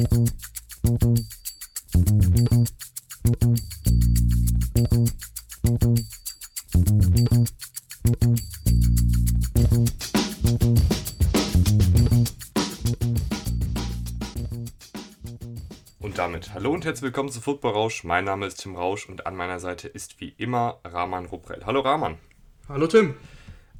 [0.00, 0.08] Und
[16.16, 18.02] damit hallo und herzlich willkommen zu Football Rausch.
[18.04, 21.66] Mein Name ist Tim Rausch und an meiner Seite ist wie immer Rahman Ruprell.
[21.66, 22.16] Hallo Rahman.
[22.70, 23.16] Hallo Tim.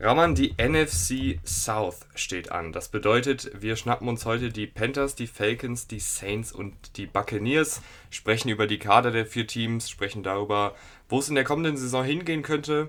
[0.03, 2.73] Rahman, die NFC South steht an.
[2.73, 7.83] Das bedeutet, wir schnappen uns heute die Panthers, die Falcons, die Saints und die Buccaneers,
[8.09, 10.75] sprechen über die Kader der vier Teams, sprechen darüber,
[11.11, 12.89] wo es in der kommenden Saison hingehen könnte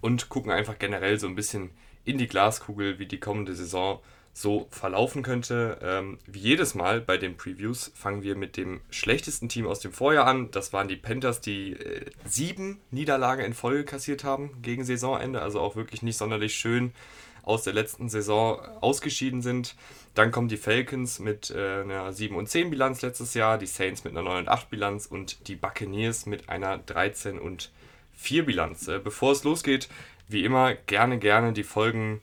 [0.00, 1.70] und gucken einfach generell so ein bisschen
[2.04, 4.00] in die Glaskugel, wie die kommende Saison
[4.34, 5.78] so verlaufen könnte.
[5.80, 9.92] Ähm, wie jedes Mal bei den Previews fangen wir mit dem schlechtesten Team aus dem
[9.92, 10.50] Vorjahr an.
[10.50, 15.60] Das waren die Panthers, die äh, sieben Niederlagen in Folge kassiert haben gegen Saisonende, also
[15.60, 16.92] auch wirklich nicht sonderlich schön
[17.44, 19.76] aus der letzten Saison ausgeschieden sind.
[20.14, 24.02] Dann kommen die Falcons mit äh, einer 7 und 10 Bilanz letztes Jahr, die Saints
[24.02, 27.70] mit einer 9 und 8 Bilanz und die Buccaneers mit einer 13 und
[28.14, 28.88] 4 Bilanz.
[28.88, 29.88] Äh, bevor es losgeht,
[30.26, 32.20] wie immer gerne, gerne die Folgen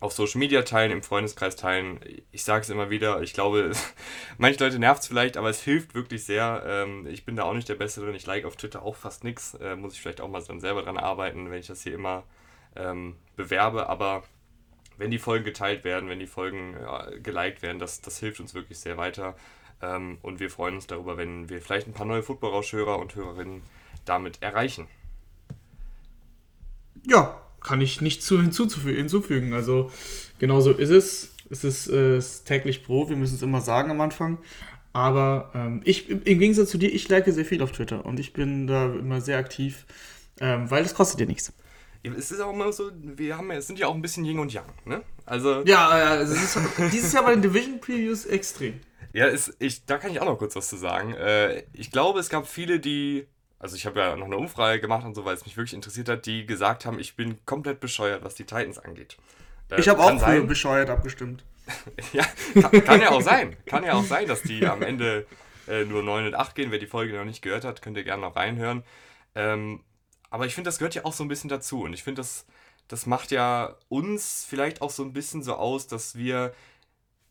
[0.00, 2.00] auf Social Media teilen, im Freundeskreis teilen.
[2.32, 3.72] Ich sage es immer wieder, ich glaube,
[4.38, 6.62] manche Leute nervt es vielleicht, aber es hilft wirklich sehr.
[6.66, 8.14] Ähm, ich bin da auch nicht der Beste drin.
[8.14, 9.54] Ich like auf Twitter auch fast nichts.
[9.54, 12.24] Äh, muss ich vielleicht auch mal dann selber dran arbeiten, wenn ich das hier immer
[12.74, 13.88] ähm, bewerbe.
[13.88, 14.24] Aber
[14.98, 18.54] wenn die Folgen geteilt werden, wenn die Folgen äh, geliked werden, das, das hilft uns
[18.54, 19.36] wirklich sehr weiter.
[19.82, 23.62] Ähm, und wir freuen uns darüber, wenn wir vielleicht ein paar neue Football-Rauschhörer und Hörerinnen
[24.04, 24.88] damit erreichen.
[27.04, 29.52] Ja, kann ich nicht zu hinzufügen.
[29.52, 29.90] Also
[30.38, 31.32] genau so ist es.
[31.50, 34.38] Es ist, äh, ist täglich Brot, wir müssen es immer sagen am Anfang.
[34.92, 38.32] Aber ähm, ich, im Gegensatz zu dir, ich like sehr viel auf Twitter und ich
[38.32, 39.84] bin da immer sehr aktiv,
[40.40, 41.52] ähm, weil das kostet dir nichts.
[42.02, 44.52] Es ist auch immer so, wir haben, es sind ja auch ein bisschen Yin und
[44.52, 45.02] Yang, ne?
[45.24, 46.58] Also ja, äh, ist
[46.92, 48.80] dieses Jahr bei den Division Previews extrem.
[49.12, 51.14] Ja, ist, ich, da kann ich auch noch kurz was zu sagen.
[51.14, 53.26] Äh, ich glaube, es gab viele, die
[53.66, 56.08] also ich habe ja noch eine Umfrage gemacht und so, weil es mich wirklich interessiert
[56.08, 59.16] hat, die gesagt haben, ich bin komplett bescheuert, was die Titans angeht.
[59.70, 61.42] Äh, ich habe auch für bescheuert abgestimmt.
[62.12, 62.24] ja,
[62.62, 63.56] kann, kann, ja auch sein.
[63.66, 65.26] Kann ja auch sein, dass die am Ende
[65.66, 66.70] äh, nur 9 und 8 gehen.
[66.70, 68.84] Wer die Folge noch nicht gehört hat, könnt ihr gerne noch reinhören.
[69.34, 69.80] Ähm,
[70.30, 71.82] aber ich finde, das gehört ja auch so ein bisschen dazu.
[71.82, 72.46] Und ich finde, das,
[72.86, 76.54] das macht ja uns vielleicht auch so ein bisschen so aus, dass wir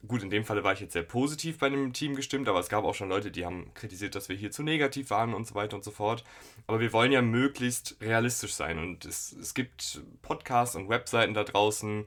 [0.08, 2.70] gut, in dem Falle war ich jetzt sehr positiv bei dem Team gestimmt, aber es
[2.70, 5.56] gab auch schon Leute, die haben kritisiert, dass wir hier zu negativ waren und so
[5.56, 6.24] weiter und so fort.
[6.68, 11.44] Aber wir wollen ja möglichst realistisch sein und es, es gibt Podcasts und Webseiten da
[11.44, 12.06] draußen,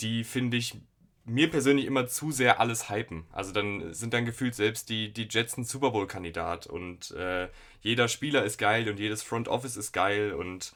[0.00, 0.76] die finde ich
[1.24, 3.24] mir persönlich immer zu sehr alles hypen.
[3.32, 7.48] Also dann sind dann gefühlt selbst die, die Jets ein Super Bowl-Kandidat und äh,
[7.80, 10.72] jeder Spieler ist geil und jedes Front Office ist geil und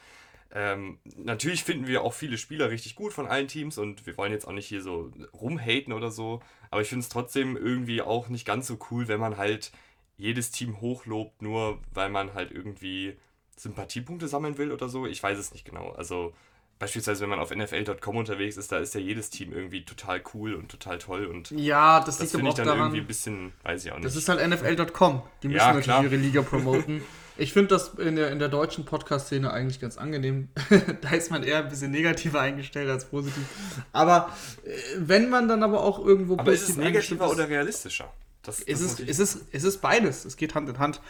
[0.55, 4.33] ähm, natürlich finden wir auch viele Spieler richtig gut von allen Teams und wir wollen
[4.33, 8.29] jetzt auch nicht hier so rumhaten oder so, aber ich finde es trotzdem irgendwie auch
[8.29, 9.73] nicht ganz so cool, wenn man halt
[10.19, 13.17] jedes Team hochlobt, nur weil man halt irgendwie
[13.57, 15.07] Sympathiepunkte sammeln will oder so.
[15.07, 15.91] Ich weiß es nicht genau.
[15.93, 16.35] Also
[16.79, 20.55] beispielsweise, wenn man auf NFL.com unterwegs ist, da ist ja jedes Team irgendwie total cool
[20.55, 23.87] und total toll und ja, das, das finde ich dann daran, irgendwie ein bisschen, weiß
[23.87, 24.05] ich auch nicht.
[24.05, 25.23] Das ist halt NFL.com.
[25.43, 27.03] Die müssen ja, natürlich ihre Liga promoten.
[27.37, 30.49] Ich finde das in der, in der deutschen Podcast-Szene eigentlich ganz angenehm.
[31.01, 33.45] da ist man eher ein bisschen negativer eingestellt als positiv.
[33.93, 36.39] Aber äh, wenn man dann aber auch irgendwo.
[36.39, 38.13] Aber ist es negativer oder realistischer?
[38.43, 40.25] Das, das ist, es, ist, es, ist, es beides.
[40.25, 41.01] Es geht Hand in Hand.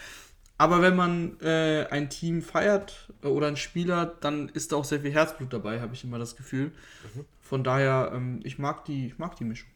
[0.58, 5.00] Aber wenn man äh, ein Team feiert oder ein Spieler, dann ist da auch sehr
[5.00, 6.66] viel Herzblut dabei, habe ich immer das Gefühl.
[7.14, 7.24] Mhm.
[7.40, 9.68] Von daher, ähm, ich, mag die, ich mag die Mischung.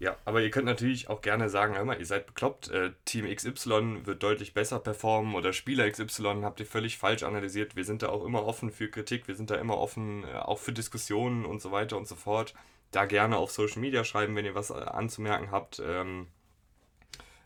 [0.00, 3.26] Ja, aber ihr könnt natürlich auch gerne sagen, hör mal, ihr seid bekloppt, äh, Team
[3.26, 7.76] XY wird deutlich besser performen oder Spieler XY habt ihr völlig falsch analysiert.
[7.76, 10.58] Wir sind da auch immer offen für Kritik, wir sind da immer offen äh, auch
[10.58, 12.54] für Diskussionen und so weiter und so fort.
[12.92, 15.82] Da gerne auf Social Media schreiben, wenn ihr was äh, anzumerken habt.
[15.84, 16.28] Ähm,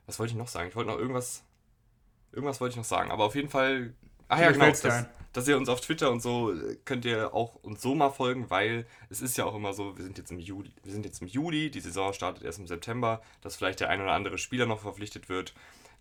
[0.07, 0.69] was wollte ich noch sagen?
[0.69, 1.43] Ich wollte noch irgendwas,
[2.31, 3.95] irgendwas wollte ich noch sagen, aber auf jeden Fall
[4.29, 4.67] Ach ja, genau.
[4.67, 8.11] Das, dass ihr uns auf Twitter und so äh, könnt ihr auch uns so mal
[8.11, 11.05] folgen, weil es ist ja auch immer so, wir sind jetzt im Juli, wir sind
[11.05, 14.39] jetzt im Juli, die Saison startet erst im September, dass vielleicht der ein oder andere
[14.39, 15.53] Spieler noch verpflichtet wird.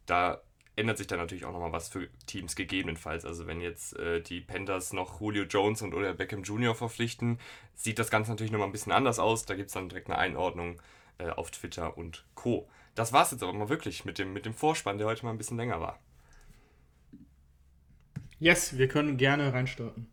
[0.05, 0.41] Da
[0.75, 3.25] ändert sich dann natürlich auch nochmal was für Teams gegebenenfalls.
[3.25, 6.75] Also wenn jetzt äh, die Panthers noch Julio Jones und oder Beckham Jr.
[6.75, 7.39] verpflichten,
[7.75, 9.45] sieht das Ganze natürlich nochmal ein bisschen anders aus.
[9.45, 10.81] Da gibt es dann direkt eine Einordnung
[11.17, 12.67] äh, auf Twitter und Co.
[12.95, 15.31] Das war es jetzt aber mal wirklich mit dem, mit dem Vorspann, der heute mal
[15.31, 15.99] ein bisschen länger war.
[18.43, 20.07] Yes, wir können gerne reinstarten.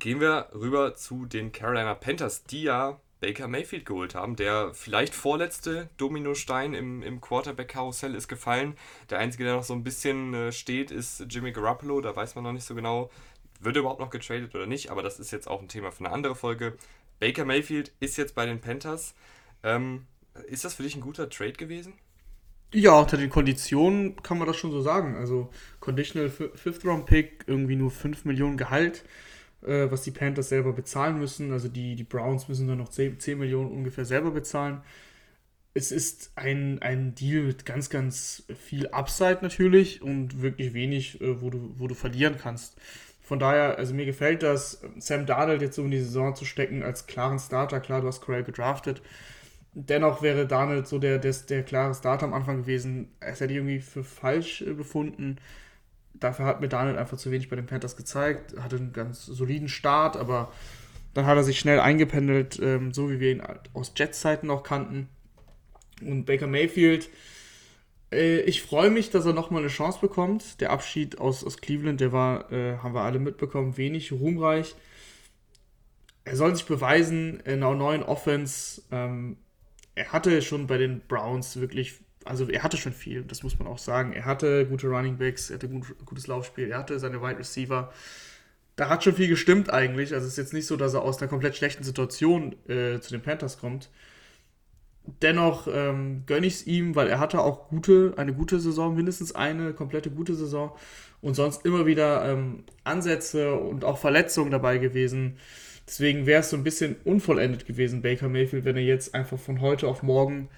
[0.00, 4.34] Gehen wir rüber zu den Carolina Panthers, die ja Baker Mayfield geholt haben.
[4.34, 8.76] Der vielleicht vorletzte Dominostein im, im Quarterback-Karussell ist gefallen.
[9.08, 12.00] Der einzige, der noch so ein bisschen äh, steht, ist Jimmy Garoppolo.
[12.00, 13.08] Da weiß man noch nicht so genau,
[13.60, 14.90] wird er überhaupt noch getradet oder nicht.
[14.90, 16.76] Aber das ist jetzt auch ein Thema für eine andere Folge.
[17.20, 19.14] Baker Mayfield ist jetzt bei den Panthers.
[19.62, 20.08] Ähm,
[20.48, 21.92] ist das für dich ein guter Trade gewesen?
[22.76, 25.14] Ja, unter den Konditionen kann man das schon so sagen.
[25.16, 25.48] Also
[25.78, 29.04] Conditional Fifth Round Pick, irgendwie nur 5 Millionen Gehalt,
[29.62, 31.52] äh, was die Panthers selber bezahlen müssen.
[31.52, 34.80] Also die, die Browns müssen dann noch 10, 10 Millionen ungefähr selber bezahlen.
[35.74, 41.40] Es ist ein, ein Deal mit ganz, ganz viel Upside natürlich und wirklich wenig, äh,
[41.40, 42.76] wo, du, wo du verlieren kannst.
[43.22, 46.82] Von daher, also mir gefällt das, Sam Darnold jetzt so in die Saison zu stecken
[46.82, 47.78] als klaren Starter.
[47.80, 49.00] Klar, du hast Corell gedraftet
[49.74, 53.08] dennoch wäre Daniel so der, der, der klare Starter am Anfang gewesen.
[53.20, 55.38] Es hätte ich irgendwie für falsch äh, befunden.
[56.14, 58.54] Dafür hat mir Daniel einfach zu wenig bei den Panthers gezeigt.
[58.58, 60.52] Hatte einen ganz soliden Start, aber
[61.12, 63.42] dann hat er sich schnell eingependelt, ähm, so wie wir ihn
[63.72, 65.08] aus Jets-Zeiten noch kannten.
[66.02, 67.08] Und Baker Mayfield,
[68.12, 70.60] äh, ich freue mich, dass er nochmal eine Chance bekommt.
[70.60, 74.74] Der Abschied aus, aus Cleveland, der war, äh, haben wir alle mitbekommen, wenig ruhmreich.
[76.24, 78.82] Er soll sich beweisen in einer neuen Offense.
[78.90, 79.36] Ähm,
[79.94, 83.68] er hatte schon bei den Browns wirklich, also er hatte schon viel, das muss man
[83.68, 84.12] auch sagen.
[84.12, 87.92] Er hatte gute Running Backs, er hatte gut, gutes Laufspiel, er hatte seine Wide Receiver.
[88.76, 90.14] Da hat schon viel gestimmt eigentlich.
[90.14, 93.10] Also es ist jetzt nicht so, dass er aus einer komplett schlechten Situation äh, zu
[93.10, 93.90] den Panthers kommt.
[95.22, 99.34] Dennoch ähm, gönne ich es ihm, weil er hatte auch gute, eine gute Saison, mindestens
[99.34, 100.74] eine komplette gute Saison
[101.20, 105.36] und sonst immer wieder ähm, Ansätze und auch Verletzungen dabei gewesen.
[105.86, 109.60] Deswegen wäre es so ein bisschen unvollendet gewesen, Baker Mayfield, wenn er jetzt einfach von
[109.60, 110.48] heute auf morgen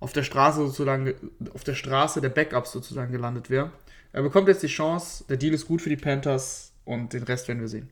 [0.00, 1.14] auf der Straße sozusagen,
[1.54, 3.70] auf der Straße der Backups sozusagen gelandet wäre.
[4.12, 7.46] Er bekommt jetzt die Chance, der Deal ist gut für die Panthers und den Rest
[7.46, 7.88] werden wir sehen.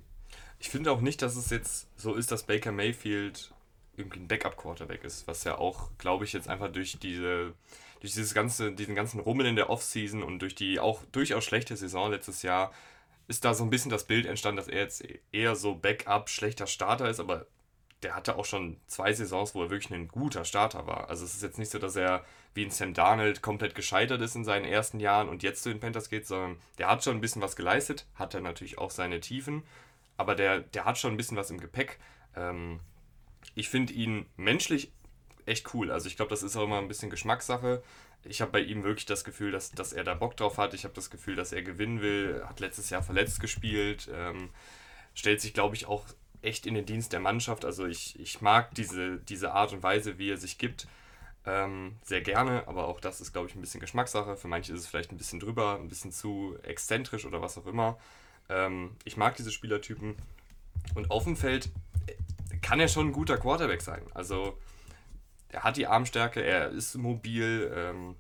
[0.58, 3.52] Ich finde auch nicht, dass es jetzt so ist, dass Baker Mayfield
[3.96, 7.54] irgendwie ein Backup-Quarterback ist, was ja auch, glaube ich, jetzt einfach durch diese,
[8.00, 11.76] durch dieses ganze, diesen ganzen Rummel in der Offseason und durch die auch durchaus schlechte
[11.76, 12.72] Saison letztes Jahr
[13.30, 16.66] ist da so ein bisschen das Bild entstanden, dass er jetzt eher so Backup, schlechter
[16.66, 17.46] Starter ist, aber
[18.02, 21.08] der hatte auch schon zwei Saisons, wo er wirklich ein guter Starter war.
[21.08, 22.24] Also es ist jetzt nicht so, dass er
[22.54, 25.78] wie ein Sam Darnold komplett gescheitert ist in seinen ersten Jahren und jetzt zu den
[25.78, 29.20] Panthers geht, sondern der hat schon ein bisschen was geleistet, hat er natürlich auch seine
[29.20, 29.62] Tiefen,
[30.16, 32.00] aber der, der hat schon ein bisschen was im Gepäck.
[32.34, 32.80] Ähm,
[33.54, 34.90] ich finde ihn menschlich
[35.46, 35.92] echt cool.
[35.92, 37.80] Also ich glaube, das ist auch immer ein bisschen Geschmackssache
[38.24, 40.74] ich habe bei ihm wirklich das Gefühl, dass, dass er da Bock drauf hat.
[40.74, 42.42] Ich habe das Gefühl, dass er gewinnen will.
[42.46, 44.08] Hat letztes Jahr verletzt gespielt.
[44.12, 44.50] Ähm,
[45.14, 46.04] stellt sich, glaube ich, auch
[46.42, 47.64] echt in den Dienst der Mannschaft.
[47.64, 50.86] Also ich, ich mag diese, diese Art und Weise, wie er sich gibt,
[51.46, 52.66] ähm, sehr gerne.
[52.68, 54.36] Aber auch das ist, glaube ich, ein bisschen Geschmackssache.
[54.36, 57.66] Für manche ist es vielleicht ein bisschen drüber, ein bisschen zu exzentrisch oder was auch
[57.66, 57.98] immer.
[58.48, 60.16] Ähm, ich mag diese Spielertypen.
[60.94, 61.70] Und auf dem Feld
[62.62, 64.02] kann er schon ein guter Quarterback sein.
[64.12, 64.58] Also
[65.52, 67.72] er hat die Armstärke, er ist mobil.
[67.74, 68.16] Ähm,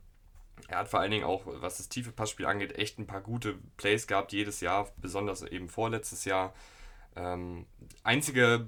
[0.68, 3.54] er hat vor allen Dingen auch, was das tiefe Passspiel angeht, echt ein paar gute
[3.76, 6.54] Plays gehabt jedes Jahr, besonders eben vorletztes Jahr.
[7.16, 7.66] Ähm,
[8.02, 8.66] einziger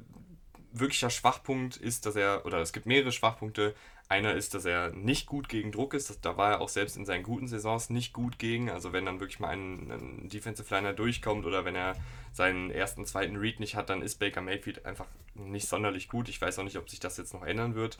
[0.73, 3.75] wirklicher Schwachpunkt ist, dass er, oder es gibt mehrere Schwachpunkte.
[4.09, 6.19] Einer ist, dass er nicht gut gegen Druck ist.
[6.25, 8.69] Da war er auch selbst in seinen guten Saisons nicht gut gegen.
[8.70, 11.94] Also wenn dann wirklich mal ein, ein Defensive Liner durchkommt oder wenn er
[12.32, 16.29] seinen ersten, zweiten Read nicht hat, dann ist Baker Mayfield einfach nicht sonderlich gut.
[16.29, 17.97] Ich weiß auch nicht, ob sich das jetzt noch ändern wird.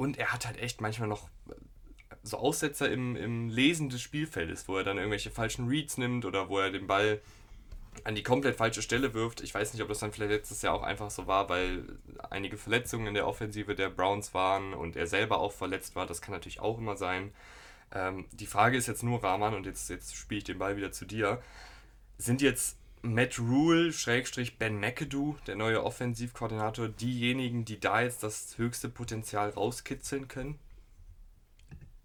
[0.00, 1.52] Und er hat halt echt manchmal noch äh,
[2.22, 6.48] so Aussetzer im, im Lesen des Spielfeldes, wo er dann irgendwelche falschen Reads nimmt oder
[6.48, 7.20] wo er den Ball
[8.04, 9.42] an die komplett falsche Stelle wirft.
[9.42, 11.84] Ich weiß nicht, ob das dann vielleicht letztes Jahr auch einfach so war, weil
[12.30, 16.06] einige Verletzungen in der Offensive der Browns waren und er selber auch verletzt war.
[16.06, 17.34] Das kann natürlich auch immer sein.
[17.92, 20.92] Ähm, die Frage ist jetzt nur, Rahman, und jetzt, jetzt spiele ich den Ball wieder
[20.92, 21.42] zu dir.
[22.16, 28.58] Sind jetzt Matt Rule, Schrägstrich Ben McAdoo, der neue Offensivkoordinator, diejenigen, die da jetzt das
[28.58, 30.58] höchste Potenzial rauskitzeln können?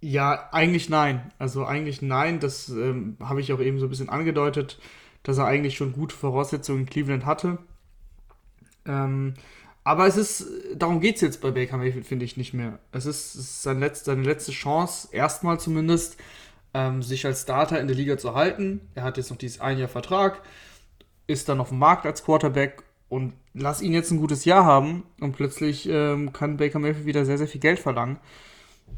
[0.01, 1.31] Ja, eigentlich nein.
[1.39, 2.39] Also eigentlich nein.
[2.39, 4.79] Das ähm, habe ich auch eben so ein bisschen angedeutet,
[5.23, 7.57] dass er eigentlich schon gute Voraussetzungen in Cleveland hatte.
[8.85, 9.33] Ähm,
[9.83, 12.79] aber es ist, darum geht es jetzt bei Baker Mayfield, finde ich, nicht mehr.
[12.91, 16.17] Es ist, es ist seine, letzte, seine letzte Chance, erstmal zumindest,
[16.73, 18.81] ähm, sich als Starter in der Liga zu halten.
[18.95, 20.41] Er hat jetzt noch dieses ein Jahr Vertrag
[21.27, 25.03] ist dann auf dem Markt als Quarterback und lass ihn jetzt ein gutes Jahr haben
[25.19, 28.17] und plötzlich ähm, kann Baker Mayfield wieder sehr, sehr viel Geld verlangen.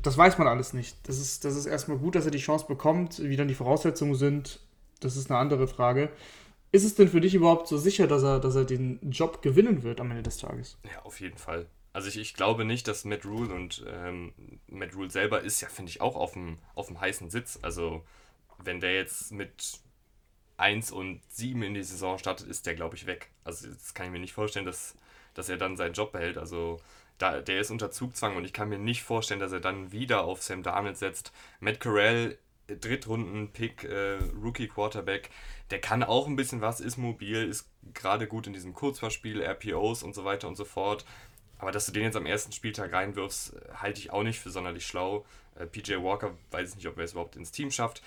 [0.02, 0.98] Das weiß man alles nicht.
[1.08, 3.20] Das ist, das ist erstmal gut, dass er die Chance bekommt.
[3.24, 4.60] Wie dann die Voraussetzungen sind,
[5.00, 6.10] das ist eine andere Frage.
[6.72, 9.84] Ist es denn für dich überhaupt so sicher, dass er, dass er den Job gewinnen
[9.84, 10.78] wird am Ende des Tages?
[10.84, 11.68] Ja, auf jeden Fall.
[11.94, 14.34] Also ich, ich glaube nicht, dass Matt Rule und ähm,
[14.68, 17.58] Matt Rule selber ist ja, finde ich, auch auf dem, auf dem heißen Sitz.
[17.62, 18.04] Also
[18.64, 19.80] wenn der jetzt mit
[20.58, 23.30] 1 und 7 in die Saison startet, ist der, glaube ich, weg.
[23.44, 24.96] Also das kann ich mir nicht vorstellen, dass,
[25.34, 26.38] dass er dann seinen Job behält.
[26.38, 26.82] Also
[27.18, 30.24] da, der ist unter Zugzwang und ich kann mir nicht vorstellen, dass er dann wieder
[30.24, 31.32] auf Sam Darnold setzt.
[31.60, 32.38] Matt Corell,
[32.68, 35.30] Drittrunden-Pick, äh, Rookie-Quarterback,
[35.72, 40.04] der kann auch ein bisschen was, ist mobil, ist gerade gut in diesem Kurzverspiel, RPOs
[40.04, 41.06] und so weiter und so fort.
[41.60, 44.50] Aber dass du den jetzt am ersten Spieltag reinwirfst, äh, halte ich auch nicht für
[44.50, 45.26] sonderlich schlau.
[45.56, 48.02] Äh, PJ Walker weiß ich nicht, ob er es überhaupt ins Team schafft.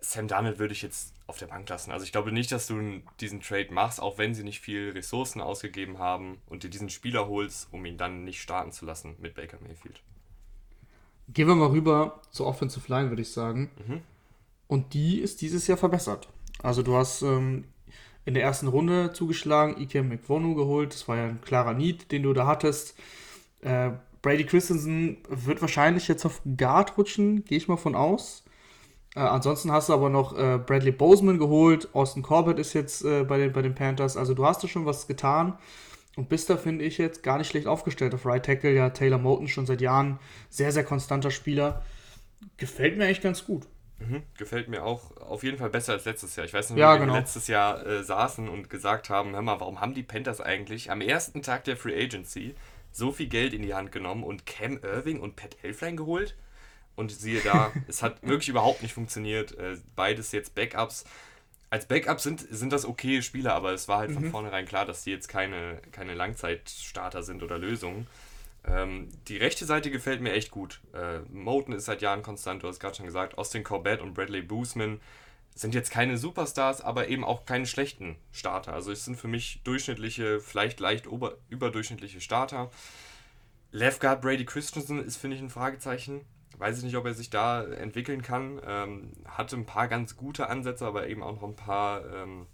[0.00, 1.90] Sam Darnold würde ich jetzt auf der Bank lassen.
[1.90, 5.40] Also ich glaube nicht, dass du diesen Trade machst, auch wenn sie nicht viel Ressourcen
[5.40, 9.34] ausgegeben haben und dir diesen Spieler holst, um ihn dann nicht starten zu lassen mit
[9.34, 10.00] Baker Mayfield.
[11.28, 13.70] Gehen wir mal rüber zur Offensive Line, würde ich sagen.
[13.86, 14.00] Mhm.
[14.66, 16.28] Und die ist dieses Jahr verbessert.
[16.62, 17.64] Also du hast ähm,
[18.24, 20.94] in der ersten Runde zugeschlagen, Ike McVonu geholt.
[20.94, 22.94] Das war ja ein klarer Need, den du da hattest.
[23.60, 23.90] Äh,
[24.22, 28.44] Brady Christensen wird wahrscheinlich jetzt auf Guard rutschen, gehe ich mal von aus.
[29.14, 31.88] Äh, ansonsten hast du aber noch äh, Bradley Boseman geholt.
[31.94, 34.16] Austin Corbett ist jetzt äh, bei, den, bei den Panthers.
[34.16, 35.58] Also du hast da schon was getan.
[36.16, 38.72] Und bist da, finde ich, jetzt gar nicht schlecht aufgestellt auf Right Tackle.
[38.72, 40.18] Ja, Taylor Moten schon seit Jahren
[40.50, 41.82] sehr, sehr konstanter Spieler.
[42.56, 43.66] Gefällt mir eigentlich ganz gut.
[44.00, 46.46] Mhm, gefällt mir auch auf jeden Fall besser als letztes Jahr.
[46.46, 47.14] Ich weiß nicht, Ja, wie genau.
[47.14, 50.90] wir letztes Jahr äh, saßen und gesagt haben, hör mal, warum haben die Panthers eigentlich
[50.90, 52.54] am ersten Tag der Free Agency
[52.92, 56.36] so viel Geld in die Hand genommen und Cam Irving und Pat Elflein geholt?
[56.98, 59.56] Und siehe da, es hat wirklich überhaupt nicht funktioniert.
[59.56, 61.04] Äh, beides jetzt Backups.
[61.70, 65.04] Als Backups sind, sind das okay Spieler, aber es war halt von vornherein klar, dass
[65.04, 68.08] die jetzt keine, keine Langzeitstarter sind oder Lösungen.
[68.66, 70.80] Ähm, die rechte Seite gefällt mir echt gut.
[70.92, 73.38] Äh, Moten ist seit Jahren konstant, du hast gerade schon gesagt.
[73.38, 75.00] Austin Corbett und Bradley Boosman
[75.54, 78.72] sind jetzt keine Superstars, aber eben auch keine schlechten Starter.
[78.72, 82.70] Also es sind für mich durchschnittliche, vielleicht leicht ober überdurchschnittliche Starter.
[83.70, 86.22] Left Guard Brady Christensen ist, finde ich, ein Fragezeichen.
[86.56, 88.60] Weiß ich nicht, ob er sich da entwickeln kann.
[88.64, 92.46] Ähm, hatte ein paar ganz gute Ansätze, aber eben auch noch ein paar, ähm,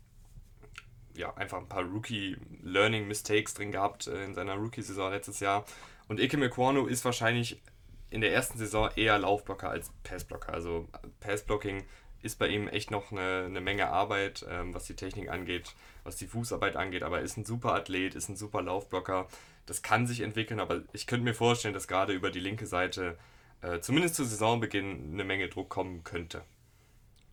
[1.17, 5.65] ja, einfach ein paar Rookie-Learning-Mistakes drin gehabt äh, in seiner Rookie-Saison letztes Jahr.
[6.09, 7.63] Und Ike Mekwano ist wahrscheinlich
[8.11, 10.53] in der ersten Saison eher Laufblocker als Passblocker.
[10.53, 10.89] Also
[11.21, 11.85] Passblocking
[12.23, 15.75] ist bei ihm echt noch eine, eine Menge Arbeit, ähm, was die Technik angeht,
[16.05, 17.03] was die Fußarbeit angeht.
[17.03, 19.29] Aber er ist ein super Athlet, ist ein super Laufblocker.
[19.67, 23.19] Das kann sich entwickeln, aber ich könnte mir vorstellen, dass gerade über die linke Seite
[23.65, 26.43] äh, zumindest zu Saisonbeginn eine Menge Druck kommen könnte.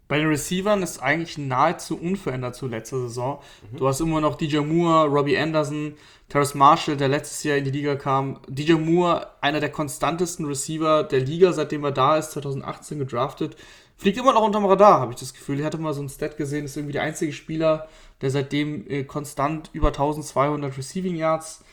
[0.08, 3.42] Bei den Receivern ist eigentlich nahezu unverändert zu letzter Saison.
[3.72, 5.96] Du hast immer noch DJ Moore, Robbie Anderson,
[6.28, 8.42] Terrace Marshall, der letztes Jahr in die Liga kam.
[8.50, 13.56] DJ Moore, einer der konstantesten Receiver der Liga, seitdem er da ist, 2018 gedraftet.
[13.96, 15.60] Fliegt immer noch unterm Radar, habe ich das Gefühl.
[15.60, 17.88] Ich hatte mal so ein Stat gesehen, ist irgendwie der einzige Spieler,
[18.20, 21.64] der seitdem äh, konstant über 1200 Receiving Yards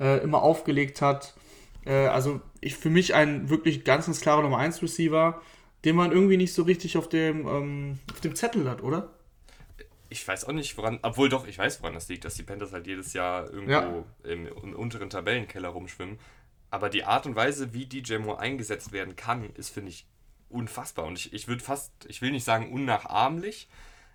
[0.00, 1.34] äh, immer aufgelegt hat.
[1.84, 5.40] Äh, also ich, für mich ein wirklich ganz, ganz klarer Nummer 1 Receiver,
[5.84, 9.10] den man irgendwie nicht so richtig auf dem, ähm, auf dem Zettel hat, oder?
[10.08, 12.72] Ich weiß auch nicht, woran, obwohl doch, ich weiß, woran das liegt, dass die Panthers
[12.72, 14.04] halt jedes Jahr irgendwo Ja.
[14.24, 16.18] im, im unteren Tabellenkeller rumschwimmen.
[16.70, 20.06] Aber die Art und Weise, wie DJ Moore eingesetzt werden kann, ist, finde ich,
[20.48, 21.06] unfassbar.
[21.06, 23.68] Und ich, ich würde fast, ich will nicht sagen unnachahmlich,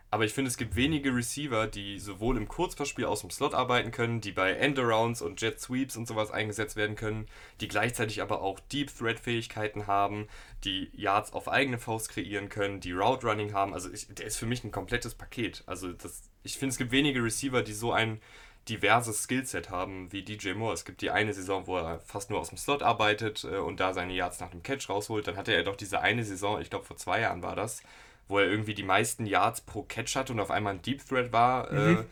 [0.09, 3.91] aber ich finde, es gibt wenige Receiver, die sowohl im Kurzpassspiel aus dem Slot arbeiten
[3.91, 7.27] können, die bei Endarounds und Jet Sweeps und sowas eingesetzt werden können,
[7.59, 10.27] die gleichzeitig aber auch Deep Threat Fähigkeiten haben,
[10.63, 13.73] die Yards auf eigene Faust kreieren können, die Route Running haben.
[13.73, 15.63] Also ich, der ist für mich ein komplettes Paket.
[15.65, 18.21] Also das, ich finde, es gibt wenige Receiver, die so ein
[18.69, 20.73] diverses Skillset haben wie DJ Moore.
[20.73, 23.79] Es gibt die eine Saison, wo er fast nur aus dem Slot arbeitet äh, und
[23.79, 25.27] da seine Yards nach dem Catch rausholt.
[25.27, 27.81] Dann hatte er doch diese eine Saison, ich glaube vor zwei Jahren war das,
[28.27, 31.31] wo er irgendwie die meisten Yards pro Catch hatte und auf einmal ein Deep Threat
[31.31, 31.71] war.
[31.71, 32.03] Äh,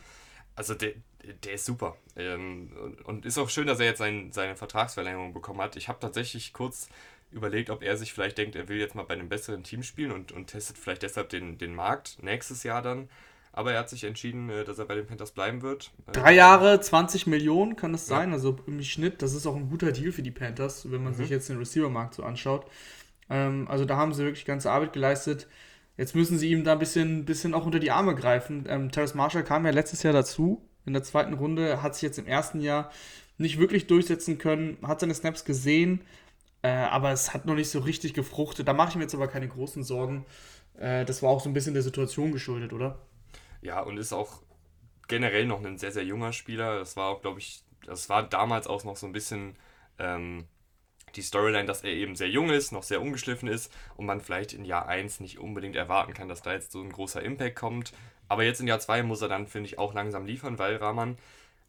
[0.56, 0.94] also der,
[1.44, 1.98] der ist super.
[2.16, 5.76] Ähm, und, und ist auch schön, dass er jetzt sein, seine Vertragsverlängerung bekommen hat.
[5.76, 6.90] Ich habe tatsächlich kurz
[7.32, 10.12] überlegt, ob er sich vielleicht denkt, er will jetzt mal bei einem besseren Team spielen
[10.12, 13.10] und, und testet vielleicht deshalb den, den Markt nächstes Jahr dann.
[13.52, 15.92] Aber er hat sich entschieden, äh, dass er bei den Panthers bleiben wird.
[16.08, 19.70] Äh, Drei Jahre, 20 Millionen kann das sein, also im Schnitt, das ist auch ein
[19.70, 22.66] guter Deal für die Panthers, wenn man sich jetzt den Receiver-Markt so anschaut.
[23.30, 25.48] Ähm, also da haben sie wirklich ganze Arbeit geleistet.
[25.98, 28.66] Jetzt müssen sie ihm da ein bisschen, bisschen auch unter die Arme greifen.
[28.68, 32.20] Ähm, Terrace Marshall kam ja letztes Jahr dazu, in der zweiten Runde, hat sich jetzt
[32.20, 32.92] im ersten Jahr
[33.38, 36.02] nicht wirklich durchsetzen können, hat seine Snaps gesehen,
[36.62, 38.68] äh, aber es hat noch nicht so richtig gefruchtet.
[38.68, 40.26] Da mache ich mir jetzt aber keine großen Sorgen.
[40.78, 43.00] Äh, das war auch so ein bisschen der Situation geschuldet, oder?
[43.62, 44.42] Ja, und ist auch
[45.08, 46.80] generell noch ein sehr, sehr junger Spieler.
[46.80, 49.56] Das war auch, glaube ich, das war damals auch noch so ein bisschen
[50.00, 50.46] ähm,
[51.16, 54.54] die Storyline, dass er eben sehr jung ist, noch sehr ungeschliffen ist und man vielleicht
[54.54, 57.94] in Jahr 1 nicht unbedingt erwarten kann, dass da jetzt so ein großer Impact kommt.
[58.28, 61.18] Aber jetzt in Jahr 2 muss er dann, finde ich, auch langsam liefern, weil Rahman,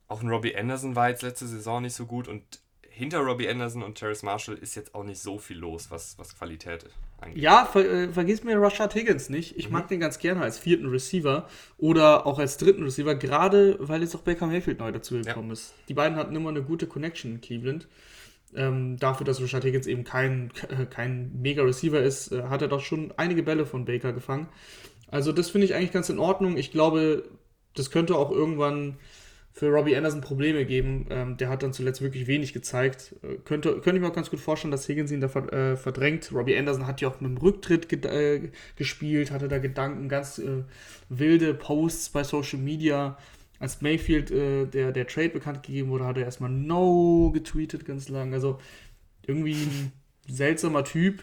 [0.09, 2.61] auch ein Robbie Anderson war jetzt letzte Saison nicht so gut und
[2.97, 6.35] hinter Robbie Anderson und Terrace Marshall ist jetzt auch nicht so viel los, was, was
[6.35, 6.87] Qualität
[7.21, 7.43] angeht.
[7.43, 9.59] Ja, ver äh, vergiss mir Rashad Higgins nicht.
[9.59, 14.01] Ich mag den ganz gerne als vierten Receiver oder auch als dritten Receiver, gerade weil
[14.01, 15.75] jetzt auch Baker Mayfield neu dazugekommen ist.
[15.89, 17.87] Die beiden hatten immer eine gute Connection in Cleveland.
[18.57, 22.81] Ähm, dafür, dass Rashad Higgins eben kein, äh, kein Mega-Receiver ist, äh, hat er doch
[22.81, 24.49] schon einige Bälle von Baker gefangen.
[25.09, 26.57] Also das finde ich eigentlich ganz in Ordnung.
[26.57, 27.25] Ich glaube,
[27.75, 28.97] das könnte auch irgendwann
[29.57, 31.07] für Robbie Anderson Probleme geben.
[31.09, 33.15] Ähm, der hat dann zuletzt wirklich wenig gezeigt.
[33.23, 36.31] Äh, könnte, könnte ich mir auch ganz gut vorstellen, dass Higgins ihn da äh, verdrängt.
[36.31, 40.39] Robbie Anderson hat ja auch mit dem Rücktritt ge äh, gespielt, hatte da Gedanken, ganz
[40.39, 40.65] äh,
[41.09, 43.17] wilde Posts bei Social Media.
[43.59, 48.09] Als Mayfield äh, der, der Trade bekannt gegeben wurde, hat er erstmal No getweetet ganz
[48.09, 48.35] lang.
[48.35, 48.59] Also
[49.27, 49.93] irgendwie ein
[50.29, 51.23] seltsamer Typ,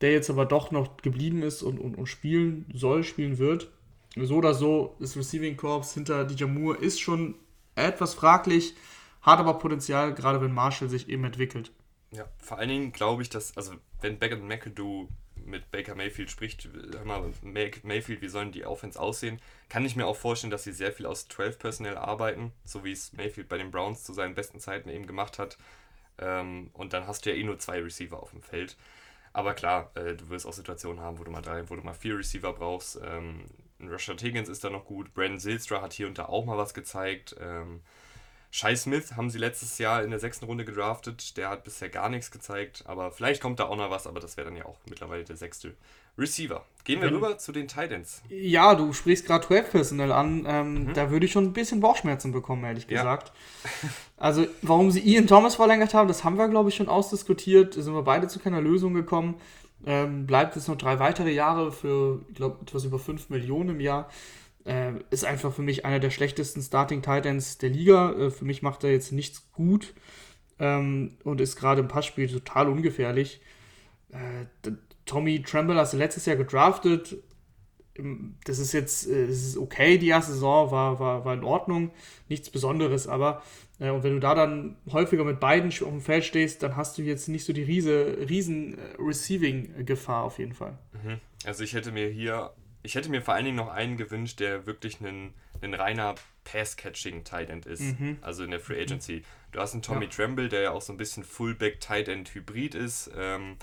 [0.00, 3.70] der jetzt aber doch noch geblieben ist und, und, und spielen soll, spielen wird.
[4.16, 7.34] So oder so, das Receiving Corps hinter DJ Moore ist schon
[7.74, 8.74] etwas fraglich,
[9.20, 11.70] hat aber Potenzial, gerade wenn Marshall sich eben entwickelt.
[12.12, 15.08] Ja, vor allen Dingen glaube ich, dass, also wenn Beckett McAdoo
[15.46, 20.06] mit Baker Mayfield spricht, hör mal, Mayfield, wie sollen die Offense aussehen, kann ich mir
[20.06, 23.58] auch vorstellen, dass sie sehr viel aus 12 personell arbeiten, so wie es Mayfield bei
[23.58, 25.56] den Browns zu seinen besten Zeiten eben gemacht hat.
[26.18, 28.76] Ähm, und dann hast du ja eh nur zwei Receiver auf dem Feld.
[29.32, 31.94] Aber klar, äh, du wirst auch Situationen haben, wo du mal drei, wo du mal
[31.94, 32.98] vier Receiver brauchst.
[33.04, 33.44] Ähm,
[33.80, 35.12] Rashad Higgins ist da noch gut.
[35.12, 37.36] Brandon Silstra hat hier und da auch mal was gezeigt.
[38.56, 41.36] Shai Smith haben sie letztes Jahr in der sechsten Runde gedraftet.
[41.36, 44.38] Der hat bisher gar nichts gezeigt, aber vielleicht kommt da auch noch was, aber das
[44.38, 45.74] wäre dann ja auch mittlerweile der sechste
[46.16, 46.64] Receiver.
[46.84, 48.22] Gehen wir Wenn, rüber zu den Titans.
[48.30, 50.46] Ja, du sprichst gerade 12 Personal an.
[50.48, 50.94] Ähm, mhm.
[50.94, 53.30] Da würde ich schon ein bisschen Bauchschmerzen bekommen, ehrlich gesagt.
[53.82, 53.90] Ja.
[54.16, 57.76] also, warum sie Ian Thomas verlängert haben, das haben wir, glaube ich, schon ausdiskutiert.
[57.76, 59.38] Da sind wir beide zu keiner Lösung gekommen.
[59.84, 63.80] Ähm, bleibt jetzt noch drei weitere Jahre für, ich glaube, etwas über 5 Millionen im
[63.80, 64.08] Jahr.
[64.66, 68.12] Äh, ist einfach für mich einer der schlechtesten Starting Titans der Liga.
[68.12, 69.94] Äh, für mich macht er jetzt nichts gut
[70.58, 73.40] ähm, und ist gerade im Passspiel total ungefährlich.
[74.10, 74.72] Äh,
[75.04, 77.16] Tommy Tremble hast du letztes Jahr gedraftet.
[78.44, 81.92] Das ist jetzt äh, das ist okay, die erste Saison war, war, war in Ordnung,
[82.28, 83.42] nichts Besonderes, aber
[83.78, 86.98] äh, und wenn du da dann häufiger mit beiden auf dem Feld stehst, dann hast
[86.98, 90.78] du jetzt nicht so die riese, riesen äh, Receiving-Gefahr auf jeden Fall.
[90.92, 91.20] Mhm.
[91.44, 92.50] Also ich hätte mir hier,
[92.86, 96.14] ich hätte mir vor allen Dingen noch einen gewünscht, der wirklich ein, ein reiner
[96.44, 98.18] Pass-Catching-Tight End ist, mhm.
[98.22, 99.24] also in der Free Agency.
[99.50, 100.10] Du hast einen Tommy ja.
[100.10, 103.10] Tremble, der ja auch so ein bisschen Fullback-Tight End-Hybrid ist.
[103.16, 103.56] Ähm,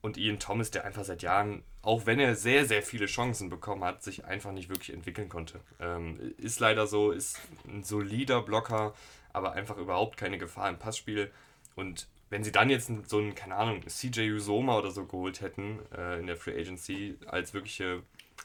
[0.00, 3.84] und Ian Thomas, der einfach seit Jahren, auch wenn er sehr, sehr viele Chancen bekommen
[3.84, 5.60] hat, sich einfach nicht wirklich entwickeln konnte.
[5.78, 8.94] Ähm, ist leider so, ist ein solider Blocker,
[9.34, 11.30] aber einfach überhaupt keine Gefahr im Passspiel.
[11.74, 15.80] Und wenn sie dann jetzt so einen, keine Ahnung, CJ Usoma oder so geholt hätten
[15.96, 18.02] äh, in der Free Agency als wirkliche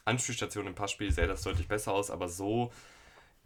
[0.09, 2.11] Anspielstation im Passspiel, sähe das deutlich besser aus.
[2.11, 2.71] Aber so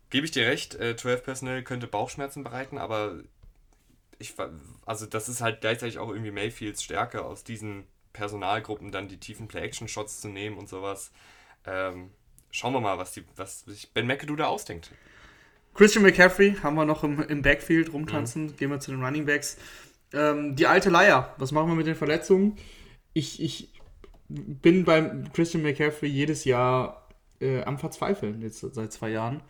[0.09, 3.19] gebe ich dir recht, äh, 12 Personal könnte Bauchschmerzen bereiten, aber
[4.19, 4.35] ich,
[4.85, 9.47] also das ist halt gleichzeitig auch irgendwie Mayfields Stärke, aus diesen Personalgruppen dann die tiefen
[9.47, 11.11] Play-Action-Shots zu nehmen und sowas.
[11.65, 12.11] Ähm,
[12.51, 14.91] schauen wir mal, was, die, was sich Ben McAdoo da ausdenkt.
[15.73, 18.45] Christian McCaffrey haben wir noch im, im Backfield rumtanzen.
[18.45, 18.57] Mhm.
[18.57, 19.57] Gehen wir zu den Running Backs.
[20.13, 21.33] Ähm, die alte Leier.
[21.37, 22.57] Was machen wir mit den Verletzungen?
[23.13, 23.72] Ich, ich
[24.33, 27.07] bin beim Christian McCaffrey jedes Jahr
[27.39, 29.41] äh, am Verzweifeln, jetzt seit zwei Jahren.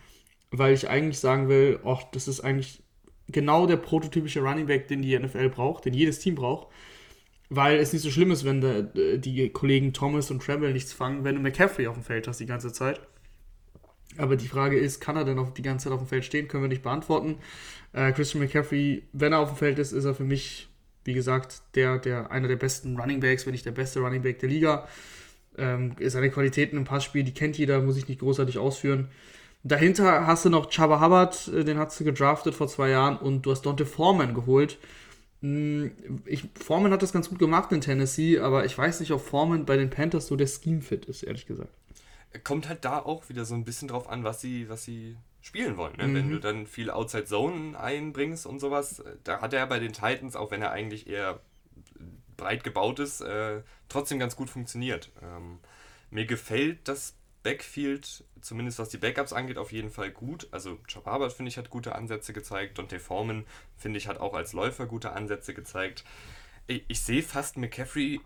[0.51, 2.83] Weil ich eigentlich sagen will, ach, das ist eigentlich
[3.27, 6.67] genau der prototypische Running Back, den die NFL braucht, den jedes Team braucht.
[7.49, 8.83] Weil es nicht so schlimm ist, wenn der,
[9.17, 12.45] die Kollegen Thomas und Tremble nichts fangen, wenn du McCaffrey auf dem Feld hast die
[12.45, 13.01] ganze Zeit.
[14.17, 16.47] Aber die Frage ist, kann er denn auf die ganze Zeit auf dem Feld stehen?
[16.47, 17.37] Können wir nicht beantworten.
[17.93, 20.69] Äh, Christian McCaffrey, wenn er auf dem Feld ist, ist er für mich,
[21.03, 24.39] wie gesagt, der, der einer der besten Running Backs, wenn nicht der beste Running Back
[24.39, 24.87] der Liga.
[25.57, 29.09] Ähm, seine Qualitäten im Passspiel, die kennt jeder, muss ich nicht großartig ausführen.
[29.63, 33.43] Dahinter hast du noch Chaba Hubbard, äh, den hast du gedraftet vor zwei Jahren und
[33.43, 34.77] du hast Dante Foreman geholt.
[35.41, 35.91] Hm,
[36.25, 39.65] ich, Foreman hat das ganz gut gemacht in Tennessee, aber ich weiß nicht, ob Foreman
[39.65, 41.69] bei den Panthers so der Scheme-Fit ist, ehrlich gesagt
[42.43, 45.77] kommt halt da auch wieder so ein bisschen drauf an, was sie, was sie spielen
[45.77, 45.95] wollen.
[45.97, 46.07] Ne?
[46.07, 46.15] Mhm.
[46.15, 50.35] Wenn du dann viel Outside Zone einbringst und sowas, da hat er bei den Titans,
[50.35, 51.41] auch wenn er eigentlich eher
[52.37, 55.11] breit gebaut ist, äh, trotzdem ganz gut funktioniert.
[55.21, 55.59] Ähm,
[56.09, 60.47] mir gefällt das Backfield, zumindest was die Backups angeht, auf jeden Fall gut.
[60.51, 62.77] Also Chop Harvard, finde ich, hat gute Ansätze gezeigt.
[62.79, 66.05] Dante Foreman, finde ich, hat auch als Läufer gute Ansätze gezeigt.
[66.67, 68.21] Ich, ich sehe fast McCaffrey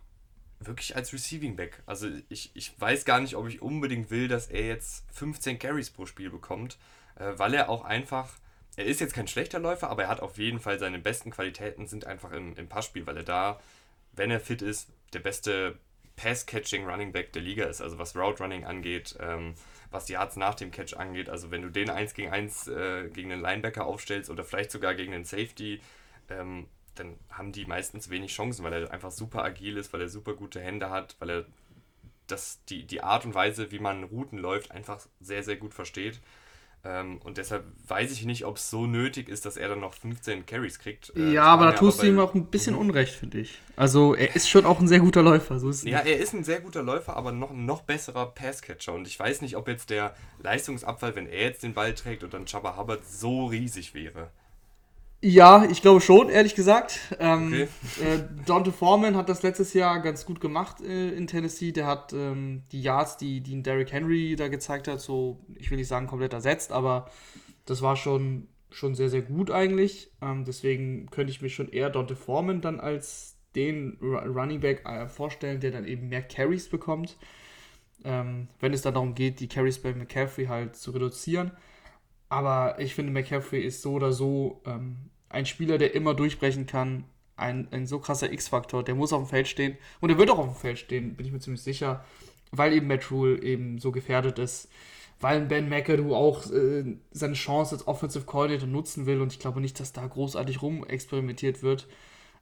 [0.59, 1.81] wirklich als Receiving Back.
[1.87, 5.89] Also ich, ich weiß gar nicht, ob ich unbedingt will, dass er jetzt 15 Carries
[5.89, 8.29] pro Spiel bekommt, äh, weil er auch einfach,
[8.75, 11.87] er ist jetzt kein schlechter Läufer, aber er hat auf jeden Fall seine besten Qualitäten
[11.87, 13.59] sind einfach im, im Passspiel, weil er da,
[14.13, 15.77] wenn er fit ist, der beste
[16.17, 17.81] Pass-Catching Running Back der Liga ist.
[17.81, 19.53] Also was Route Running angeht, ähm,
[19.91, 21.29] was die Yards nach dem Catch angeht.
[21.29, 24.95] Also wenn du den 1 gegen 1 äh, gegen einen Linebacker aufstellst oder vielleicht sogar
[24.95, 25.79] gegen einen Safety,
[26.29, 30.09] ähm, dann haben die meistens wenig Chancen, weil er einfach super agil ist, weil er
[30.09, 31.45] super gute Hände hat, weil er
[32.25, 36.19] das, die, die Art und Weise, wie man Routen läuft, einfach sehr, sehr gut versteht.
[36.83, 39.93] Ähm, und deshalb weiß ich nicht, ob es so nötig ist, dass er dann noch
[39.93, 41.11] 15 Carries kriegt.
[41.15, 42.81] Äh, ja, aber da tust du ihm auch ein bisschen mhm.
[42.81, 43.59] Unrecht, finde ich.
[43.75, 45.59] Also er ist schon auch ein sehr guter Läufer.
[45.59, 48.93] So ja, er ist ein sehr guter Läufer, aber noch ein noch besserer Passcatcher.
[48.93, 52.33] Und ich weiß nicht, ob jetzt der Leistungsabfall, wenn er jetzt den Ball trägt und
[52.33, 54.29] dann Chubba Hubbard so riesig wäre.
[55.19, 56.99] Ja, ich glaube schon, ehrlich gesagt.
[57.19, 57.67] Ähm, okay.
[58.03, 61.71] äh, Dante Foreman hat das letztes Jahr ganz gut gemacht äh, in Tennessee.
[61.71, 65.77] Der hat ähm, die Yards, die, die Derrick Henry da gezeigt hat, so, ich will
[65.77, 67.09] nicht sagen komplett ersetzt, aber
[67.65, 70.11] das war schon, schon sehr, sehr gut eigentlich.
[70.21, 75.07] Ähm, deswegen könnte ich mir schon eher Dante Foreman dann als den Running Back äh,
[75.07, 77.17] vorstellen, der dann eben mehr Carries bekommt.
[78.03, 81.51] Ähm, wenn es dann darum geht, die Carries bei McCaffrey halt zu reduzieren.
[82.29, 84.97] Aber ich finde, McCaffrey ist so oder so ähm,
[85.29, 87.05] ein Spieler, der immer durchbrechen kann.
[87.35, 88.83] Ein, ein so krasser X-Faktor.
[88.83, 89.77] Der muss auf dem Feld stehen.
[90.01, 92.03] Und er wird auch auf dem Feld stehen, bin ich mir ziemlich sicher.
[92.51, 94.69] Weil eben Matt Rule eben so gefährdet ist.
[95.19, 99.21] Weil Ben McAdoo auch äh, seine Chance als Offensive Coordinator nutzen will.
[99.21, 101.87] Und ich glaube nicht, dass da großartig rumexperimentiert wird.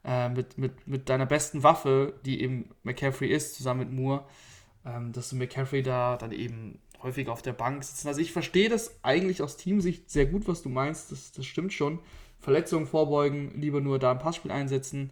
[0.03, 4.25] Äh, mit, mit, mit deiner besten Waffe, die eben McCaffrey ist, zusammen mit Moore.
[4.85, 8.07] Ähm, dass du McCaffrey da dann eben häufig auf der Bank sitzen.
[8.07, 11.11] Also ich verstehe das eigentlich aus Teamsicht sehr gut, was du meinst.
[11.11, 11.99] Das, das stimmt schon.
[12.39, 15.11] Verletzungen vorbeugen, lieber nur da im Passspiel einsetzen.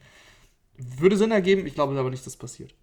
[0.77, 2.73] Würde Sinn ergeben, ich glaube aber nicht, dass das passiert.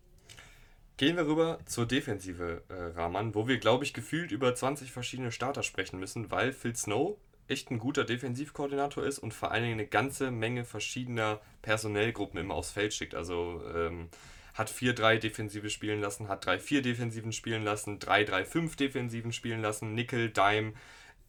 [0.97, 5.33] Gehen wir rüber zur Defensive, äh, Rahman, wo wir, glaube ich, gefühlt über 20 verschiedene
[5.33, 7.17] Starter sprechen müssen, weil Phil Snow
[7.49, 12.55] echt ein guter Defensivkoordinator ist und vor allen Dingen eine ganze Menge verschiedener Personellgruppen immer
[12.55, 13.15] aufs Feld schickt.
[13.15, 14.09] Also ähm,
[14.55, 20.31] hat 4-3 Defensive spielen lassen, hat 3-4 Defensiven spielen lassen, 3-3-5 Defensiven spielen lassen, Nickel,
[20.31, 20.73] Dime,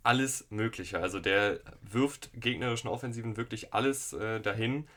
[0.04, 1.00] alles Mögliche.
[1.00, 4.88] Also der wirft gegnerischen Offensiven wirklich alles äh, dahin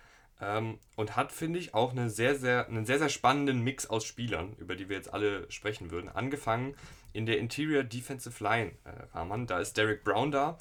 [0.41, 4.05] ähm, und hat, finde ich, auch eine sehr, sehr, einen sehr, sehr spannenden Mix aus
[4.05, 6.09] Spielern, über die wir jetzt alle sprechen würden.
[6.09, 6.75] Angefangen
[7.13, 9.47] in der Interior Defensive Line, äh, Rahman.
[9.47, 10.59] Da ist Derek Brown da,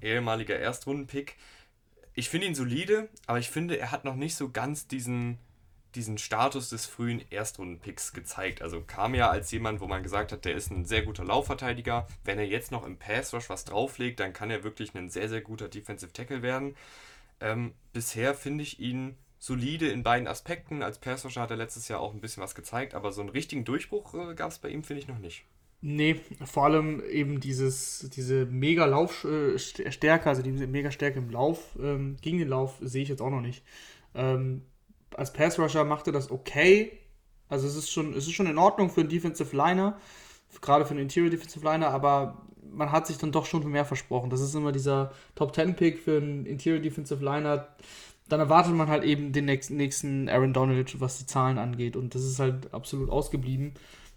[0.00, 1.36] ehemaliger Erstrundenpick.
[2.14, 5.38] Ich finde ihn solide, aber ich finde, er hat noch nicht so ganz diesen
[5.96, 8.62] diesen Status des frühen Erstrundenpicks gezeigt.
[8.62, 12.06] Also kam ja als jemand, wo man gesagt hat, der ist ein sehr guter Laufverteidiger.
[12.24, 15.28] Wenn er jetzt noch im Pass Rush was drauflegt, dann kann er wirklich ein sehr,
[15.28, 16.76] sehr guter Defensive Tackle werden.
[17.40, 20.82] Ähm, bisher finde ich ihn solide in beiden Aspekten.
[20.82, 23.30] Als Pass Rusher hat er letztes Jahr auch ein bisschen was gezeigt, aber so einen
[23.30, 25.44] richtigen Durchbruch äh, gab es bei ihm, finde ich, noch nicht.
[25.82, 32.16] Nee, vor allem eben dieses, diese mega Laufstärke, also diese mega Stärke im Lauf, ähm,
[32.22, 33.62] gegen den Lauf, sehe ich jetzt auch noch nicht.
[34.14, 34.62] Ähm,
[35.14, 36.98] als Pass Rusher macht er das okay.
[37.48, 39.98] Also es ist schon, es ist schon in Ordnung für einen Defensive Liner,
[40.60, 44.30] gerade für einen Interior Defensive Liner, aber man hat sich dann doch schon mehr versprochen.
[44.30, 47.68] Das ist immer dieser Top 10 Pick für einen Interior Defensive Liner.
[48.28, 51.96] Dann erwartet man halt eben den nächsten Aaron Donald, was die Zahlen angeht.
[51.96, 53.74] Und das ist halt absolut ausgeblieben.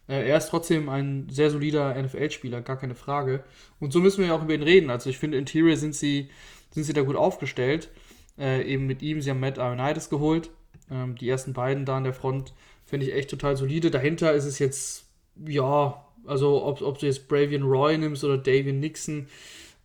[0.08, 3.43] Äh, er ist trotzdem ein sehr solider NFL-Spieler, gar keine Frage.
[3.80, 4.89] Und so müssen wir ja auch über ihn reden.
[4.89, 6.30] Also ich finde, Interior sind sie,
[6.71, 7.89] sind sie da gut aufgestellt.
[8.38, 10.49] Äh, eben mit ihm, sie haben Matt Ionides geholt.
[10.91, 12.54] Ähm, die ersten beiden da an der Front
[12.86, 13.91] finde ich echt total solide.
[13.91, 15.06] Dahinter ist es jetzt,
[15.45, 19.28] ja, also ob, ob du jetzt Bravian Roy nimmst oder Davian Nixon,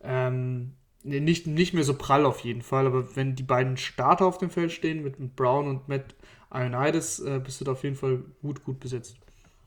[0.01, 4.39] ähm, nicht, nicht mehr so prall auf jeden Fall, aber wenn die beiden Starter auf
[4.39, 6.15] dem Feld stehen, mit, mit Brown und Matt
[6.51, 9.17] Ionides, äh, bist du da auf jeden Fall gut, gut besetzt.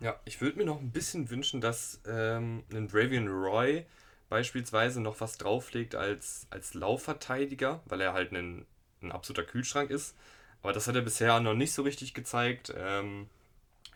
[0.00, 3.84] Ja, ich würde mir noch ein bisschen wünschen, dass ähm, ein Bravian Roy
[4.28, 8.66] beispielsweise noch was drauflegt als, als Laufverteidiger, weil er halt ein,
[9.02, 10.16] ein absoluter Kühlschrank ist.
[10.62, 12.72] Aber das hat er bisher noch nicht so richtig gezeigt.
[12.76, 13.28] Ähm,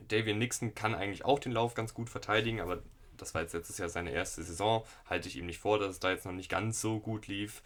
[0.08, 2.82] Davian Nixon kann eigentlich auch den Lauf ganz gut verteidigen, aber
[3.16, 4.84] das war jetzt letztes Jahr seine erste Saison.
[5.08, 7.62] Halte ich ihm nicht vor, dass es da jetzt noch nicht ganz so gut lief.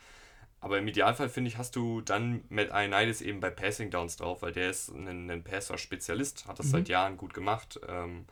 [0.61, 4.42] Aber im Idealfall, finde ich, hast du dann Matt Ioannidis eben bei Passing Downs drauf,
[4.42, 6.70] weil der ist ein, ein Passer-Spezialist, hat das mhm.
[6.70, 8.24] seit Jahren gut gemacht ähm,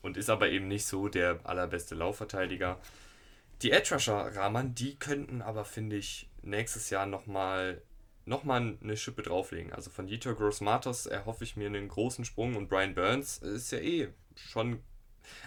[0.00, 2.78] und ist aber eben nicht so der allerbeste Laufverteidiger.
[3.62, 7.82] Die Edge Rusher Rahman, die könnten aber, finde ich, nächstes Jahr nochmal
[8.26, 9.72] nochmal eine Schippe drauflegen.
[9.72, 13.70] Also von Dieter Gross Matos erhoffe ich mir einen großen Sprung und Brian Burns ist
[13.72, 14.80] ja eh schon.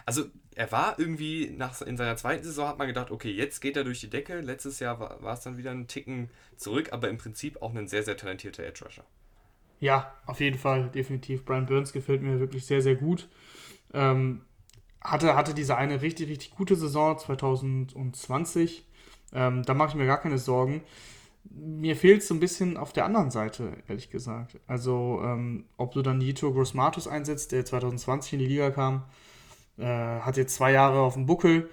[0.05, 3.77] Also er war irgendwie nach, in seiner zweiten Saison hat man gedacht, okay, jetzt geht
[3.77, 4.41] er durch die Decke.
[4.41, 7.87] Letztes Jahr war, war es dann wieder ein Ticken zurück, aber im Prinzip auch ein
[7.87, 9.05] sehr, sehr talentierter Edge Rusher.
[9.79, 11.45] Ja, auf jeden Fall, definitiv.
[11.45, 13.27] Brian Burns gefällt mir wirklich sehr, sehr gut.
[13.93, 14.41] Ähm,
[15.01, 18.85] hatte, hatte diese eine richtig, richtig gute Saison 2020.
[19.33, 20.83] Ähm, da mache ich mir gar keine Sorgen
[21.49, 24.59] mir fehlt es so ein bisschen auf der anderen Seite, ehrlich gesagt.
[24.67, 29.05] Also, ähm, ob du dann Nito Grossmatus einsetzt, der 2020 in die Liga kam,
[29.77, 31.69] äh, hat jetzt zwei Jahre auf dem Buckel,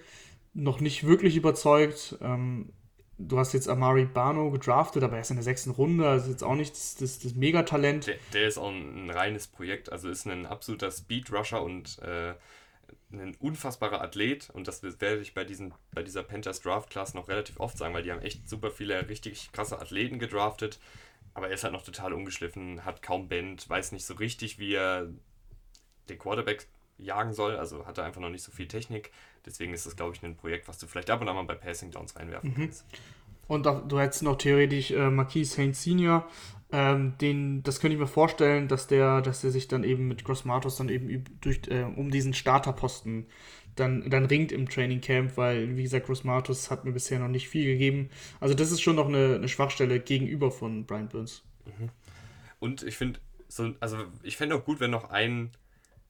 [0.52, 2.16] noch nicht wirklich überzeugt.
[2.20, 2.72] Ähm,
[3.18, 6.44] du hast jetzt Amari Bano gedraftet, aber er ist in der sechsten Runde, also jetzt
[6.44, 8.06] auch nicht das, das, das Megatalent.
[8.06, 12.34] Der, der, ist auch ein, ein, reines Projekt, also ist ein absoluter Speed-Rusher und äh,
[13.20, 17.29] ein unfassbarer Athlet und das werde ich bei, diesen, bei dieser Panthers Draft Class noch
[17.29, 20.79] relativ oft sagen, weil die haben echt super viele richtig krasse Athleten gedraftet,
[21.35, 24.74] aber er ist halt noch total ungeschliffen, hat kaum Band, weiß nicht so richtig, wie
[24.74, 25.09] er
[26.09, 26.66] den Quarterback
[26.98, 29.11] jagen soll, also hat er einfach noch nicht so viel Technik,
[29.44, 31.55] deswegen ist das, glaube ich, ein Projekt, was du vielleicht ab und an mal bei
[31.55, 32.55] Passing Downs reinwerfen mhm.
[32.57, 32.85] kannst.
[33.46, 36.27] Und du hättest noch theoretisch äh, Marquis Saint Senior,
[36.72, 40.24] ähm, den, das könnte ich mir vorstellen, dass der, dass der sich dann eben mit
[40.24, 43.27] Grossmatos dann eben durch, äh, um diesen Starterposten
[43.77, 47.48] dann, dann ringt im Training Camp, weil, wie gesagt, Grossmatos hat mir bisher noch nicht
[47.48, 48.11] viel gegeben.
[48.40, 51.42] Also das ist schon noch eine, eine Schwachstelle gegenüber von Brian Burns.
[51.66, 51.90] Mhm.
[52.61, 55.50] Und ich finde, so, also ich fände auch gut, wenn noch ein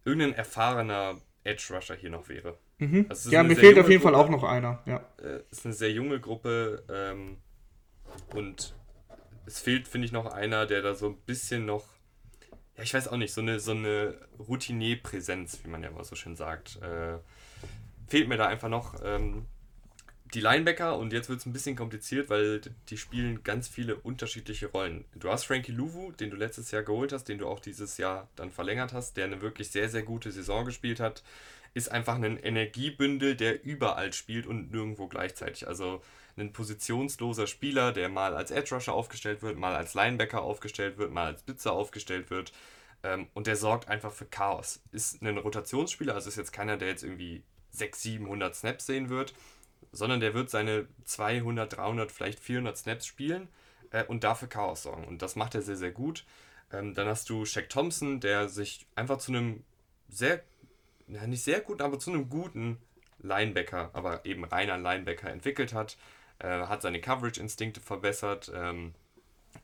[0.05, 2.59] irgendein erfahrener Edge Rusher hier noch wäre.
[2.79, 3.07] Mhm.
[3.09, 4.15] Also ja, mir fehlt auf jeden Gruppe.
[4.15, 4.83] Fall auch noch einer.
[4.87, 4.97] Ja.
[5.23, 7.39] Äh, es ist eine sehr junge Gruppe ähm,
[8.35, 8.75] und
[9.47, 11.87] es fehlt, finde ich, noch einer, der da so ein bisschen noch,
[12.77, 16.17] ja, ich weiß auch nicht, so eine, so eine Routinier-Präsenz, wie man ja immer so
[16.17, 16.81] schön sagt.
[16.83, 17.19] Äh,
[18.09, 19.01] fehlt mir da einfach noch.
[19.05, 19.47] Ähm,
[20.33, 24.67] die Linebacker, und jetzt wird es ein bisschen kompliziert, weil die spielen ganz viele unterschiedliche
[24.67, 25.05] Rollen.
[25.15, 28.29] Du hast Frankie Louvu, den du letztes Jahr geholt hast, den du auch dieses Jahr
[28.35, 31.23] dann verlängert hast, der eine wirklich sehr, sehr gute Saison gespielt hat
[31.75, 35.67] ist einfach ein Energiebündel, der überall spielt und nirgendwo gleichzeitig.
[35.67, 36.03] Also
[36.37, 41.13] ein positionsloser Spieler, der mal als Edge Rusher aufgestellt wird, mal als Linebacker aufgestellt wird,
[41.13, 42.53] mal als Blitzer aufgestellt wird.
[43.03, 44.83] Ähm, und der sorgt einfach für Chaos.
[44.93, 49.35] Ist ein Rotationsspieler, also ist jetzt keiner, der jetzt irgendwie 600, 700 Snaps sehen wird,
[49.93, 53.49] sondern der wird seine 200, 300, vielleicht 400 Snaps spielen
[53.91, 55.05] äh, und dafür Chaos sorgen.
[55.05, 56.25] Und das macht er sehr, sehr gut.
[56.73, 59.65] Ähm, dann hast du Shaq Thompson, der sich einfach zu einem
[60.09, 60.43] sehr
[61.09, 62.79] ja, nicht sehr gut, aber zu einem guten
[63.19, 65.97] Linebacker, aber eben reiner Linebacker entwickelt hat.
[66.39, 68.95] Äh, hat seine Coverage-Instinkte verbessert, ähm,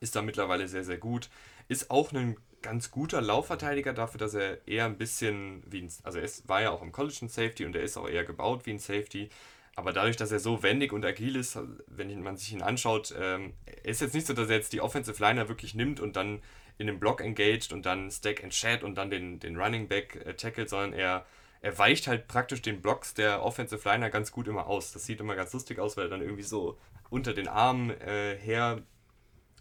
[0.00, 1.28] ist da mittlerweile sehr, sehr gut.
[1.68, 6.18] Ist auch ein ganz guter Laufverteidiger dafür, dass er eher ein bisschen wie ein, also
[6.18, 8.66] er ist, war ja auch im College ein Safety und er ist auch eher gebaut
[8.66, 9.30] wie ein Safety.
[9.76, 13.54] Aber dadurch, dass er so wendig und agil ist, wenn man sich ihn anschaut, ähm,
[13.83, 16.42] ist jetzt nicht so, dass er jetzt die Offensive Liner wirklich nimmt und dann
[16.76, 20.16] in den Block engaged und dann Stack and Chat und dann den, den Running Back
[20.26, 21.24] äh, tackelt, sondern er,
[21.61, 24.92] er weicht halt praktisch den Blocks der Offensive Liner ganz gut immer aus.
[24.92, 26.79] Das sieht immer ganz lustig aus, weil er dann irgendwie so
[27.11, 28.83] unter den Armen äh, her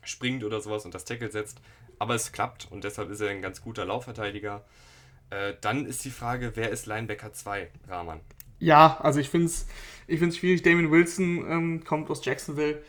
[0.03, 1.59] springt oder sowas und das Tackle setzt.
[1.97, 4.65] Aber es klappt und deshalb ist er ein ganz guter Laufverteidiger.
[5.29, 8.21] Äh, dann ist die Frage, wer ist Linebacker 2, Rahman?
[8.59, 9.67] Ja, also ich finde es
[10.07, 10.61] ich find's schwierig.
[10.61, 12.81] Damien Wilson ähm, kommt aus Jacksonville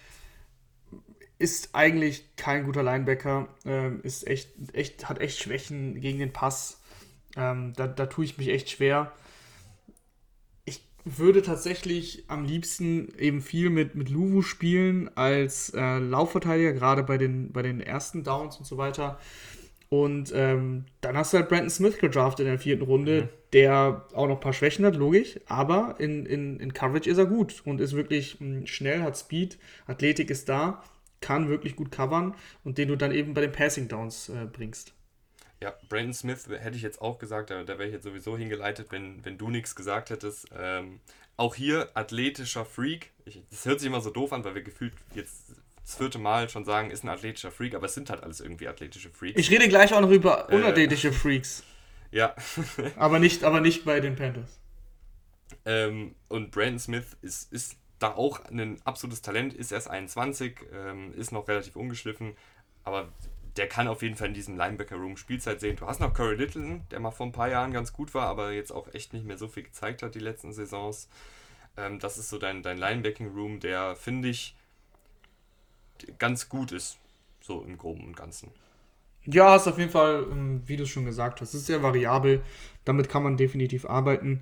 [1.41, 6.80] ist eigentlich kein guter Linebacker, ähm, ist echt, echt, hat echt Schwächen gegen den Pass.
[7.37, 9.13] Ähm, da, da tue ich mich echt schwer.
[10.65, 17.03] Ich würde tatsächlich am liebsten eben viel mit, mit Luvu spielen als äh, Laufverteidiger, gerade
[17.03, 19.19] bei den, bei den ersten Downs und so weiter.
[19.89, 23.29] Und ähm, dann hast du halt Brandon Smith gedraftet in der vierten Runde, mhm.
[23.53, 27.27] der auch noch ein paar Schwächen hat, logisch, aber in, in, in Coverage ist er
[27.27, 30.83] gut und ist wirklich hm, schnell, hat Speed, Athletik ist da
[31.21, 34.95] kann wirklich gut covern und den du dann eben bei den Passing Downs äh, bringst.
[35.63, 38.89] Ja, Brandon Smith hätte ich jetzt auch gesagt, da, da wäre ich jetzt sowieso hingeleitet,
[38.91, 40.49] wenn, wenn du nichts gesagt hättest.
[40.59, 41.01] Ähm,
[41.37, 43.13] auch hier athletischer Freak.
[43.27, 45.51] Ich, das hört sich immer so doof an, weil wir gefühlt jetzt
[45.83, 48.69] das vierte Mal schon sagen, ist ein athletischer Freak, aber es sind halt alles irgendwie
[48.69, 49.39] athletische Freaks.
[49.39, 51.65] Ich rede gleich auch noch über äh, unathletische Freaks.
[52.13, 52.35] Ja.
[52.97, 54.59] aber, nicht, aber nicht bei den Panthers.
[55.65, 61.15] Ähm, und Brandon Smith ist, ist da auch ein absolutes Talent, ist erst 21, ähm,
[61.15, 62.37] ist noch relativ ungeschliffen,
[62.83, 63.13] aber
[63.61, 65.77] der kann auf jeden Fall in diesem Linebacker-Room Spielzeit sehen.
[65.77, 68.53] Du hast noch Curry Littleton, der mal vor ein paar Jahren ganz gut war, aber
[68.53, 71.11] jetzt auch echt nicht mehr so viel gezeigt hat die letzten Saisons.
[71.77, 74.57] Ähm, das ist so dein, dein Linebacking-Room, der, finde ich,
[76.19, 76.97] ganz gut ist,
[77.43, 78.51] so im Groben und Ganzen.
[79.27, 82.41] Ja, ist auf jeden Fall, ähm, wie du es schon gesagt hast, ist sehr variabel.
[82.87, 84.41] Damit kann man definitiv arbeiten.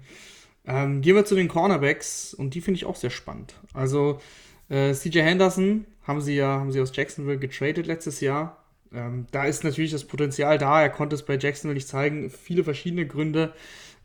[0.65, 3.55] Ähm, gehen wir zu den Cornerbacks und die finde ich auch sehr spannend.
[3.75, 4.21] Also
[4.69, 8.63] äh, CJ Henderson haben sie ja haben sie aus Jacksonville getradet letztes Jahr.
[8.93, 10.83] Ähm, da ist natürlich das Potenzial da.
[10.83, 12.31] Er konnte es bei Jacksonville nicht zeigen.
[12.31, 13.53] Viele verschiedene Gründe.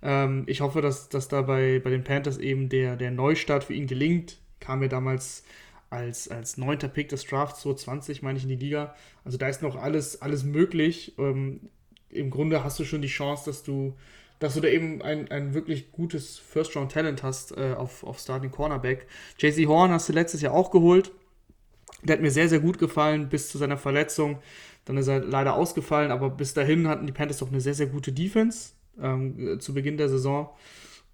[0.02, 3.74] Ähm, ich hoffe, dass, dass da bei, bei den Panthers eben der, der Neustart für
[3.74, 4.38] ihn gelingt.
[4.60, 5.44] Kam mir damals
[5.90, 8.96] als, als neunter Pick des Drafts, so 20, meine ich, in die Liga.
[9.24, 11.14] Also da ist noch alles, alles möglich.
[11.18, 11.70] Ähm,
[12.10, 13.96] Im Grunde hast du schon die Chance, dass du
[14.44, 19.08] dass du da eben ein, ein wirklich gutes First-Round-Talent hast äh, auf, auf Starting Cornerback.
[19.40, 21.12] JC Horn hast du letztes Jahr auch geholt.
[22.02, 24.40] Der hat mir sehr, sehr gut gefallen bis zu seiner Verletzung.
[24.86, 27.88] Dann ist er leider ausgefallen, aber bis dahin hatten die Panthers doch eine sehr, sehr
[27.88, 30.50] gute Defense ähm, zu Beginn der Saison.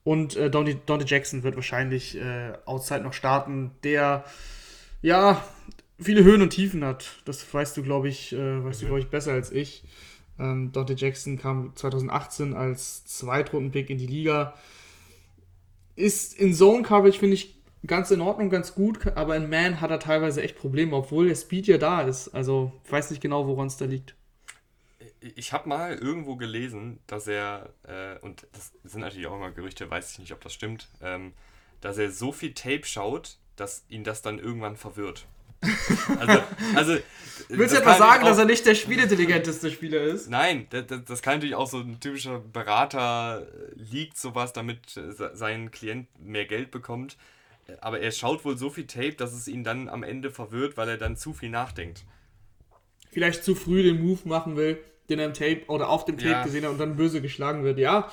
[0.03, 4.23] Und äh, Dante Jackson wird wahrscheinlich äh, outside noch starten, der
[5.01, 5.43] ja
[5.99, 7.21] viele Höhen und Tiefen hat.
[7.25, 9.83] Das weißt du, glaube ich, äh, weißt du, glaube ich, besser als ich.
[10.39, 14.55] Ähm, Dante Jackson kam 2018 als Zweitrunden-Pick in die Liga.
[15.95, 19.91] ist in Zone Coverage, finde ich, ganz in Ordnung, ganz gut, aber in Man hat
[19.91, 22.29] er teilweise echt Probleme, obwohl der Speed ja da ist.
[22.29, 24.15] Also ich weiß nicht genau, woran es da liegt.
[25.21, 29.89] Ich habe mal irgendwo gelesen, dass er, äh, und das sind natürlich auch immer Gerüchte,
[29.89, 31.33] weiß ich nicht, ob das stimmt, ähm,
[31.81, 35.25] dass er so viel Tape schaut, dass ihn das dann irgendwann verwirrt.
[36.19, 36.41] Also,
[36.75, 36.97] also
[37.49, 40.29] Willst du etwa sagen, auch, dass er nicht der spielintelligenteste Spieler ist?
[40.29, 45.35] Nein, das, das, kann natürlich auch so ein typischer Berater äh, liegt sowas, damit äh,
[45.35, 47.17] sein Klient mehr Geld bekommt.
[47.81, 50.89] Aber er schaut wohl so viel Tape, dass es ihn dann am Ende verwirrt, weil
[50.89, 52.05] er dann zu viel nachdenkt.
[53.11, 54.77] Vielleicht zu früh den Move machen will,
[55.09, 56.43] den er im Tape oder auf dem Tape ja.
[56.43, 57.79] gesehen hat und dann böse geschlagen wird.
[57.79, 58.11] Ja,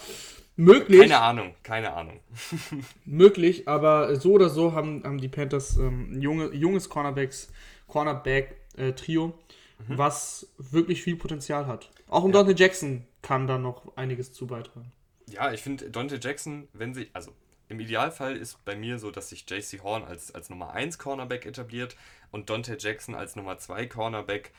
[0.56, 1.00] möglich.
[1.00, 2.20] Keine Ahnung, keine Ahnung.
[3.04, 7.48] möglich, aber so oder so haben, haben die Panthers ähm, ein junge, junges Cornerbacks,
[7.88, 9.98] Cornerback-Trio, äh, mhm.
[9.98, 11.90] was wirklich viel Potenzial hat.
[12.08, 12.42] Auch um ja.
[12.42, 14.92] Dante Jackson kann da noch einiges zu beitragen.
[15.28, 17.32] Ja, ich finde Dante Jackson, wenn sie, also
[17.68, 21.46] im Idealfall ist bei mir so, dass sich JC Horn als, als Nummer 1 Cornerback
[21.46, 21.96] etabliert
[22.30, 24.52] und Dante Jackson als Nummer 2 Cornerback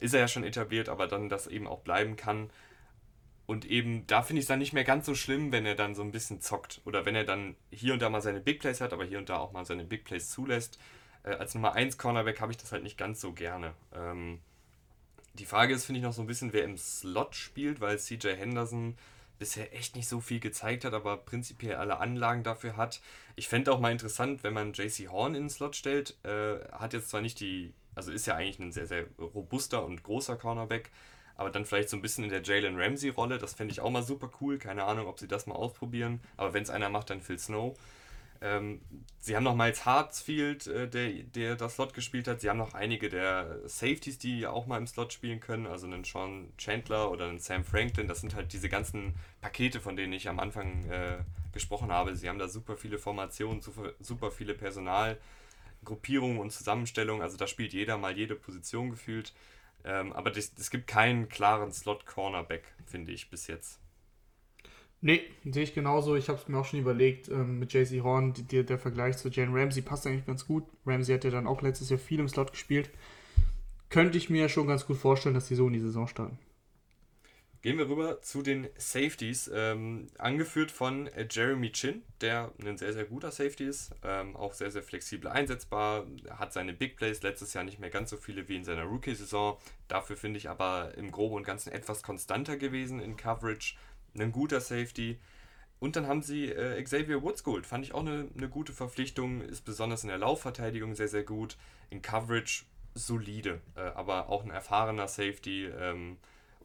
[0.00, 2.50] ist er ja schon etabliert, aber dann das eben auch bleiben kann.
[3.46, 5.94] Und eben, da finde ich es dann nicht mehr ganz so schlimm, wenn er dann
[5.94, 6.80] so ein bisschen zockt.
[6.86, 9.28] Oder wenn er dann hier und da mal seine Big Plays hat, aber hier und
[9.28, 10.78] da auch mal seine Big Plays zulässt.
[11.24, 13.74] Äh, als Nummer 1 Cornerback habe ich das halt nicht ganz so gerne.
[13.94, 14.40] Ähm,
[15.34, 18.28] die Frage ist, finde ich, noch so ein bisschen, wer im Slot spielt, weil CJ
[18.28, 18.96] Henderson
[19.44, 23.00] bisher echt nicht so viel gezeigt hat, aber prinzipiell alle Anlagen dafür hat.
[23.36, 26.16] Ich fände auch mal interessant, wenn man JC Horn in den Slot stellt.
[26.24, 30.02] Äh, hat jetzt zwar nicht die also ist ja eigentlich ein sehr, sehr robuster und
[30.02, 30.90] großer Cornerback,
[31.36, 34.02] aber dann vielleicht so ein bisschen in der Jalen Ramsey-Rolle, das fände ich auch mal
[34.02, 34.58] super cool.
[34.58, 37.76] Keine Ahnung, ob sie das mal ausprobieren, aber wenn es einer macht, dann Phil Snow.
[38.44, 38.82] Ähm,
[39.20, 42.42] sie haben noch Miles Hartsfield, äh, der, der das Slot gespielt hat.
[42.42, 45.66] Sie haben noch einige der Safeties, die auch mal im Slot spielen können.
[45.66, 48.06] Also einen Sean Chandler oder einen Sam Franklin.
[48.06, 51.18] Das sind halt diese ganzen Pakete, von denen ich am Anfang äh,
[51.52, 52.14] gesprochen habe.
[52.16, 55.18] Sie haben da super viele Formationen, super, super viele Personal.
[55.82, 57.22] Gruppierungen und Zusammenstellungen.
[57.22, 59.32] Also da spielt jeder mal jede Position gefühlt.
[59.84, 63.80] Ähm, aber es gibt keinen klaren Slot-Cornerback, finde ich, bis jetzt.
[65.04, 66.16] Nee, sehe ich genauso.
[66.16, 68.32] Ich habe es mir auch schon überlegt ähm, mit JC Horn.
[68.32, 70.64] Die, der Vergleich zu Jane Ramsey passt eigentlich ganz gut.
[70.86, 72.88] Ramsey hat ja dann auch letztes Jahr viel im Slot gespielt.
[73.90, 76.38] Könnte ich mir schon ganz gut vorstellen, dass die so in die Saison starten.
[77.60, 82.94] Gehen wir rüber zu den Safeties, ähm, angeführt von äh, Jeremy Chin, der ein sehr,
[82.94, 87.54] sehr guter Safety ist, ähm, auch sehr, sehr flexibel einsetzbar, hat seine Big Plays letztes
[87.54, 89.56] Jahr nicht mehr ganz so viele wie in seiner Rookie-Saison,
[89.88, 93.76] dafür finde ich aber im Groben und Ganzen etwas konstanter gewesen in Coverage,
[94.18, 95.18] ein guter Safety.
[95.80, 99.42] Und dann haben sie äh, Xavier Woods geholt, fand ich auch eine, eine gute Verpflichtung,
[99.42, 101.58] ist besonders in der Laufverteidigung sehr, sehr gut,
[101.90, 106.16] in Coverage solide, äh, aber auch ein erfahrener Safety, ähm,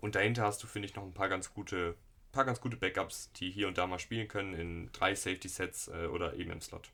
[0.02, 1.96] und dahinter hast du, finde ich, noch ein paar ganz gute,
[2.32, 6.08] paar ganz gute Backups, die hier und da mal spielen können in drei Safety-Sets äh,
[6.08, 6.90] oder eben im Slot.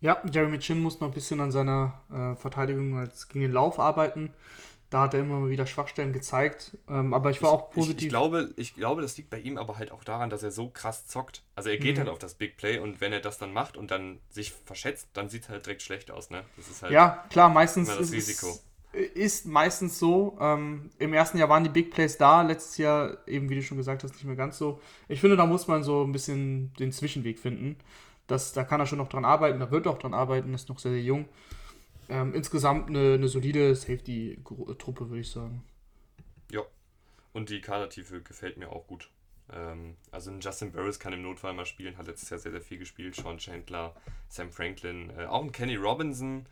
[0.00, 3.80] Ja, Jeremy Chin muss noch ein bisschen an seiner äh, Verteidigung als gegen den Lauf
[3.80, 4.32] arbeiten.
[4.90, 6.76] Da hat er immer mal wieder Schwachstellen gezeigt.
[6.88, 7.98] Ähm, aber ich war ich, auch positiv.
[7.98, 10.50] Ich, ich, glaube, ich glaube, das liegt bei ihm aber halt auch daran, dass er
[10.50, 11.42] so krass zockt.
[11.56, 12.00] Also er geht mhm.
[12.00, 15.08] halt auf das Big Play und wenn er das dann macht und dann sich verschätzt,
[15.12, 16.30] dann sieht es halt direkt schlecht aus.
[16.30, 16.42] Ne?
[16.56, 18.48] Das ist halt ja, klar, meistens das Risiko.
[18.48, 20.36] Es, ist meistens so.
[20.40, 23.76] Ähm, Im ersten Jahr waren die Big Plays da, letztes Jahr eben, wie du schon
[23.76, 24.80] gesagt hast, nicht mehr ganz so.
[25.08, 27.76] Ich finde, da muss man so ein bisschen den Zwischenweg finden.
[28.26, 30.68] Das, da kann er schon noch dran arbeiten, da wird er auch dran arbeiten, ist
[30.68, 31.26] noch sehr, sehr jung.
[32.08, 35.62] Ähm, insgesamt eine, eine solide Safety-Truppe, würde ich sagen.
[36.50, 36.62] Ja,
[37.32, 39.10] und die Kadertiefe gefällt mir auch gut.
[39.52, 42.62] Ähm, also ein Justin Burris kann im Notfall mal spielen, hat letztes Jahr sehr, sehr
[42.62, 43.14] viel gespielt.
[43.14, 43.94] Sean Chandler,
[44.28, 46.46] Sam Franklin, äh, auch ein Kenny Robinson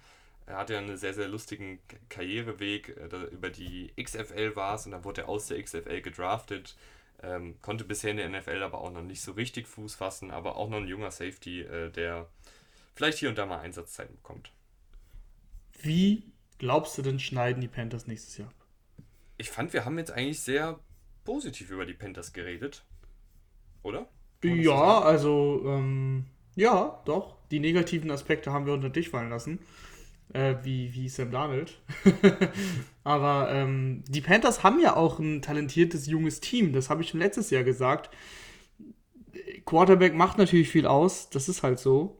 [0.47, 2.97] er hatte ja einen sehr, sehr lustigen Karriereweg.
[2.97, 6.77] Äh, über die XFL war es und dann wurde er aus der XFL gedraftet.
[7.23, 10.57] Ähm, konnte bisher in der NFL aber auch noch nicht so richtig Fuß fassen, aber
[10.57, 12.29] auch noch ein junger Safety, äh, der
[12.95, 14.53] vielleicht hier und da mal Einsatzzeiten bekommt.
[15.83, 18.53] Wie glaubst du denn, schneiden die Panthers nächstes Jahr
[19.39, 20.81] Ich fand, wir haben jetzt eigentlich sehr
[21.25, 22.85] positiv über die Panthers geredet.
[23.83, 24.09] Oder?
[24.43, 27.37] Ja, so also, ähm, ja, doch.
[27.51, 29.61] Die negativen Aspekte haben wir unter dich fallen lassen
[30.33, 31.81] äh, wie, wie Sam Darnold.
[33.05, 36.73] Aber ähm, die Panthers haben ja auch ein talentiertes junges Team.
[36.73, 38.11] Das habe ich schon letztes Jahr gesagt.
[39.65, 41.31] Quarterback macht natürlich viel aus.
[41.31, 42.19] Das ist halt so.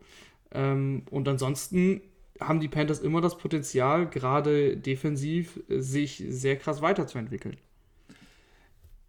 [0.53, 2.03] Ähm, und ansonsten
[2.41, 7.57] haben die Panthers immer das Potenzial, gerade defensiv, sich sehr krass weiterzuentwickeln.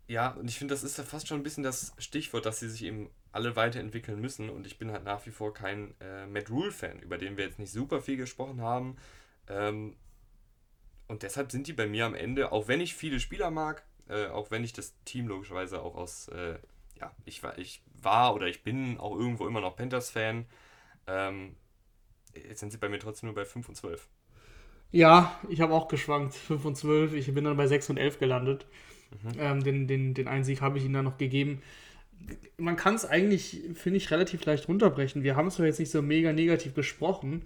[0.07, 2.69] Ja, und ich finde, das ist ja fast schon ein bisschen das Stichwort, dass sie
[2.69, 4.49] sich eben alle weiterentwickeln müssen.
[4.49, 7.59] Und ich bin halt nach wie vor kein äh, Matt Rule-Fan, über den wir jetzt
[7.59, 8.95] nicht super viel gesprochen haben.
[9.49, 9.95] Ähm,
[11.07, 14.28] und deshalb sind die bei mir am Ende, auch wenn ich viele Spieler mag, äh,
[14.28, 16.57] auch wenn ich das Team logischerweise auch aus äh,
[16.99, 20.45] ja, ich war, ich war oder ich bin auch irgendwo immer noch Panthers-Fan.
[21.07, 21.55] Ähm,
[22.47, 24.07] jetzt sind sie bei mir trotzdem nur bei 5 und 12.
[24.91, 26.33] Ja, ich habe auch geschwankt.
[26.33, 27.13] 5 und 12.
[27.13, 28.65] Ich bin dann bei 6 und 11 gelandet.
[29.23, 29.39] Mhm.
[29.39, 31.61] Ähm, den, den, den einen Sieg habe ich ihnen dann noch gegeben.
[32.57, 35.23] Man kann es eigentlich, finde ich, relativ leicht runterbrechen.
[35.23, 37.43] Wir haben es zwar jetzt nicht so mega negativ besprochen,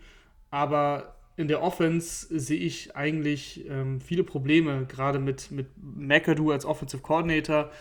[0.50, 6.66] aber in der Offense sehe ich eigentlich ähm, viele Probleme, gerade mit, mit McAdoo als
[6.66, 7.72] Offensive Coordinator,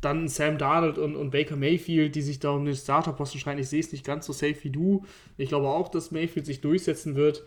[0.00, 3.58] dann Sam Darnold und, und Baker Mayfield, die sich da um den Starterposten schreien.
[3.58, 5.04] Ich sehe es nicht ganz so safe wie du.
[5.36, 7.44] Ich glaube auch, dass Mayfield sich durchsetzen wird.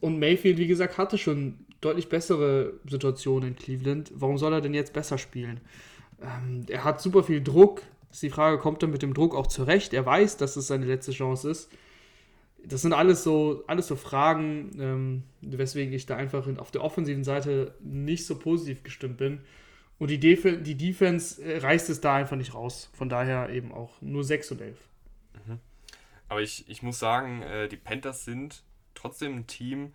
[0.00, 4.10] Und Mayfield, wie gesagt, hatte schon deutlich bessere Situationen in Cleveland.
[4.14, 5.60] Warum soll er denn jetzt besser spielen?
[6.22, 7.82] Ähm, er hat super viel Druck.
[8.10, 9.92] Ist die Frage, kommt er mit dem Druck auch zurecht?
[9.92, 11.70] Er weiß, dass es seine letzte Chance ist.
[12.64, 17.24] Das sind alles so, alles so Fragen, ähm, weswegen ich da einfach auf der offensiven
[17.24, 19.40] Seite nicht so positiv gestimmt bin.
[19.98, 22.90] Und die, Def die Defense äh, reißt es da einfach nicht raus.
[22.94, 24.78] Von daher eben auch nur 6 und 11.
[25.46, 25.58] Mhm.
[26.28, 28.62] Aber ich, ich muss sagen, äh, die Panthers sind
[28.94, 29.94] trotzdem ein Team.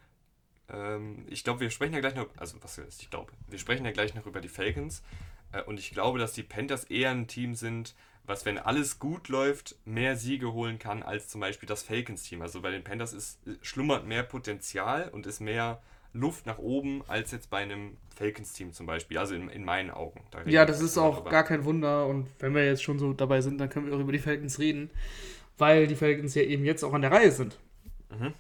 [0.70, 3.86] Ähm, ich glaube, wir sprechen ja gleich noch, also was ist, ich glaube, wir sprechen
[3.86, 5.04] ja gleich noch über die Falcons.
[5.52, 7.96] Äh, und ich glaube, dass die Panthers eher ein Team sind,
[8.26, 12.42] was, wenn alles gut läuft, mehr Siege holen kann als zum Beispiel das Falcons-Team.
[12.42, 15.82] Also bei den Panthers ist, schlummert mehr Potenzial und ist mehr
[16.14, 19.18] Luft nach oben als jetzt bei einem Falcons-Team zum Beispiel.
[19.18, 20.22] Also in, in meinen Augen.
[20.32, 21.32] Da ja, das ist auch darüber.
[21.32, 22.06] gar kein Wunder.
[22.06, 24.60] Und wenn wir jetzt schon so dabei sind, dann können wir auch über die Falcons
[24.60, 24.92] reden,
[25.58, 27.60] weil die Falcons ja eben jetzt auch an der Reihe sind.
[28.12, 28.34] Mhm.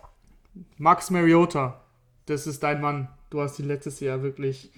[0.77, 1.81] Max Mariota,
[2.27, 3.09] das ist dein Mann.
[3.31, 4.71] Du hast ihn letztes Jahr wirklich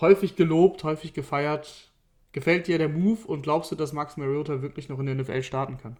[0.00, 1.90] häufig gelobt, häufig gefeiert.
[2.32, 5.42] Gefällt dir der Move und glaubst du, dass Max Mariota wirklich noch in der NFL
[5.42, 5.96] starten kann?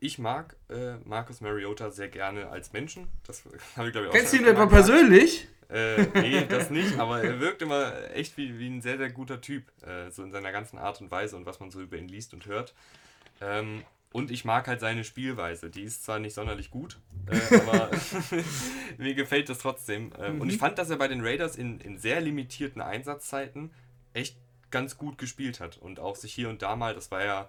[0.00, 3.06] Ich mag äh, Marcus Mariota sehr gerne als Menschen.
[3.26, 3.44] Das
[3.76, 5.46] habe ich, glaube ich, auch Kennst du ihn etwa persönlich?
[5.68, 9.40] Äh, nee, das nicht, aber er wirkt immer echt wie, wie ein sehr, sehr guter
[9.40, 9.64] Typ.
[9.82, 12.34] Äh, so in seiner ganzen Art und Weise und was man so über ihn liest
[12.34, 12.74] und hört.
[13.40, 15.70] Ähm, und ich mag halt seine Spielweise.
[15.70, 17.90] Die ist zwar nicht sonderlich gut, äh, aber
[18.98, 20.12] mir gefällt das trotzdem.
[20.18, 20.40] Ähm, mhm.
[20.40, 23.70] Und ich fand, dass er bei den Raiders in, in sehr limitierten Einsatzzeiten
[24.14, 24.36] echt
[24.70, 25.76] ganz gut gespielt hat.
[25.76, 27.48] Und auch sich hier und da mal, das war ja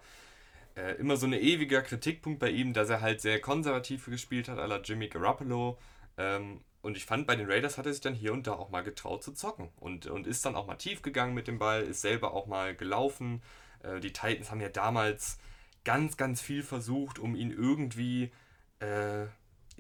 [0.78, 4.60] äh, immer so ein ewiger Kritikpunkt bei ihm, dass er halt sehr konservativ gespielt hat,
[4.60, 5.78] à la Jimmy Garoppolo.
[6.18, 8.70] Ähm, und ich fand, bei den Raiders hat er sich dann hier und da auch
[8.70, 9.70] mal getraut zu zocken.
[9.78, 12.76] Und, und ist dann auch mal tief gegangen mit dem Ball, ist selber auch mal
[12.76, 13.42] gelaufen.
[13.84, 15.40] Äh, die Titans haben ja damals
[15.84, 18.32] ganz, ganz viel versucht, um ihn irgendwie
[18.80, 19.26] äh,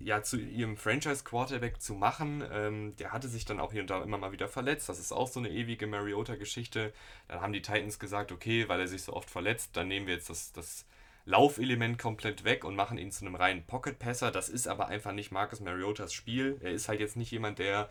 [0.07, 2.41] ja, zu ihrem Franchise-Quarterback zu machen.
[2.49, 4.87] Ähm, der hatte sich dann auch hier und da immer mal wieder verletzt.
[4.87, 6.93] Das ist auch so eine ewige Mariota-Geschichte.
[7.27, 10.13] Dann haben die Titans gesagt, okay, weil er sich so oft verletzt, dann nehmen wir
[10.13, 10.85] jetzt das, das
[11.25, 14.31] Laufelement komplett weg und machen ihn zu einem reinen Pocket-Passer.
[14.31, 16.57] Das ist aber einfach nicht Marcus Mariotas Spiel.
[16.63, 17.89] Er ist halt jetzt nicht jemand, der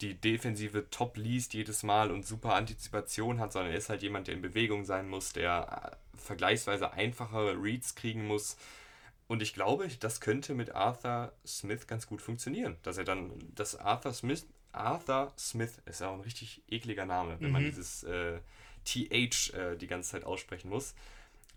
[0.00, 4.28] die Defensive top liest jedes Mal und super Antizipation hat, sondern er ist halt jemand,
[4.28, 8.56] der in Bewegung sein muss, der äh, vergleichsweise einfache Reads kriegen muss
[9.28, 12.78] und ich glaube, das könnte mit Arthur Smith ganz gut funktionieren.
[12.82, 17.36] Dass er dann, dass Arthur Smith, Arthur Smith ist ja auch ein richtig ekliger Name,
[17.38, 17.52] wenn mhm.
[17.52, 18.40] man dieses äh,
[18.84, 20.94] TH äh, die ganze Zeit aussprechen muss.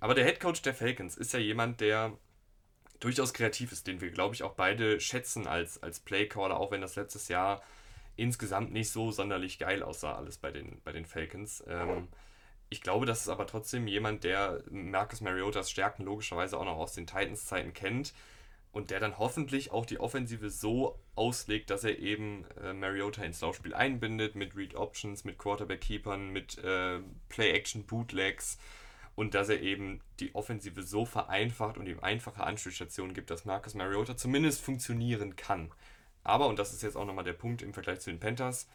[0.01, 2.17] Aber der Head Coach der Falcons ist ja jemand, der
[2.99, 6.81] durchaus kreativ ist, den wir, glaube ich, auch beide schätzen als, als Playcaller, auch wenn
[6.81, 7.63] das letztes Jahr
[8.17, 11.63] insgesamt nicht so sonderlich geil aussah, alles bei den, bei den Falcons.
[11.67, 12.09] Ähm,
[12.71, 16.93] ich glaube, das ist aber trotzdem jemand, der Marcus Mariotas Stärken logischerweise auch noch aus
[16.93, 18.13] den Titans-Zeiten kennt
[18.71, 23.41] und der dann hoffentlich auch die Offensive so auslegt, dass er eben äh, Mariota ins
[23.41, 28.57] Laufspiel einbindet mit Read Options, mit Quarterback-Keepern, mit äh, Play-Action-Bootlegs
[29.15, 33.73] und dass er eben die Offensive so vereinfacht und ihm einfache Anspielstationen gibt, dass Marcus
[33.73, 35.73] Mariota zumindest funktionieren kann.
[36.23, 38.69] Aber, und das ist jetzt auch nochmal der Punkt im Vergleich zu den Panthers,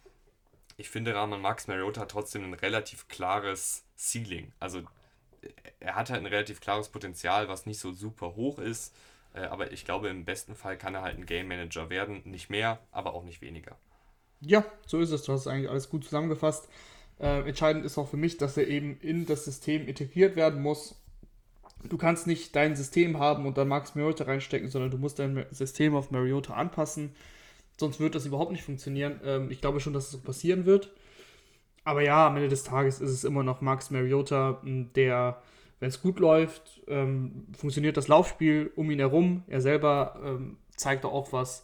[0.76, 4.52] ich finde, Rahman Max Mariota hat trotzdem ein relativ klares Ceiling.
[4.60, 4.82] Also
[5.80, 8.94] er hat halt ein relativ klares Potenzial, was nicht so super hoch ist.
[9.34, 12.22] Äh, aber ich glaube, im besten Fall kann er halt ein Game Manager werden.
[12.24, 13.76] Nicht mehr, aber auch nicht weniger.
[14.40, 15.22] Ja, so ist es.
[15.22, 16.68] Du hast eigentlich alles gut zusammengefasst.
[17.18, 20.94] Äh, entscheidend ist auch für mich, dass er eben in das System integriert werden muss.
[21.84, 25.46] Du kannst nicht dein System haben und dann Max Mariota reinstecken, sondern du musst dein
[25.50, 27.14] System auf Mariota anpassen.
[27.78, 29.20] Sonst wird das überhaupt nicht funktionieren.
[29.24, 30.90] Ähm, ich glaube schon, dass es so passieren wird.
[31.86, 35.40] Aber ja, am Ende des Tages ist es immer noch Max Mariota, der,
[35.78, 39.44] wenn es gut läuft, ähm, funktioniert das Laufspiel um ihn herum.
[39.46, 41.62] Er selber ähm, zeigt auch was.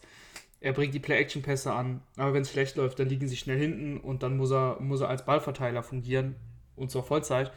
[0.61, 2.01] Er bringt die Play-Action-Pässe an.
[2.15, 5.01] Aber wenn es schlecht läuft, dann liegen sie schnell hinten und dann muss er, muss
[5.01, 6.37] er als Ballverteiler fungieren.
[6.77, 7.51] Und zwar Vollzeit.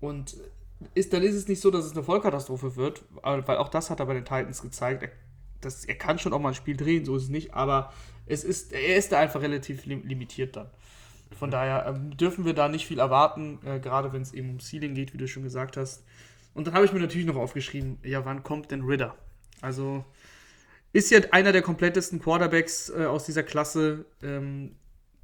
[0.00, 0.36] Und
[0.94, 4.00] ist, dann ist es nicht so, dass es eine Vollkatastrophe wird, weil auch das hat
[4.00, 5.04] er bei den Titans gezeigt.
[5.04, 5.10] Er
[5.64, 7.92] das, er kann schon auch mal ein Spiel drehen, so ist es nicht, aber
[8.26, 10.70] es ist, er ist da einfach relativ limitiert dann.
[11.34, 14.60] Von daher ähm, dürfen wir da nicht viel erwarten, äh, gerade wenn es eben um
[14.60, 16.04] Ceiling geht, wie du schon gesagt hast.
[16.54, 19.14] Und dann habe ich mir natürlich noch aufgeschrieben, ja, wann kommt denn Ritter?
[19.60, 20.04] Also
[20.92, 24.04] ist ja einer der komplettesten Quarterbacks äh, aus dieser Klasse.
[24.22, 24.76] Ähm,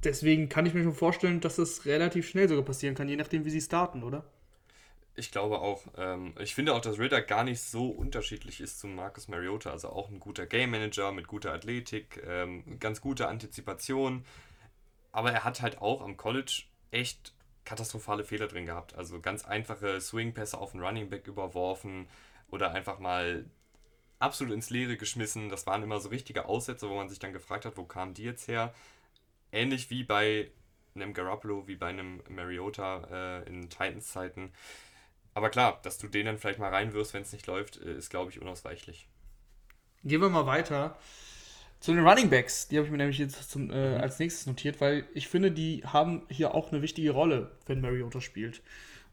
[0.03, 3.45] deswegen kann ich mir schon vorstellen, dass das relativ schnell sogar passieren kann, je nachdem,
[3.45, 4.25] wie sie starten, oder?
[5.15, 5.83] Ich glaube auch.
[5.97, 9.71] Ähm, ich finde auch, dass Ritter gar nicht so unterschiedlich ist zum Marcus Mariota.
[9.71, 14.25] Also auch ein guter Game Manager mit guter Athletik, ähm, ganz gute Antizipation.
[15.11, 17.33] Aber er hat halt auch am College echt
[17.65, 18.95] katastrophale Fehler drin gehabt.
[18.95, 22.07] Also ganz einfache Swing-Pässe auf den Running Back überworfen
[22.49, 23.45] oder einfach mal
[24.19, 25.49] absolut ins Leere geschmissen.
[25.49, 28.23] Das waren immer so richtige Aussätze, wo man sich dann gefragt hat, wo kamen die
[28.23, 28.73] jetzt her?
[29.51, 30.51] Ähnlich wie bei
[30.95, 34.51] einem Garoppolo, wie bei einem Mariota äh, in Titans-Zeiten.
[35.33, 38.09] Aber klar, dass du den dann vielleicht mal reinwirfst, wenn es nicht läuft, äh, ist,
[38.09, 39.07] glaube ich, unausweichlich.
[40.03, 40.97] Gehen wir mal weiter
[41.81, 42.69] zu den Running Backs.
[42.69, 44.01] Die habe ich mir nämlich jetzt zum, äh, mhm.
[44.01, 48.21] als nächstes notiert, weil ich finde, die haben hier auch eine wichtige Rolle, wenn Mariota
[48.21, 48.61] spielt.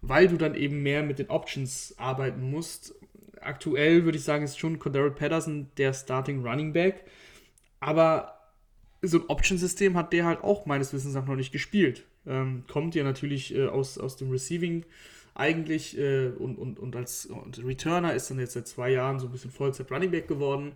[0.01, 2.95] Weil du dann eben mehr mit den Options arbeiten musst
[3.41, 7.05] aktuell würde ich sagen, ist schon Cordero Patterson der Starting Running Back.
[7.81, 8.35] Aber
[9.03, 12.05] so ein Option-System hat der halt auch meines Wissens nach noch nicht gespielt.
[12.27, 14.85] Ähm, kommt ja natürlich äh, aus, aus dem Receiving
[15.35, 19.27] eigentlich äh, und, und, und als und Returner ist dann jetzt seit zwei Jahren so
[19.27, 20.73] ein bisschen Vollzeit Running Back geworden.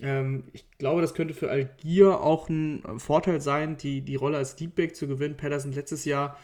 [0.00, 4.56] Ähm, ich glaube, das könnte für Algier auch ein Vorteil sein, die, die Rolle als
[4.56, 5.36] Deepback zu gewinnen.
[5.36, 6.38] Patterson letztes Jahr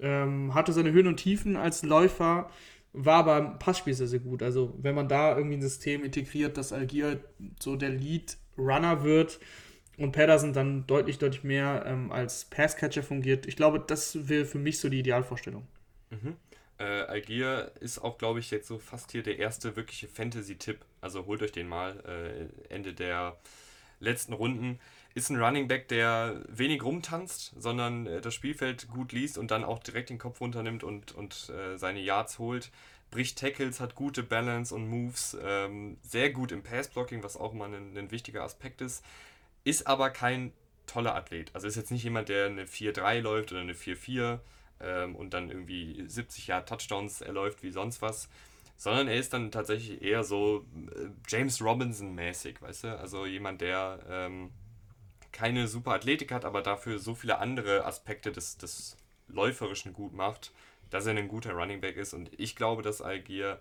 [0.00, 2.50] ähm, hatte seine Höhen und Tiefen als Läufer
[2.94, 4.42] war aber im Passspiel sehr, sehr gut.
[4.42, 7.20] Also, wenn man da irgendwie ein System integriert, dass Algier
[7.60, 9.40] so der Lead-Runner wird
[9.98, 14.58] und Pedersen dann deutlich, deutlich mehr ähm, als Passcatcher fungiert, ich glaube, das wäre für
[14.58, 15.66] mich so die Idealvorstellung.
[16.10, 16.36] Mhm.
[16.78, 20.78] Äh, Algier ist auch, glaube ich, jetzt so fast hier der erste wirkliche Fantasy-Tipp.
[21.04, 23.36] Also holt euch den mal äh, Ende der
[24.00, 24.80] letzten Runden.
[25.14, 29.64] Ist ein Running Back, der wenig rumtanzt, sondern äh, das Spielfeld gut liest und dann
[29.64, 32.70] auch direkt den Kopf runternimmt und, und äh, seine Yards holt.
[33.10, 37.66] Bricht Tackles, hat gute Balance und Moves, ähm, sehr gut im Passblocking, was auch immer
[37.66, 39.04] ein, ein wichtiger Aspekt ist.
[39.62, 40.52] Ist aber kein
[40.86, 41.50] toller Athlet.
[41.54, 44.40] Also ist jetzt nicht jemand, der eine 4-3 läuft oder eine 4-4
[44.80, 48.30] ähm, und dann irgendwie 70 Jahre Touchdowns erläuft wie sonst was,
[48.76, 52.98] sondern er ist dann tatsächlich eher so äh, James Robinson-mäßig, weißt du?
[52.98, 54.50] Also jemand, der ähm,
[55.32, 58.96] keine super Athletik hat, aber dafür so viele andere Aspekte des, des
[59.28, 60.52] Läuferischen gut macht,
[60.90, 62.14] dass er ein guter Running Back ist.
[62.14, 63.60] Und ich glaube, dass Algier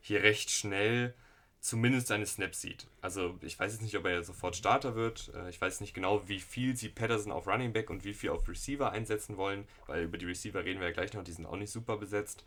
[0.00, 1.14] hier recht schnell
[1.60, 2.86] zumindest seine Snaps sieht.
[3.00, 5.32] Also ich weiß jetzt nicht, ob er sofort Starter wird.
[5.34, 8.30] Äh, ich weiß nicht genau, wie viel sie Patterson auf Running Back und wie viel
[8.30, 11.46] auf Receiver einsetzen wollen, weil über die Receiver reden wir ja gleich noch, die sind
[11.46, 12.44] auch nicht super besetzt.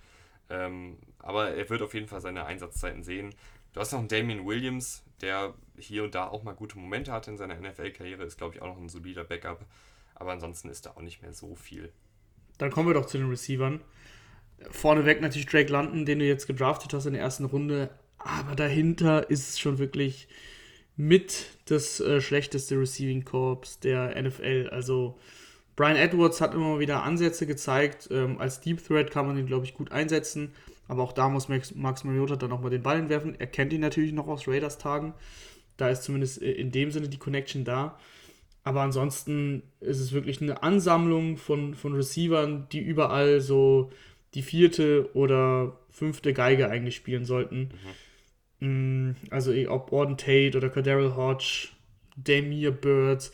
[0.50, 3.34] Ähm, aber er wird auf jeden Fall seine Einsatzzeiten sehen.
[3.74, 7.32] Du hast noch einen Damien Williams, der hier und da auch mal gute Momente hatte
[7.32, 9.66] in seiner NFL-Karriere, ist glaube ich auch noch ein solider Backup.
[10.16, 11.92] Aber ansonsten ist da auch nicht mehr so viel.
[12.58, 13.82] Dann kommen wir doch zu den Receivern.
[14.70, 17.90] Vorneweg natürlich Drake London, den du jetzt gedraftet hast in der ersten Runde.
[18.18, 20.28] Aber dahinter ist es schon wirklich
[20.96, 24.70] mit das äh, schlechteste Receiving Corps der NFL.
[24.72, 25.18] Also
[25.82, 28.08] Brian Edwards hat immer wieder Ansätze gezeigt.
[28.12, 30.52] Ähm, als Deep Threat kann man ihn, glaube ich, gut einsetzen.
[30.88, 33.34] Aber auch da muss Max, Max Mariota dann nochmal den Ball entwerfen.
[33.40, 35.16] Er kennt ihn natürlich noch aus Raiders Tagen.
[35.78, 37.98] Da ist zumindest äh, in dem Sinne die Connection da.
[38.64, 43.90] Aber ansonsten ist es wirklich eine Ansammlung von, von Receivern, die überall so
[44.36, 47.70] die vierte oder fünfte Geige eigentlich spielen sollten.
[48.60, 49.16] Mhm.
[49.32, 51.70] Also ob Orden Tate oder Cordero Hodge,
[52.18, 53.32] Damir Birds.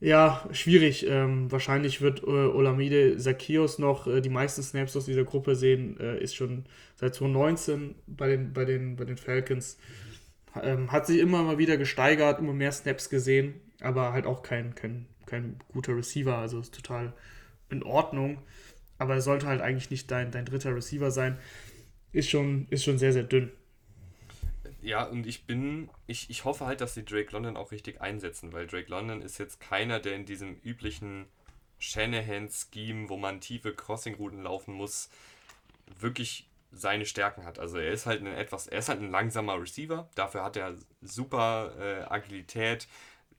[0.00, 1.06] Ja, schwierig.
[1.08, 5.98] Ähm, wahrscheinlich wird äh, Olamide Zacchaeus noch äh, die meisten Snaps aus dieser Gruppe sehen.
[6.00, 6.64] Äh, ist schon
[6.96, 9.78] seit 2019 bei den, bei den, bei den Falcons.
[10.62, 14.74] Ähm, hat sich immer mal wieder gesteigert, immer mehr Snaps gesehen, aber halt auch kein,
[14.74, 16.36] kein, kein guter Receiver.
[16.38, 17.12] Also ist total
[17.70, 18.38] in Ordnung.
[18.98, 21.38] Aber er sollte halt eigentlich nicht dein, dein dritter Receiver sein.
[22.12, 23.50] Ist schon, ist schon sehr, sehr dünn.
[24.80, 28.52] Ja, und ich bin, ich, ich hoffe halt, dass sie Drake London auch richtig einsetzen,
[28.52, 31.26] weil Drake London ist jetzt keiner, der in diesem üblichen
[31.78, 35.10] Shanahan-Scheme, wo man tiefe Crossing-Routen laufen muss,
[35.98, 37.58] wirklich seine Stärken hat.
[37.58, 40.76] Also er ist halt ein etwas, er ist halt ein langsamer Receiver, dafür hat er
[41.00, 42.86] super äh, Agilität,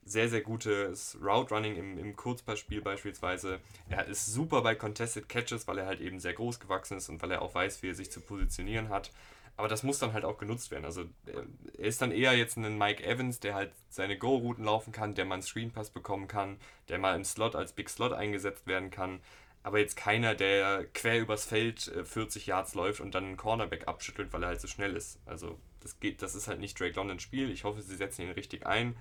[0.04, 3.60] sehr, sehr gutes Route Running im, im Kurzpassspiel beispielsweise.
[3.88, 7.22] Er ist super bei Contested Catches, weil er halt eben sehr groß gewachsen ist und
[7.22, 9.12] weil er auch weiß, wie er sich zu positionieren hat.
[9.60, 10.86] Aber das muss dann halt auch genutzt werden.
[10.86, 11.44] Also er
[11.86, 15.34] ist dann eher jetzt ein Mike Evans, der halt seine Go-Routen laufen kann, der mal
[15.34, 16.58] einen Screenpass bekommen kann,
[16.88, 19.20] der mal im Slot als Big Slot eingesetzt werden kann.
[19.62, 23.86] Aber jetzt keiner, der quer übers Feld 40 äh, Yards läuft und dann einen Cornerback
[23.86, 25.20] abschüttelt, weil er halt so schnell ist.
[25.26, 27.50] Also das geht, das ist halt nicht Drake London Spiel.
[27.50, 28.96] Ich hoffe, sie setzen ihn richtig ein.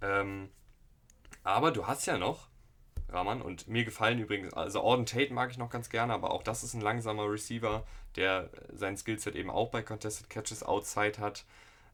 [0.00, 0.48] Ähm,
[1.42, 2.46] aber du hast ja noch
[3.08, 3.42] Rahman.
[3.42, 6.62] Und mir gefallen übrigens, also Auden Tate mag ich noch ganz gerne, aber auch das
[6.62, 7.86] ist ein langsamer Receiver,
[8.16, 11.44] der sein Skillset eben auch bei Contested Catches outside hat.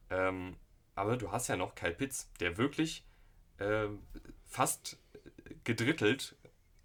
[0.09, 0.55] Ähm,
[0.95, 3.05] aber du hast ja noch Kyle Pitts, der wirklich
[3.57, 3.87] äh,
[4.45, 4.97] fast
[5.63, 6.35] gedrittelt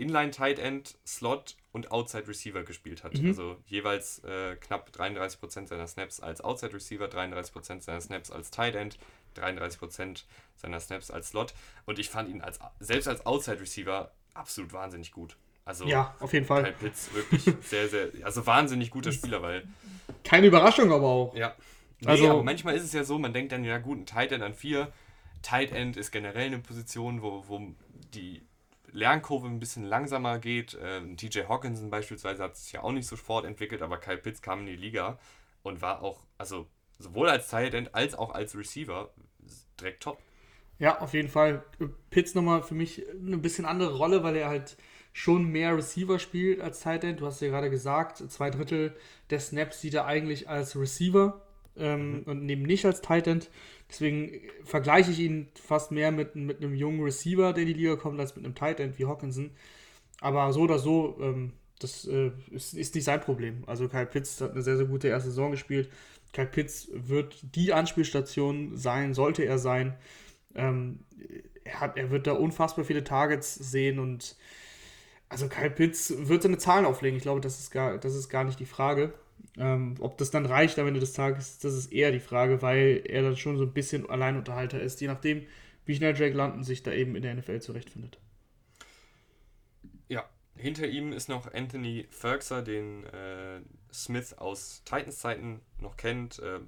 [0.00, 3.14] Inline Tight End, Slot und Outside Receiver gespielt hat.
[3.14, 3.28] Mhm.
[3.28, 8.74] Also jeweils äh, knapp 33% seiner Snaps als Outside Receiver, 33% seiner Snaps als Tight
[8.74, 8.98] End,
[9.36, 10.24] 33%
[10.56, 11.52] seiner Snaps als Slot.
[11.84, 15.36] Und ich fand ihn als selbst als Outside Receiver absolut wahnsinnig gut.
[15.64, 16.64] Also ja, auf jeden Fall.
[16.64, 19.68] Kyle Pitts wirklich sehr, sehr, also wahnsinnig guter Spieler, weil.
[20.24, 21.34] Keine Überraschung aber auch.
[21.34, 21.54] Ja.
[22.00, 24.32] Nee, also aber manchmal ist es ja so, man denkt dann, ja gut, ein Tight
[24.32, 24.90] End an 4.
[25.42, 27.74] Tight End ist generell eine Position, wo, wo
[28.14, 28.42] die
[28.92, 30.78] Lernkurve ein bisschen langsamer geht.
[30.82, 34.60] Ähm, TJ Hawkinson beispielsweise hat sich ja auch nicht sofort entwickelt, aber Kyle Pitts kam
[34.60, 35.18] in die Liga
[35.62, 36.66] und war auch, also
[36.98, 39.10] sowohl als Tight End als auch als Receiver
[39.78, 40.18] direkt top.
[40.80, 41.62] Ja, auf jeden Fall.
[42.10, 44.76] Pitts nochmal für mich eine bisschen andere Rolle, weil er halt
[45.12, 47.20] schon mehr Receiver spielt als Tight End.
[47.20, 48.96] Du hast ja gerade gesagt, zwei Drittel
[49.28, 51.42] der Snaps sieht er eigentlich als Receiver
[51.76, 52.22] ähm, mhm.
[52.24, 53.50] und eben nicht als Tight End.
[53.90, 57.96] Deswegen vergleiche ich ihn fast mehr mit, mit einem jungen Receiver, der in die Liga
[57.96, 59.50] kommt, als mit einem Tight End wie Hawkinson.
[60.20, 63.64] Aber so oder so, ähm, das äh, ist, ist, nicht sein Problem.
[63.66, 65.90] Also Kyle Pitts hat eine sehr, sehr gute erste Saison gespielt.
[66.32, 69.96] Kyle Pitts wird die Anspielstation sein, sollte er sein.
[70.54, 71.00] Ähm,
[71.64, 74.36] er, hat, er wird da unfassbar viele Targets sehen und
[75.28, 77.16] also Kyle Pitts wird seine Zahlen auflegen.
[77.16, 79.14] Ich glaube, das ist gar, das ist gar nicht die Frage.
[79.56, 83.02] Ähm, ob das dann reicht am Ende des Tages, das ist eher die Frage, weil
[83.06, 85.46] er dann schon so ein bisschen Alleinunterhalter ist, je nachdem,
[85.86, 88.18] wie schnell Drake London sich da eben in der NFL zurechtfindet.
[90.08, 93.60] Ja, hinter ihm ist noch Anthony Ferguson, den äh,
[93.92, 96.38] Smith aus Titans Zeiten noch kennt.
[96.40, 96.60] Äh,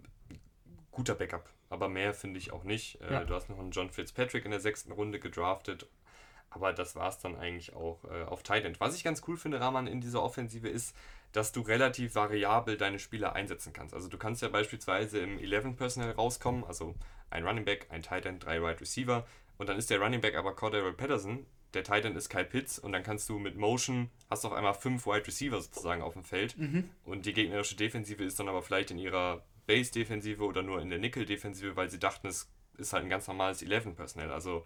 [0.90, 3.00] guter Backup, aber mehr finde ich auch nicht.
[3.00, 3.24] Äh, ja.
[3.24, 5.86] Du hast noch einen John Fitzpatrick in der sechsten Runde gedraftet,
[6.50, 8.74] aber das war es dann eigentlich auch äh, auf Titan.
[8.78, 10.94] Was ich ganz cool finde, Rahman, in dieser Offensive ist,
[11.32, 13.94] dass du relativ variabel deine Spieler einsetzen kannst.
[13.94, 16.94] Also du kannst ja beispielsweise im 11 Personal rauskommen, also
[17.30, 20.36] ein Running Back, ein Tight End, drei Wide Receiver und dann ist der Running Back
[20.36, 24.10] aber Cordero Patterson, der Tight End ist Kyle Pitts und dann kannst du mit Motion,
[24.28, 26.90] hast auf einmal fünf Wide Receiver sozusagen auf dem Feld mhm.
[27.06, 30.98] und die gegnerische Defensive ist dann aber vielleicht in ihrer Base-Defensive oder nur in der
[30.98, 34.30] Nickel-Defensive, weil sie dachten, es ist halt ein ganz normales 11 Personal.
[34.32, 34.64] Also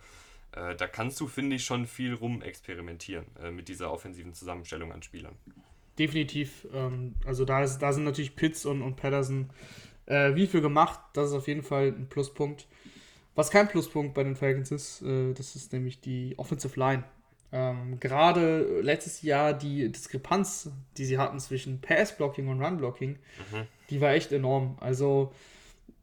[0.52, 4.92] äh, da kannst du, finde ich, schon viel rum experimentieren äh, mit dieser offensiven Zusammenstellung
[4.92, 5.36] an Spielern
[5.98, 6.66] definitiv.
[6.72, 9.50] Ähm, also da, ist, da sind natürlich Pitts und, und Patterson
[10.06, 11.00] äh, wie viel gemacht.
[11.14, 12.66] Das ist auf jeden Fall ein Pluspunkt.
[13.34, 17.04] Was kein Pluspunkt bei den Falcons ist, äh, das ist nämlich die Offensive Line.
[17.52, 23.66] Ähm, Gerade letztes Jahr die Diskrepanz, die sie hatten zwischen Pass-Blocking und Run-Blocking, mhm.
[23.90, 24.76] die war echt enorm.
[24.80, 25.32] Also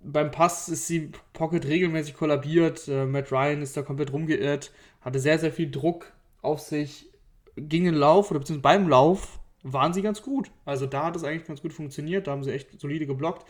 [0.02, 2.88] beim Pass ist die Pocket regelmäßig kollabiert.
[2.88, 4.72] Äh, Matt Ryan ist da komplett rumgeirrt,
[5.02, 7.10] hatte sehr, sehr viel Druck auf sich,
[7.56, 10.52] ging in Lauf oder beziehungsweise beim Lauf waren sie ganz gut.
[10.66, 13.48] Also da hat es eigentlich ganz gut funktioniert, da haben sie echt solide geblockt.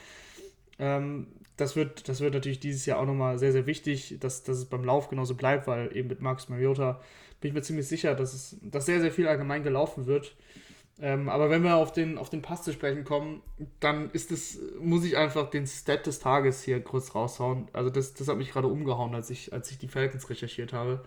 [0.79, 1.27] Ähm,
[1.57, 4.65] das, wird, das wird natürlich dieses Jahr auch nochmal sehr, sehr wichtig, dass, dass es
[4.65, 6.99] beim Lauf genauso bleibt, weil eben mit Marcus Mariota
[7.41, 10.35] bin ich mir ziemlich sicher, dass, es, dass sehr, sehr viel allgemein gelaufen wird.
[10.99, 13.41] Ähm, aber wenn wir auf den, auf den Pass zu sprechen kommen,
[13.79, 17.67] dann ist es, muss ich einfach den Stat des Tages hier kurz raushauen.
[17.73, 21.03] Also das, das hat mich gerade umgehauen, als ich, als ich die Falcons recherchiert habe.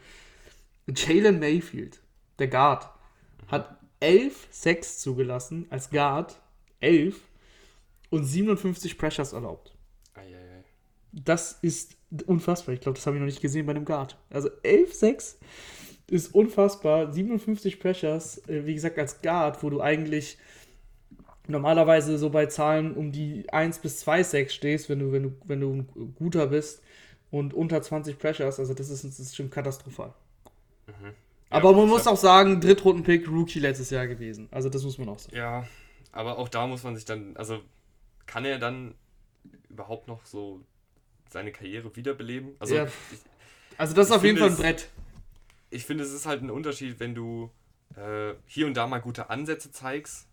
[0.88, 2.01] Jalen Mayfield,
[2.38, 2.88] der Guard,
[3.49, 6.40] hat 11 Sacks zugelassen als Guard.
[6.80, 7.18] 11
[8.11, 9.75] und 57 Pressures erlaubt.
[11.24, 11.96] Das ist
[12.26, 12.74] unfassbar.
[12.74, 14.18] Ich glaube, das habe ich noch nicht gesehen bei einem Guard.
[14.30, 15.38] Also 11 Sacks
[16.08, 17.12] ist unfassbar.
[17.12, 20.38] 57 Pressures, äh, wie gesagt, als Guard, wo du eigentlich
[21.48, 25.32] normalerweise so bei Zahlen um die 1 bis 2 Sacks stehst, wenn du, wenn du,
[25.44, 26.82] wenn du ein guter bist
[27.30, 30.12] und unter 20 Pressures, also das ist, das ist schon katastrophal.
[30.86, 31.14] Mhm.
[31.50, 34.48] Aber ja, man muss auch sagen, Drittrunden-Pick, Rookie letztes Jahr gewesen.
[34.50, 35.36] Also das muss man auch sagen.
[35.36, 35.64] Ja,
[36.12, 37.60] aber auch da muss man sich dann, also
[38.26, 38.94] kann er dann
[39.68, 40.60] überhaupt noch so
[41.30, 42.56] seine Karriere wiederbeleben?
[42.58, 42.84] Also, ja.
[42.84, 43.18] ich,
[43.78, 44.88] also das ist auf jeden Fall ein Brett.
[45.70, 47.50] ich finde, es ist halt ein Unterschied, wenn du
[47.96, 50.28] äh, hier und da mal gute Ansätze zeigst.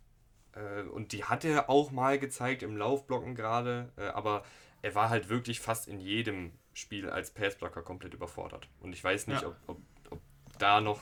[0.53, 3.91] Äh, und die hat er auch mal gezeigt im Laufblocken gerade.
[3.97, 4.43] Äh, aber
[4.81, 8.67] er war halt wirklich fast in jedem Spiel als Passblocker komplett überfordert.
[8.81, 9.55] Und ich weiß nicht, ja.
[9.67, 9.79] ob,
[10.09, 10.21] ob
[10.57, 10.99] da noch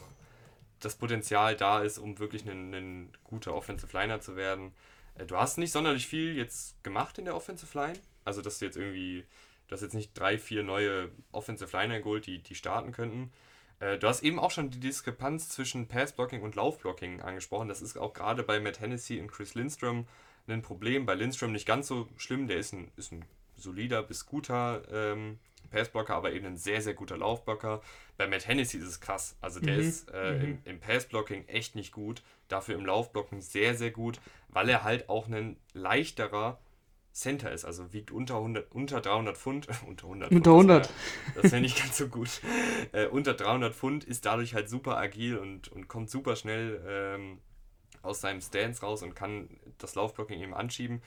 [0.80, 4.74] das Potenzial da ist, um wirklich ein, ein guter Offensive Liner zu werden.
[5.16, 8.00] Äh, du hast nicht sonderlich viel jetzt gemacht in der Offensive Line.
[8.26, 9.26] Also, dass du jetzt irgendwie,
[9.72, 13.32] du hast jetzt nicht drei, vier neue Offensive Liner geholt, die, die starten könnten.
[13.80, 17.70] Äh, du hast eben auch schon die Diskrepanz zwischen Passblocking und Laufblocking angesprochen.
[17.70, 20.08] Das ist auch gerade bei Matt Hennessy und Chris Lindstrom
[20.48, 21.06] ein Problem.
[21.06, 22.50] Bei Lindstrom nicht ganz so schlimm.
[22.50, 23.24] Der ist ein, ist ein
[23.56, 27.82] solider bis guter ähm, Passblocker, aber eben ein sehr, sehr guter Laufblocker.
[28.18, 29.38] Bei Matt Hennessy ist es krass.
[29.40, 29.80] Also der mhm.
[29.80, 30.42] ist äh, mhm.
[30.44, 34.20] im, im Passblocking echt nicht gut, dafür im Laufblocken sehr, sehr gut,
[34.50, 36.60] weil er halt auch ein leichterer
[37.14, 40.90] Center ist, also wiegt unter, 100, unter 300 Pfund, unter 100 Unter 100.
[41.36, 42.42] Das wäre nicht ganz so gut.
[42.94, 47.40] Äh, unter 300 Pfund ist dadurch halt super agil und, und kommt super schnell ähm,
[48.02, 51.02] aus seinem Stance raus und kann das Laufblocking eben anschieben.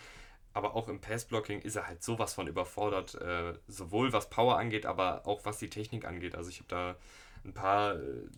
[0.55, 4.87] Aber auch im Passblocking ist er halt sowas von überfordert, äh, sowohl was Power angeht,
[4.87, 6.37] aber auch was die Technik angeht.
[6.37, 6.97] Also ich habe da
[7.45, 8.29] ein paar äh,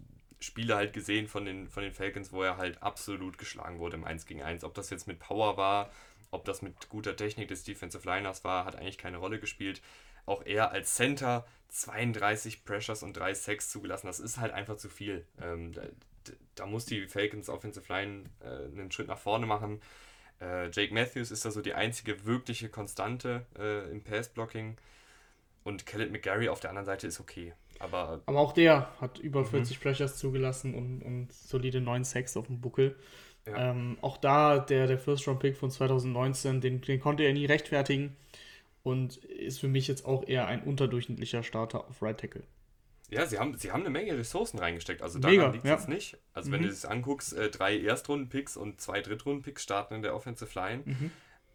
[0.41, 4.05] Spiele halt gesehen von den, von den Falcons, wo er halt absolut geschlagen wurde im
[4.05, 4.65] 1 gegen 1.
[4.65, 5.91] Ob das jetzt mit Power war,
[6.37, 9.83] ob das mit guter Technik des Defensive Liners war, hat eigentlich keine Rolle gespielt.
[10.27, 14.07] Auch er als Center 32 Pressures und 3 Sacks zugelassen.
[14.07, 15.27] Das ist halt einfach zu viel.
[15.41, 15.83] Ähm, da,
[16.55, 19.81] da, muss die Falcons Offensive Line äh, einen Schritt nach vorne machen.
[20.41, 24.77] Äh, Jake Matthews ist da so die einzige wirkliche Konstante äh, im Pass-Blocking.
[25.65, 27.53] Und Khaled McGarry auf der anderen Seite ist okay.
[27.79, 29.83] Aber, Aber auch der hat über 40 mhm.
[29.83, 32.97] Pressures zugelassen und, und solide 9 Sacks auf dem Buckel.
[33.47, 33.71] Ja.
[33.71, 38.17] Ähm, auch da der, der First-Round-Pick von 2019, den, den konnte er nie rechtfertigen
[38.83, 42.43] und ist für mich jetzt auch eher ein unterdurchschnittlicher Starter auf Right Tackle.
[43.09, 45.01] Ja, sie haben, sie haben eine Menge Ressourcen reingesteckt.
[45.03, 45.77] Also daran liegt es ja.
[45.77, 46.19] jetzt nicht.
[46.35, 46.55] Also, mhm.
[46.55, 50.83] wenn du es anguckst, äh, drei Erstrunden-Picks und zwei Drittrunden-Picks starten in der Offensive Line.
[50.85, 51.11] Mhm.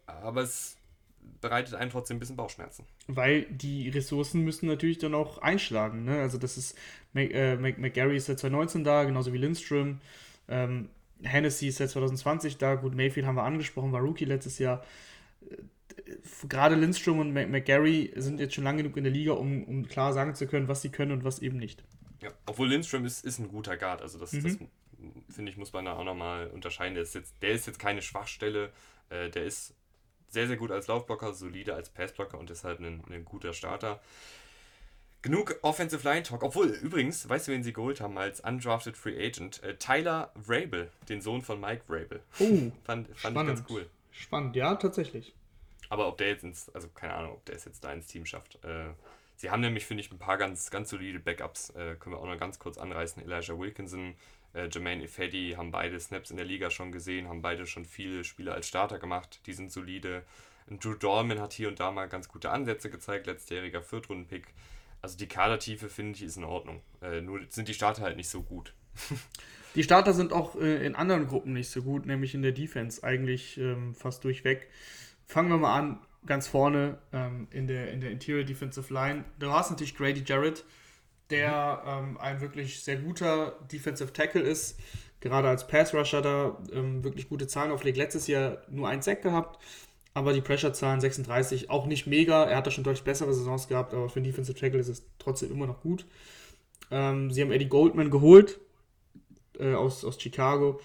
[0.06, 0.76] Aber es
[1.40, 2.86] bereitet einen trotzdem ein bisschen Bauchschmerzen.
[3.06, 6.04] Weil die Ressourcen müssen natürlich dann auch einschlagen.
[6.04, 6.20] Ne?
[6.20, 6.76] Also, das ist.
[7.12, 10.00] Mac, äh, McGarry ist seit 2019 da, genauso wie Lindström.
[10.48, 10.88] Ähm,
[11.22, 12.74] Hennessy ist seit 2020 da.
[12.74, 14.84] Gut, Mayfield haben wir angesprochen, war Rookie letztes Jahr.
[15.48, 15.56] Äh,
[16.48, 20.12] gerade Lindstrom und McGarry sind jetzt schon lange genug in der Liga, um, um klar
[20.12, 21.84] sagen zu können, was sie können und was eben nicht.
[22.20, 24.00] Ja, obwohl Lindstrom ist, ist ein guter Guard.
[24.00, 24.42] Also das, mhm.
[24.42, 24.58] das
[25.34, 26.94] finde ich, muss man da auch nochmal unterscheiden.
[26.94, 28.70] Der ist, jetzt, der ist jetzt keine Schwachstelle.
[29.10, 29.74] Äh, der ist
[30.28, 34.00] sehr, sehr gut als Laufblocker, solide als Passblocker und deshalb ein, ein guter Starter.
[35.22, 36.42] Genug Offensive Line Talk.
[36.42, 39.62] Obwohl, übrigens, weißt du, wen sie geholt haben als undrafted Free Agent?
[39.62, 42.20] Äh, Tyler Vrabel, den Sohn von Mike Vrabel.
[42.40, 43.88] Oh, fand, fand ich ganz cool.
[44.10, 45.32] Spannend, ja, tatsächlich.
[45.88, 48.26] Aber ob der jetzt ins, also keine Ahnung, ob der es jetzt da ins Team
[48.26, 48.56] schafft.
[48.64, 48.86] Äh,
[49.36, 51.70] sie haben nämlich, finde ich, ein paar ganz, ganz solide Backups.
[51.70, 53.22] Äh, können wir auch noch ganz kurz anreißen.
[53.22, 54.14] Elijah Wilkinson,
[54.54, 58.24] äh, Jermaine Ifedi haben beide Snaps in der Liga schon gesehen, haben beide schon viele
[58.24, 59.40] Spiele als Starter gemacht.
[59.46, 60.24] Die sind solide.
[60.68, 64.46] Drew Dorman hat hier und da mal ganz gute Ansätze gezeigt, letztjähriger Viertrunden-Pick.
[65.02, 66.80] Also die Kadertiefe finde ich ist in Ordnung.
[67.02, 68.72] Äh, nur sind die Starter halt nicht so gut.
[69.74, 73.02] die Starter sind auch äh, in anderen Gruppen nicht so gut, nämlich in der Defense
[73.02, 74.68] eigentlich ähm, fast durchweg.
[75.26, 79.24] Fangen wir mal an, ganz vorne ähm, in, der, in der Interior Defensive Line.
[79.40, 80.64] Du hast natürlich Grady Jarrett,
[81.30, 84.78] der ähm, ein wirklich sehr guter Defensive Tackle ist,
[85.20, 87.96] gerade als Pass Rusher da ähm, wirklich gute Zahlen auflegt.
[87.96, 89.58] Letztes Jahr nur ein Sack gehabt,
[90.14, 92.44] aber die Pressure-Zahlen 36 auch nicht mega.
[92.44, 95.06] Er hat da schon deutlich bessere Saisons gehabt, aber für einen Defensive Tackle ist es
[95.18, 96.06] trotzdem immer noch gut.
[96.90, 98.60] Ähm, sie haben Eddie Goldman geholt
[99.58, 100.80] äh, aus, aus Chicago.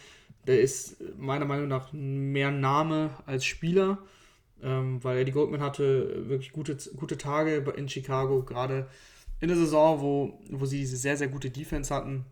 [0.45, 3.99] Der ist meiner Meinung nach mehr Name als Spieler
[4.61, 8.87] ähm, weil Eddie Goldman hatte wirklich gute, gute Tage in Chicago, gerade
[9.39, 12.25] in der Saison, wo, wo sie diese sehr, sehr gute Defense hatten,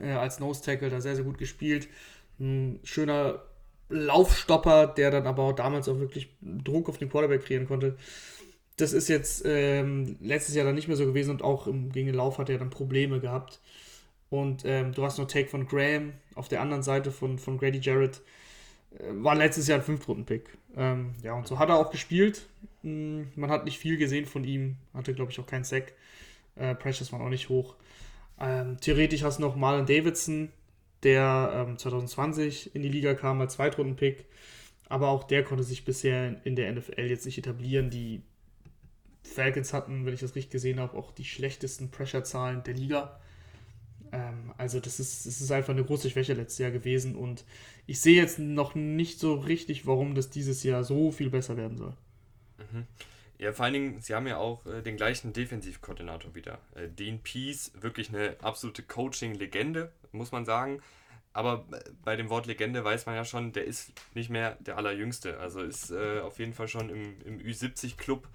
[0.00, 1.88] äh, als Nose Tackle, da sehr, sehr gut gespielt.
[2.38, 3.42] Ein schöner
[3.88, 7.96] Laufstopper, der dann aber auch damals auch wirklich Druck auf den Quarterback kreieren konnte.
[8.76, 12.06] Das ist jetzt ähm, letztes Jahr dann nicht mehr so gewesen und auch im, gegen
[12.06, 13.60] den Lauf hat er dann Probleme gehabt.
[14.30, 17.78] Und ähm, du hast noch Take von Graham auf der anderen Seite von, von Grady
[17.78, 18.20] Jarrett.
[18.98, 20.56] Äh, war letztes Jahr ein Fünftrunden-Pick.
[20.76, 22.46] Ähm, ja, und so hat er auch gespielt.
[22.82, 24.76] Hm, man hat nicht viel gesehen von ihm.
[24.94, 25.94] Hatte, glaube ich, auch keinen Sack.
[26.56, 27.74] Äh, Pressures waren auch nicht hoch.
[28.40, 30.52] Ähm, theoretisch hast du noch Marlon Davidson,
[31.02, 34.26] der ähm, 2020 in die Liga kam als Zweitrunden-Pick.
[34.88, 37.90] Aber auch der konnte sich bisher in der NFL jetzt nicht etablieren.
[37.90, 38.22] Die
[39.22, 43.20] Falcons hatten, wenn ich das richtig gesehen habe, auch die schlechtesten Pressure-Zahlen der Liga.
[44.12, 47.44] Ähm, also das ist, das ist einfach eine große Schwäche letztes Jahr gewesen und
[47.86, 51.76] ich sehe jetzt noch nicht so richtig, warum das dieses Jahr so viel besser werden
[51.76, 51.94] soll.
[52.72, 52.86] Mhm.
[53.38, 56.58] Ja, vor allen Dingen, sie haben ja auch äh, den gleichen Defensivkoordinator wieder.
[56.74, 60.82] Äh, Dean Pease, wirklich eine absolute Coaching-Legende, muss man sagen.
[61.32, 64.76] Aber äh, bei dem Wort Legende weiß man ja schon, der ist nicht mehr der
[64.76, 65.38] Allerjüngste.
[65.38, 68.26] Also ist äh, auf jeden Fall schon im, im Ü70-Club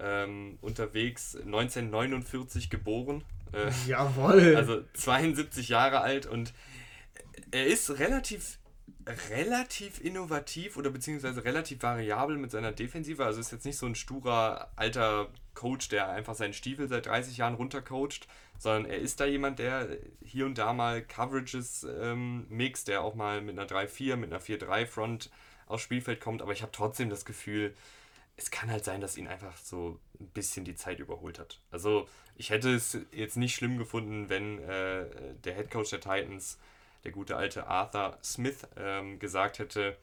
[0.00, 3.22] ähm, unterwegs, 1949 geboren.
[3.52, 4.54] Äh, Jawohl.
[4.56, 6.52] Also 72 Jahre alt und
[7.52, 8.58] er ist relativ
[9.30, 13.24] relativ innovativ oder beziehungsweise relativ variabel mit seiner Defensive.
[13.24, 17.36] Also ist jetzt nicht so ein sturer alter Coach, der einfach seinen Stiefel seit 30
[17.36, 18.28] Jahren runtercoacht,
[18.58, 19.88] sondern er ist da jemand, der
[20.22, 24.42] hier und da mal Coverages ähm, mixt, der auch mal mit einer 3-4, mit einer
[24.42, 25.30] 4-3 Front
[25.66, 26.42] aufs Spielfeld kommt.
[26.42, 27.74] Aber ich habe trotzdem das Gefühl,
[28.36, 31.60] es kann halt sein, dass ihn einfach so ein bisschen die Zeit überholt hat.
[31.70, 35.04] Also ich hätte es jetzt nicht schlimm gefunden, wenn äh,
[35.44, 36.58] der Headcoach der Titans,
[37.04, 39.96] der gute alte Arthur Smith, ähm, gesagt hätte,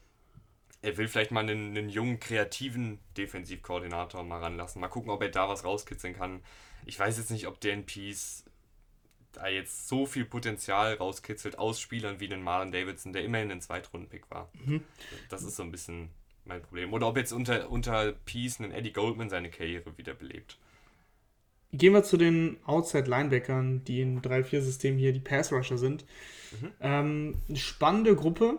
[0.82, 4.80] er will vielleicht mal einen, einen jungen, kreativen Defensivkoordinator mal ranlassen.
[4.80, 6.42] Mal gucken, ob er da was rauskitzeln kann.
[6.86, 8.44] Ich weiß jetzt nicht, ob Dan Peace
[9.32, 13.60] da jetzt so viel Potenzial rauskitzelt aus Spielern wie den Marlon Davidson, der immerhin ein
[13.60, 14.50] Zweitrunden-Pick war.
[14.64, 14.82] Mhm.
[15.28, 16.10] Das ist so ein bisschen
[16.44, 16.92] mein Problem.
[16.92, 20.58] Oder ob jetzt unter, unter Peace ein Eddie Goldman seine Karriere wiederbelebt.
[21.72, 26.04] Gehen wir zu den Outside-Linebackern, die im 3-4-System hier die Pass-Rusher sind.
[26.52, 26.70] Mhm.
[26.80, 28.58] Ähm, eine spannende Gruppe,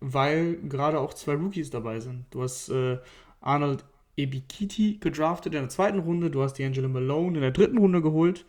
[0.00, 2.24] weil gerade auch zwei Rookies dabei sind.
[2.30, 2.98] Du hast äh,
[3.40, 3.84] Arnold
[4.16, 8.46] Ebikiti gedraftet in der zweiten Runde, du hast D'Angelo Malone in der dritten Runde geholt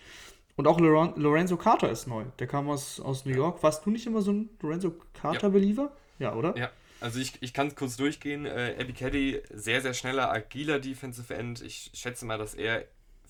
[0.56, 2.24] und auch Lorenzo Carter ist neu.
[2.40, 3.62] Der kam aus, aus New York.
[3.62, 5.92] Warst du nicht immer so ein Lorenzo Carter-Believer?
[6.18, 6.32] Ja.
[6.32, 6.58] ja, oder?
[6.58, 6.72] Ja.
[7.00, 8.46] Also ich, ich kann es kurz durchgehen.
[8.46, 11.62] Äh, Abby Caddy, sehr, sehr schneller, agiler Defensive End.
[11.62, 12.86] Ich schätze mal, dass er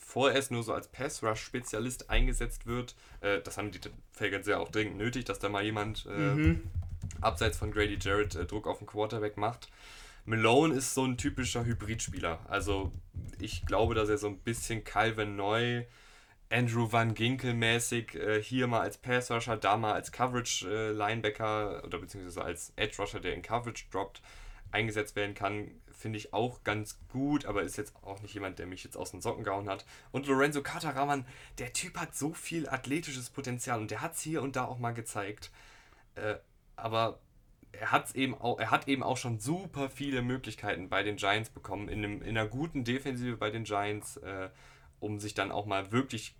[0.07, 2.95] vorerst nur so als Pass-Rush-Spezialist eingesetzt wird.
[3.19, 3.81] Äh, das haben die
[4.13, 6.63] Falcons ja auch dringend nötig, dass da mal jemand äh, mhm.
[7.19, 9.69] abseits von Grady Jarrett äh, Druck auf den Quarterback macht.
[10.23, 12.39] Malone ist so ein typischer Hybridspieler.
[12.47, 12.93] Also
[13.39, 15.83] ich glaube, dass er so ein bisschen Calvin Neu
[16.49, 20.91] Andrew Van Ginkel mäßig äh, hier mal als Pass Rusher, da mal als Coverage äh,
[20.91, 24.21] Linebacker oder beziehungsweise als Edge Rusher, der in Coverage droppt,
[24.71, 28.67] eingesetzt werden kann, finde ich auch ganz gut, aber ist jetzt auch nicht jemand, der
[28.67, 29.85] mich jetzt aus den Socken gehauen hat.
[30.11, 31.25] Und Lorenzo Cataraman,
[31.57, 34.79] der Typ hat so viel athletisches Potenzial und der hat es hier und da auch
[34.79, 35.51] mal gezeigt.
[36.15, 36.35] Äh,
[36.75, 37.19] aber
[37.71, 41.49] er, hat's eben auch, er hat eben auch schon super viele Möglichkeiten bei den Giants
[41.49, 44.17] bekommen, in, einem, in einer guten Defensive bei den Giants.
[44.17, 44.49] Äh,
[44.99, 46.35] um sich dann auch mal wirklich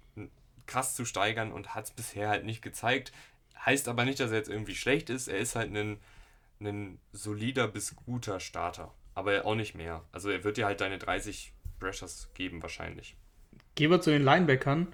[0.66, 3.12] krass zu steigern und hat es bisher halt nicht gezeigt.
[3.66, 5.28] Heißt aber nicht, dass er jetzt irgendwie schlecht ist.
[5.28, 6.00] Er ist halt ein,
[6.60, 8.94] ein solider bis guter Starter.
[9.18, 10.04] Aber auch nicht mehr.
[10.12, 13.18] Also er wird dir halt deine 30 Pressures geben wahrscheinlich.
[13.74, 14.94] Gehen wir zu den Linebackern.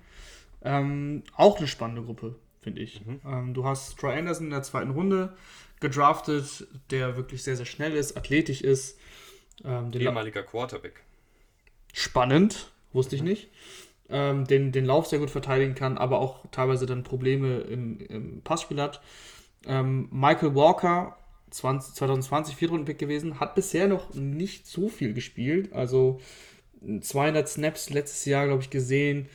[0.61, 3.05] Ähm, auch eine spannende Gruppe, finde ich.
[3.05, 3.19] Mhm.
[3.25, 5.35] Ähm, du hast Troy Anderson in der zweiten Runde
[5.81, 8.97] gedraftet, der wirklich sehr, sehr schnell ist, athletisch ist.
[9.65, 11.03] Ähm, Ehemaliger Quarterback.
[11.91, 12.71] Spannend.
[12.93, 13.49] Wusste ich nicht.
[14.07, 18.41] Ähm, den, den Lauf sehr gut verteidigen kann, aber auch teilweise dann Probleme im, im
[18.41, 19.01] Passspiel hat.
[19.65, 21.17] Ähm, Michael Walker,
[21.53, 25.73] 20, 2020 Viertrunden-Pick gewesen, hat bisher noch nicht so viel gespielt.
[25.73, 26.19] Also
[27.01, 29.27] 200 Snaps letztes Jahr, glaube ich, gesehen.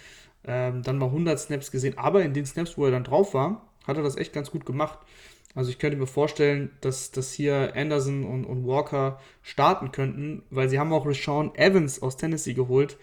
[0.44, 1.96] Ähm, dann mal 100 Snaps gesehen.
[1.98, 4.66] Aber in den Snaps, wo er dann drauf war, hat er das echt ganz gut
[4.66, 4.98] gemacht.
[5.54, 10.68] Also ich könnte mir vorstellen, dass, dass hier Anderson und, und Walker starten könnten, weil
[10.68, 12.98] sie haben auch Rashawn Evans aus Tennessee geholt,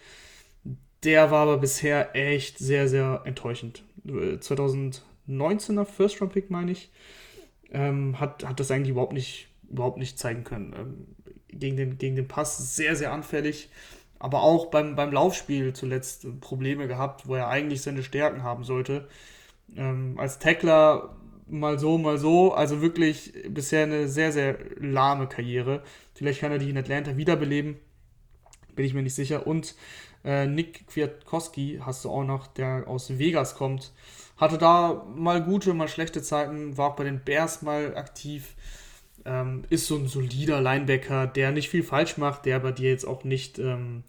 [1.03, 3.84] der war aber bisher echt sehr, sehr enttäuschend.
[4.05, 6.91] 2019er First Round Pick, meine ich,
[7.76, 10.73] ähm, hat, hat das eigentlich überhaupt nicht, überhaupt nicht zeigen können.
[10.78, 11.07] Ähm,
[11.49, 13.69] gegen, den, gegen den Pass sehr, sehr anfällig.
[14.17, 19.07] Aber auch beim, beim Laufspiel zuletzt Probleme gehabt, wo er eigentlich seine Stärken haben sollte.
[19.76, 21.15] Ähm, als Tackler
[21.47, 22.53] mal so, mal so.
[22.53, 25.84] Also wirklich bisher eine sehr, sehr lahme Karriere.
[26.13, 27.76] Vielleicht kann er die in Atlanta wiederbeleben.
[28.76, 29.45] Bin ich mir nicht sicher.
[29.45, 29.76] Und
[30.23, 33.91] äh, Nick Kwiatkowski hast du auch noch, der aus Vegas kommt.
[34.38, 38.55] Hatte da mal gute, mal schlechte Zeiten, war auch bei den Bears mal aktiv.
[39.23, 43.05] Ähm, ist so ein solider Linebacker, der nicht viel falsch macht, der aber dir jetzt
[43.05, 44.03] auch nicht ähm,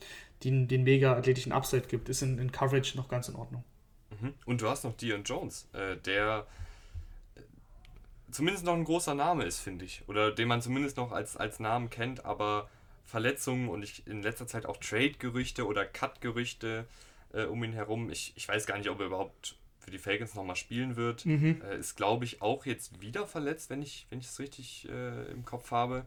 [0.45, 2.09] den, den mega athletischen Upside gibt.
[2.09, 3.65] Ist in, in Coverage noch ganz in Ordnung.
[4.21, 4.35] Mhm.
[4.45, 6.47] Und du hast noch Dion Jones, äh, der
[7.37, 7.41] äh,
[8.31, 10.03] zumindest noch ein großer Name ist, finde ich.
[10.09, 12.69] Oder den man zumindest noch als, als Namen kennt, aber
[13.05, 16.87] Verletzungen und ich in letzter Zeit auch Trade-Gerüchte oder Cut-Gerüchte
[17.33, 18.11] äh, um ihn herum.
[18.11, 19.57] Ich, ich weiß gar nicht, ob er überhaupt
[19.87, 21.25] für die Falcons nochmal spielen wird.
[21.25, 21.63] Mhm.
[21.63, 25.45] Äh, ist, glaube ich, auch jetzt wieder verletzt, wenn ich wenn es richtig äh, im
[25.45, 26.05] Kopf habe.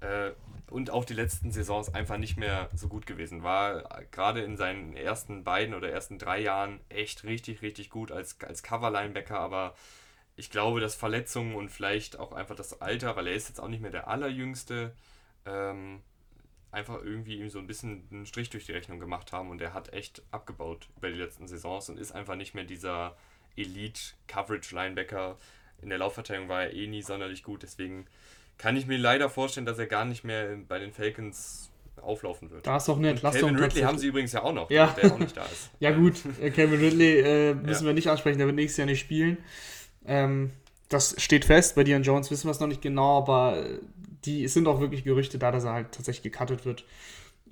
[0.00, 0.30] Äh,
[0.70, 3.42] und auch die letzten Saisons einfach nicht mehr so gut gewesen.
[3.42, 8.40] War gerade in seinen ersten beiden oder ersten drei Jahren echt richtig, richtig gut als,
[8.40, 9.74] als Cover-Linebacker, aber
[10.34, 13.68] ich glaube, dass Verletzungen und vielleicht auch einfach das Alter, weil er ist jetzt auch
[13.68, 14.94] nicht mehr der allerjüngste,
[15.44, 16.00] ähm,
[16.72, 19.74] einfach irgendwie ihm so ein bisschen einen Strich durch die Rechnung gemacht haben und er
[19.74, 23.14] hat echt abgebaut über die letzten Saisons und ist einfach nicht mehr dieser
[23.56, 25.36] Elite-Coverage-Linebacker.
[25.82, 28.06] In der Laufverteidigung war er eh nie sonderlich gut, deswegen
[28.56, 31.70] kann ich mir leider vorstellen, dass er gar nicht mehr bei den Falcons
[32.00, 32.66] auflaufen wird.
[32.66, 33.50] Da ist doch eine Entlastung.
[33.50, 34.86] Kevin Ridley haben sie übrigens ja auch noch, ja.
[34.88, 35.70] der auch nicht da ist.
[35.78, 36.22] ja gut,
[36.54, 37.88] Kevin Ridley äh, müssen ja.
[37.88, 39.36] wir nicht ansprechen, der wird nächstes Jahr nicht spielen.
[40.06, 40.50] Ähm,
[40.88, 43.78] das steht fest, bei Dion Jones wissen wir es noch nicht genau, aber äh,
[44.24, 46.84] die es sind auch wirklich Gerüchte da, dass er halt tatsächlich gecuttet wird,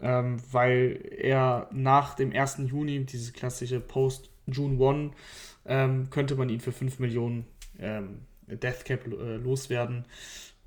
[0.01, 2.59] ähm, weil er nach dem 1.
[2.67, 5.15] Juni, dieses klassische Post-June 1,
[5.67, 7.47] ähm, könnte man ihn für 5 Millionen
[7.79, 10.05] ähm, Death Cap äh, loswerden.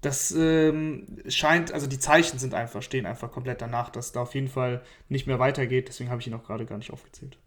[0.02, 4.36] das ähm, scheint, also die Zeichen sind einfach, stehen einfach komplett danach, dass da auf
[4.36, 5.88] jeden Fall nicht mehr weitergeht.
[5.88, 7.38] Deswegen habe ich ihn auch gerade gar nicht aufgezählt.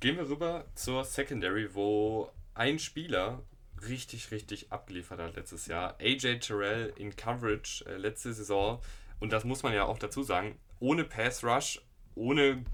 [0.00, 3.42] Gehen wir rüber zur Secondary, wo ein Spieler
[3.88, 5.96] richtig, richtig abgeliefert hat letztes Jahr.
[6.00, 8.80] AJ Terrell in Coverage äh, letzte Saison.
[9.20, 11.80] Und das muss man ja auch dazu sagen, ohne Pass Rush,
[12.14, 12.64] ohne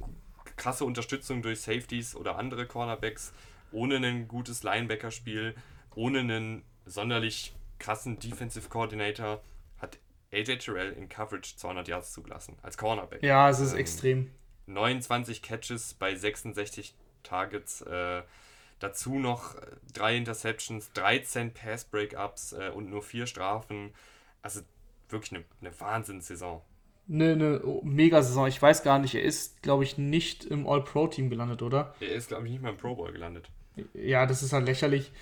[0.57, 3.33] krasse Unterstützung durch Safeties oder andere Cornerbacks,
[3.71, 5.55] ohne ein gutes Linebacker-Spiel,
[5.95, 9.43] ohne einen sonderlich krassen Defensive Coordinator
[9.79, 9.99] hat
[10.33, 13.23] AJ Terrell in Coverage 200 Yards zugelassen als Cornerback.
[13.23, 14.31] Ja, es ist ähm, extrem.
[14.67, 17.83] 29 Catches bei 66 Targets.
[17.83, 18.23] Äh,
[18.83, 19.55] dazu noch
[19.93, 23.93] drei Interceptions, 13 Pass-Breakups äh, und nur vier Strafen.
[24.43, 24.61] Also
[25.09, 26.61] wirklich eine, eine Wahnsinnssaison.
[27.11, 28.47] Eine, eine Mega-Saison.
[28.47, 31.95] Ich weiß gar nicht, er ist, glaube ich, nicht im All-Pro-Team gelandet, oder?
[32.01, 33.51] Er ist, glaube ich, nicht mal im Pro Bowl gelandet.
[33.95, 35.13] Ja, das ist halt lächerlich.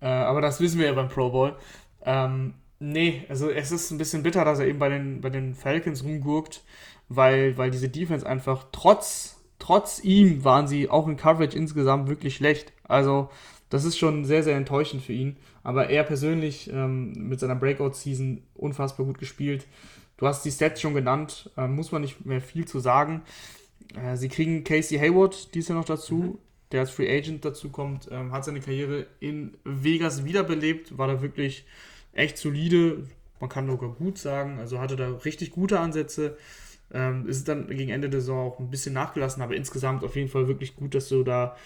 [0.00, 1.56] Äh, aber das wissen wir ja beim Pro Bowl.
[2.04, 5.54] Ähm, nee, also es ist ein bisschen bitter, dass er eben bei den, bei den
[5.54, 6.62] Falcons rumgurkt,
[7.08, 9.39] weil, weil diese Defense einfach trotz,
[9.70, 12.72] trotz ihm waren sie auch in Coverage insgesamt wirklich schlecht.
[12.82, 13.30] Also
[13.68, 15.36] das ist schon sehr, sehr enttäuschend für ihn.
[15.62, 19.68] Aber er persönlich ähm, mit seiner Breakout-Season unfassbar gut gespielt.
[20.16, 23.22] Du hast die Stats schon genannt, äh, muss man nicht mehr viel zu sagen.
[23.94, 26.38] Äh, sie kriegen Casey Hayward dies Jahr noch dazu, mhm.
[26.72, 31.22] der als Free Agent dazu kommt, ähm, hat seine Karriere in Vegas wiederbelebt, war da
[31.22, 31.64] wirklich
[32.12, 33.04] echt solide,
[33.38, 36.36] man kann sogar gut sagen, also hatte da richtig gute Ansätze.
[36.92, 40.28] Ähm, ist dann gegen Ende der Saison auch ein bisschen nachgelassen, aber insgesamt auf jeden
[40.28, 41.56] Fall wirklich gut, dass du da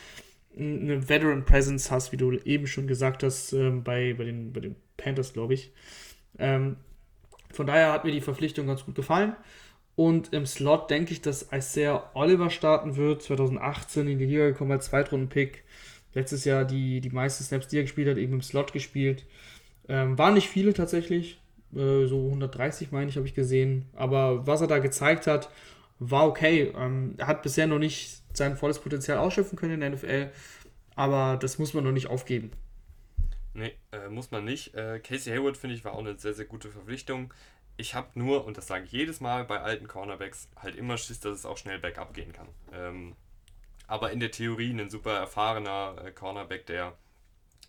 [0.56, 4.60] eine Veteran Presence hast, wie du eben schon gesagt hast, ähm, bei, bei, den, bei
[4.60, 5.72] den Panthers, glaube ich.
[6.38, 6.76] Ähm,
[7.52, 9.34] von daher hat mir die Verpflichtung ganz gut gefallen.
[9.96, 13.22] Und im Slot denke ich, dass Isaiah Oliver starten wird.
[13.22, 15.62] 2018 in die Liga gekommen als Zweitrunden-Pick.
[16.14, 19.24] Letztes Jahr die, die meisten Snaps, die er gespielt hat, eben im Slot gespielt.
[19.88, 21.40] Ähm, waren nicht viele tatsächlich,
[21.76, 23.86] äh, so 130 meine ich, habe ich gesehen.
[23.94, 25.50] Aber was er da gezeigt hat,
[25.98, 26.72] war okay.
[26.76, 30.30] Ähm, er hat bisher noch nicht sein volles Potenzial ausschöpfen können in der NFL,
[30.96, 32.50] aber das muss man noch nicht aufgeben.
[33.54, 34.74] Nee, äh, muss man nicht.
[34.74, 37.32] Äh, Casey Hayward, finde ich, war auch eine sehr, sehr gute Verpflichtung.
[37.76, 41.20] Ich habe nur, und das sage ich jedes Mal bei alten Cornerbacks, halt immer Schiss,
[41.20, 42.48] dass es auch schnell bergab gehen kann.
[42.72, 43.16] Ähm,
[43.86, 46.94] aber in der Theorie ein super erfahrener äh, Cornerback, der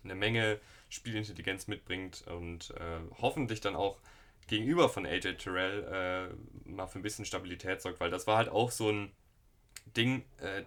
[0.02, 0.58] eine Menge
[0.88, 3.98] Spielintelligenz mitbringt und äh, hoffentlich dann auch
[4.46, 6.30] gegenüber von AJ Terrell
[6.66, 9.12] äh, mal für ein bisschen Stabilität sorgt, weil das war halt auch so ein
[9.96, 10.62] Ding äh,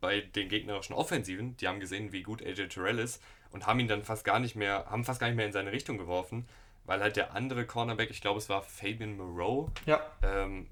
[0.00, 1.56] bei den gegnerischen Offensiven.
[1.56, 4.54] Die haben gesehen, wie gut AJ Terrell ist und haben ihn dann fast gar nicht
[4.54, 6.46] mehr, haben fast gar nicht mehr in seine Richtung geworfen,
[6.84, 10.00] weil halt der andere Cornerback, ich glaube, es war Fabian Moreau, ja.
[10.22, 10.68] ähm,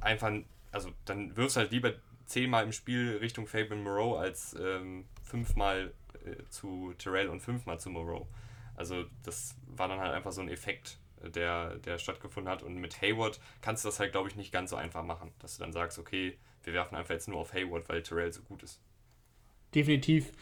[0.00, 0.32] einfach,
[0.72, 1.94] also dann wirfst du halt lieber
[2.26, 5.92] zehnmal im Spiel Richtung Fabian Moreau als ähm, fünfmal
[6.48, 8.28] zu Terrell und fünfmal zu Moreau.
[8.76, 12.62] Also das war dann halt einfach so ein Effekt, äh, der, der stattgefunden hat.
[12.62, 15.56] Und mit Hayward kannst du das halt, glaube ich, nicht ganz so einfach machen, dass
[15.56, 18.62] du dann sagst, okay, wir werfen einfach jetzt nur auf Hayward, weil Terrell so gut
[18.62, 18.80] ist.
[19.74, 20.32] Definitiv.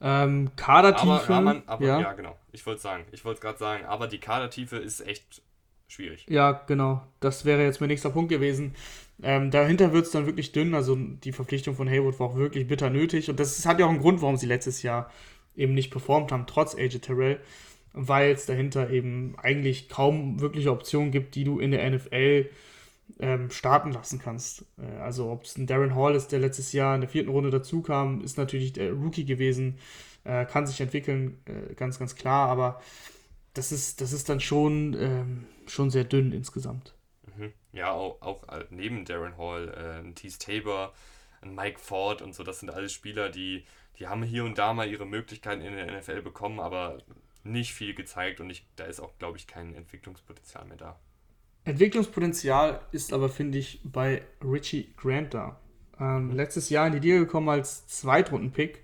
[0.00, 1.34] Ähm, Kadertiefe.
[1.34, 2.00] Aber, aber, aber ja.
[2.00, 2.12] ja.
[2.12, 2.36] genau.
[2.52, 5.42] Ich wollte sagen, ich wollte gerade sagen, aber die Kadertiefe ist echt
[5.88, 6.26] schwierig.
[6.28, 7.06] Ja, genau.
[7.20, 8.74] Das wäre jetzt mein nächster Punkt gewesen.
[9.22, 10.74] Ähm, dahinter wird es dann wirklich dünn.
[10.74, 13.30] Also die Verpflichtung von Hayward war auch wirklich bitter nötig.
[13.30, 15.10] Und das hat ja auch einen Grund, warum sie letztes Jahr
[15.56, 17.40] eben nicht performt haben, trotz AJ Terrell,
[17.92, 22.48] weil es dahinter eben eigentlich kaum wirkliche Optionen gibt, die du in der NFL
[23.20, 24.64] ähm, starten lassen kannst.
[24.78, 27.50] Äh, also ob es ein Darren Hall ist, der letztes Jahr in der vierten Runde
[27.50, 29.78] dazu kam, ist natürlich der Rookie gewesen,
[30.24, 32.80] äh, kann sich entwickeln, äh, ganz, ganz klar, aber
[33.54, 36.94] das ist, das ist dann schon, ähm, schon sehr dünn insgesamt.
[37.36, 37.52] Mhm.
[37.72, 40.92] Ja, auch, auch äh, neben Darren Hall, äh, Tease Tabor,
[41.42, 43.64] ein Mike Ford und so, das sind alles Spieler, die
[44.02, 46.98] die haben hier und da mal ihre Möglichkeiten in der NFL bekommen, aber
[47.44, 50.98] nicht viel gezeigt und ich, da ist auch, glaube ich, kein Entwicklungspotenzial mehr da.
[51.64, 55.60] Entwicklungspotenzial ist aber, finde ich, bei Richie Grant da.
[56.00, 58.82] Ähm, letztes Jahr in die Liga gekommen als Zweitrunden-Pick.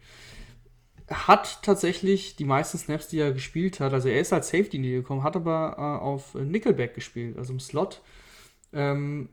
[1.10, 4.84] Hat tatsächlich die meisten Snaps, die er gespielt hat, also er ist als Safety in
[4.84, 8.02] die Liga gekommen, hat aber äh, auf Nickelback gespielt, also im Slot.
[8.72, 9.30] Ähm,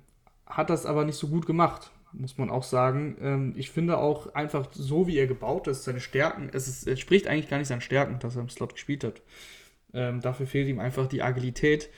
[0.47, 3.17] hat das aber nicht so gut gemacht muss man auch sagen.
[3.21, 6.99] Ähm, ich finde auch einfach so, wie er gebaut ist, seine Stärken, es, ist, es
[6.99, 9.21] spricht eigentlich gar nicht seinen Stärken, dass er im Slot gespielt hat.
[9.93, 11.89] Ähm, dafür fehlt ihm einfach die Agilität.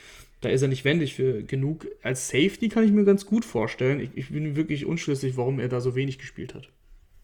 [0.42, 1.88] Da ist er nicht wendig für genug.
[2.04, 4.00] Als Safety kann ich mir ganz gut vorstellen.
[4.00, 6.70] Ich, ich bin wirklich unschlüssig, warum er da so wenig gespielt hat.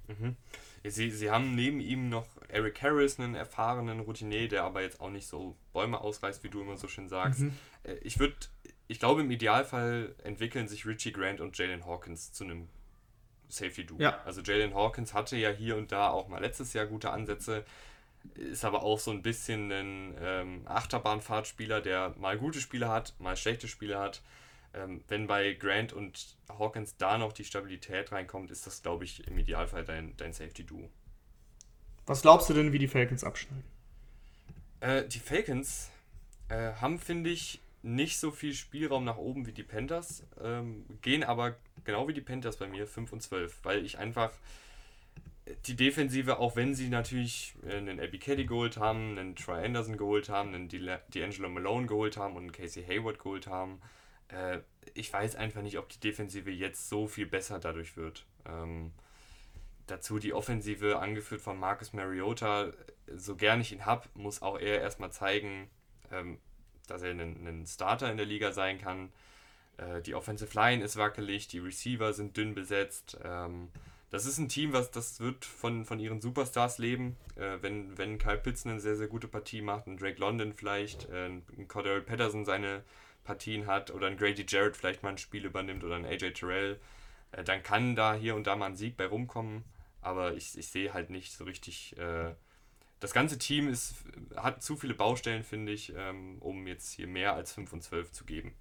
[0.08, 0.36] Mhm.
[0.86, 5.10] Sie, sie haben neben ihm noch Eric Harris, einen erfahrenen Routinier, der aber jetzt auch
[5.10, 7.42] nicht so Bäume ausreißt, wie du immer so schön sagst.
[7.42, 7.54] Mhm.
[7.84, 8.36] Äh, ich würde,
[8.88, 12.68] ich glaube, im Idealfall entwickeln sich Richie Grant und Jalen Hawkins zu einem
[13.54, 14.00] Safety Duo.
[14.00, 14.22] Ja.
[14.26, 17.64] Also Jalen Hawkins hatte ja hier und da auch mal letztes Jahr gute Ansätze.
[18.36, 23.36] ist aber auch so ein bisschen ein ähm, Achterbahnfahrtspieler, der mal gute Spiele hat, mal
[23.36, 24.22] schlechte Spiele hat.
[24.74, 29.28] Ähm, wenn bei Grant und Hawkins da noch die Stabilität reinkommt, ist das, glaube ich,
[29.28, 30.90] im Idealfall dein, dein Safety-Duo.
[32.06, 33.64] Was glaubst du denn, wie die Falcons abschneiden?
[34.80, 35.92] Äh, die Falcons
[36.50, 41.24] äh, haben, finde ich, nicht so viel Spielraum nach oben wie die Panthers, ähm, gehen
[41.24, 44.32] aber genau wie die Panthers bei mir 5 und 12, weil ich einfach
[45.66, 49.98] die Defensive, auch wenn sie natürlich äh, einen Abby Kelly geholt haben, einen Troy Anderson
[49.98, 53.82] geholt haben, einen D'Angelo Malone geholt haben und einen Casey Hayward geholt haben,
[54.30, 54.60] äh,
[54.94, 58.26] ich weiß einfach nicht, ob die Defensive jetzt so viel besser dadurch wird.
[58.46, 58.92] Ähm,
[59.88, 62.72] dazu die Offensive, angeführt von Marcus Mariota,
[63.14, 65.70] so gern ich ihn habe, muss auch er erstmal zeigen,
[66.12, 66.38] ähm,
[66.88, 69.12] dass er ein Starter in der Liga sein kann.
[69.78, 73.18] Äh, die Offensive Line ist wackelig, die Receiver sind dünn besetzt.
[73.24, 73.70] Ähm,
[74.10, 77.18] das ist ein Team, was das wird von, von ihren Superstars leben.
[77.36, 81.10] Äh, wenn, wenn Kyle Pitts eine sehr, sehr gute Partie macht, ein Drake London vielleicht,
[81.10, 82.84] äh, ein Cordell Patterson seine
[83.24, 86.80] Partien hat oder ein Grady Jarrett vielleicht mal ein Spiel übernimmt oder ein AJ Terrell,
[87.32, 89.64] äh, dann kann da hier und da mal ein Sieg bei rumkommen.
[90.02, 91.98] Aber ich, ich sehe halt nicht so richtig.
[91.98, 92.34] Äh,
[93.04, 93.96] das ganze Team ist,
[94.38, 98.14] hat zu viele Baustellen, finde ich, ähm, um jetzt hier mehr als 5 und 12
[98.14, 98.54] zu geben.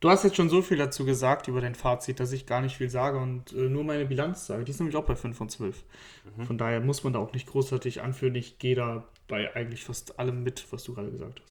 [0.00, 2.76] Du hast jetzt schon so viel dazu gesagt über dein Fazit, dass ich gar nicht
[2.76, 4.64] viel sage und äh, nur meine Bilanz sage.
[4.64, 5.82] Die ist nämlich auch bei 5 von 12.
[6.36, 6.44] Mhm.
[6.44, 8.34] Von daher muss man da auch nicht großartig anführen.
[8.34, 11.48] Ich gehe da bei eigentlich fast allem mit, was du gerade gesagt hast.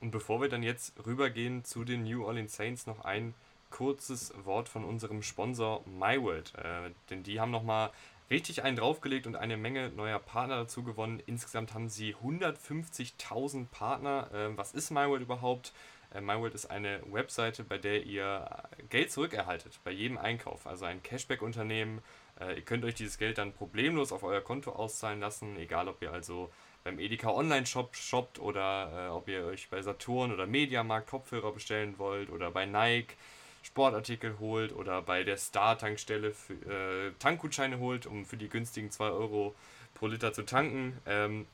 [0.00, 3.32] Und bevor wir dann jetzt rübergehen zu den New Orleans Saints, noch ein
[3.70, 6.54] kurzes Wort von unserem Sponsor MyWorld.
[6.56, 7.90] Äh, denn die haben nochmal
[8.30, 11.22] richtig einen draufgelegt und eine Menge neuer Partner dazu gewonnen.
[11.26, 14.30] Insgesamt haben sie 150.000 Partner.
[14.32, 15.72] Äh, was ist MyWorld überhaupt?
[16.14, 18.48] Äh, MyWorld ist eine Webseite, bei der ihr
[18.88, 20.66] Geld zurückerhaltet bei jedem Einkauf.
[20.66, 22.02] Also ein Cashback-Unternehmen.
[22.40, 26.00] Äh, ihr könnt euch dieses Geld dann problemlos auf euer Konto auszahlen lassen, egal ob
[26.02, 26.50] ihr also
[26.84, 31.98] beim Edeka Online-Shop shoppt oder äh, ob ihr euch bei Saturn oder Mediamarkt Kopfhörer bestellen
[31.98, 33.16] wollt oder bei Nike
[33.62, 39.54] Sportartikel holt oder bei der Star-Tankstelle äh, Tankgutscheine holt, um für die günstigen 2 Euro
[39.94, 40.96] pro Liter zu tanken.
[41.06, 41.46] Ähm,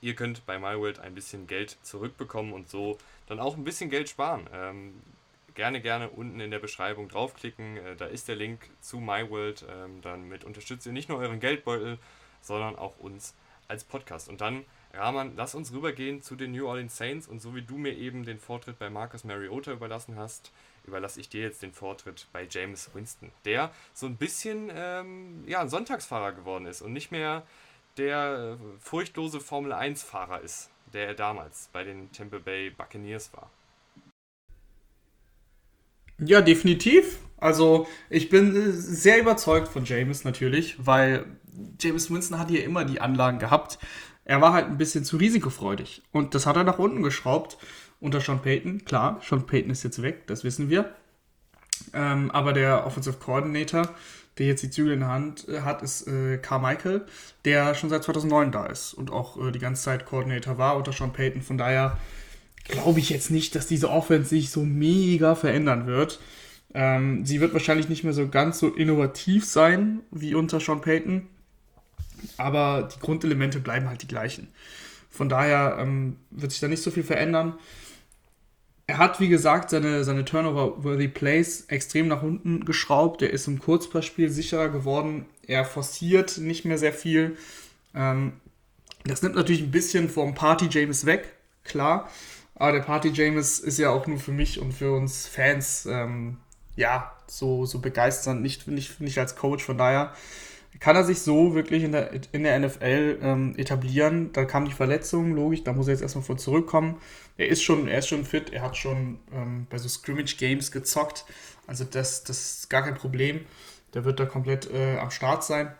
[0.00, 4.08] ihr könnt bei MyWorld ein bisschen Geld zurückbekommen und so dann auch ein bisschen Geld
[4.08, 4.48] sparen.
[4.52, 5.02] Ähm,
[5.54, 7.78] gerne, gerne unten in der Beschreibung draufklicken.
[7.78, 9.66] Äh, da ist der Link zu MyWorld.
[9.68, 11.98] Ähm, damit unterstützt ihr nicht nur euren Geldbeutel,
[12.40, 13.34] sondern auch uns
[13.66, 14.28] als Podcast.
[14.28, 17.26] Und dann, Rahman, lass uns rübergehen zu den New Orleans Saints.
[17.26, 20.52] Und so wie du mir eben den Vortritt bei Marcus Mariota überlassen hast,
[20.88, 25.60] überlasse ich dir jetzt den Vortritt bei James Winston, der so ein bisschen ähm, ja,
[25.60, 27.46] ein Sonntagsfahrer geworden ist und nicht mehr
[27.96, 33.50] der furchtlose Formel 1-Fahrer ist der er damals bei den Tampa Bay Buccaneers war.
[36.18, 37.18] Ja, definitiv.
[37.36, 41.26] Also ich bin sehr überzeugt von James natürlich, weil
[41.80, 43.78] James Winston hat hier immer die Anlagen gehabt.
[44.24, 47.56] Er war halt ein bisschen zu risikofreudig und das hat er nach unten geschraubt
[48.00, 48.84] unter Sean Payton.
[48.84, 50.94] Klar, Sean Payton ist jetzt weg, das wissen wir.
[51.94, 53.94] Ähm, aber der Offensive Coordinator
[54.38, 57.04] der jetzt die Zügel in der Hand äh, hat, ist äh, Carmichael,
[57.44, 60.92] der schon seit 2009 da ist und auch äh, die ganze Zeit Coordinator war unter
[60.92, 61.42] Sean Payton.
[61.42, 61.98] Von daher
[62.64, 66.20] glaube ich jetzt nicht, dass diese Offense sich so mega verändern wird.
[66.74, 71.26] Ähm, sie wird wahrscheinlich nicht mehr so ganz so innovativ sein wie unter Sean Payton,
[72.36, 74.48] aber die Grundelemente bleiben halt die gleichen.
[75.10, 77.54] Von daher ähm, wird sich da nicht so viel verändern.
[78.88, 83.20] Er hat, wie gesagt, seine, seine Turnover-worthy Plays extrem nach unten geschraubt.
[83.20, 85.26] Er ist im Kurzpassspiel sicherer geworden.
[85.46, 87.36] Er forciert nicht mehr sehr viel.
[87.94, 88.32] Ähm,
[89.04, 91.34] das nimmt natürlich ein bisschen vom Party James weg,
[91.64, 92.10] klar.
[92.54, 96.38] Aber der Party James ist ja auch nur für mich und für uns Fans, ähm,
[96.74, 99.64] ja, so, so begeisternd, nicht, nicht, nicht als Coach.
[99.64, 100.14] Von daher
[100.80, 104.32] kann er sich so wirklich in der, in der NFL ähm, etablieren.
[104.32, 107.00] Da kam die Verletzung, logisch, da muss er jetzt erstmal von zurückkommen.
[107.36, 111.24] Er ist schon, er ist schon fit, er hat schon ähm, bei so Scrimmage-Games gezockt.
[111.66, 113.44] Also das, das ist gar kein Problem.
[113.94, 115.74] Der wird da komplett äh, am Start sein.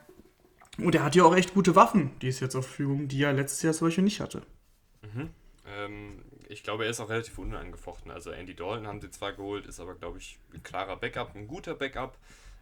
[0.78, 3.32] Und er hat ja auch echt gute Waffen, die ist jetzt auf Verfügung, die er
[3.32, 4.42] letztes Jahr zum Beispiel nicht hatte.
[5.02, 5.30] Mhm.
[5.66, 8.10] Ähm, ich glaube, er ist auch relativ unangefochten.
[8.10, 11.48] Also Andy Dalton haben sie zwar geholt, ist aber, glaube ich, ein klarer Backup, ein
[11.48, 12.16] guter Backup.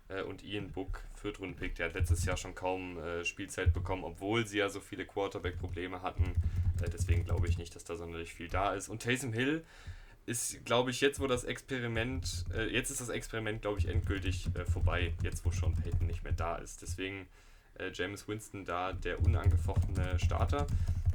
[0.09, 4.47] Äh, und Ian Book, Viertrunden-Pick, der hat letztes Jahr schon kaum äh, Spielzeit bekommen, obwohl
[4.47, 6.25] sie ja so viele Quarterback-Probleme hatten.
[6.83, 8.89] Äh, deswegen glaube ich nicht, dass da sonderlich viel da ist.
[8.89, 9.65] Und Taysom Hill
[10.27, 14.49] ist, glaube ich, jetzt, wo das Experiment, äh, jetzt ist das Experiment, glaube ich, endgültig
[14.55, 16.83] äh, vorbei, jetzt wo Sean Payton nicht mehr da ist.
[16.83, 17.27] Deswegen
[17.79, 20.67] äh, James Winston da der unangefochtene Starter.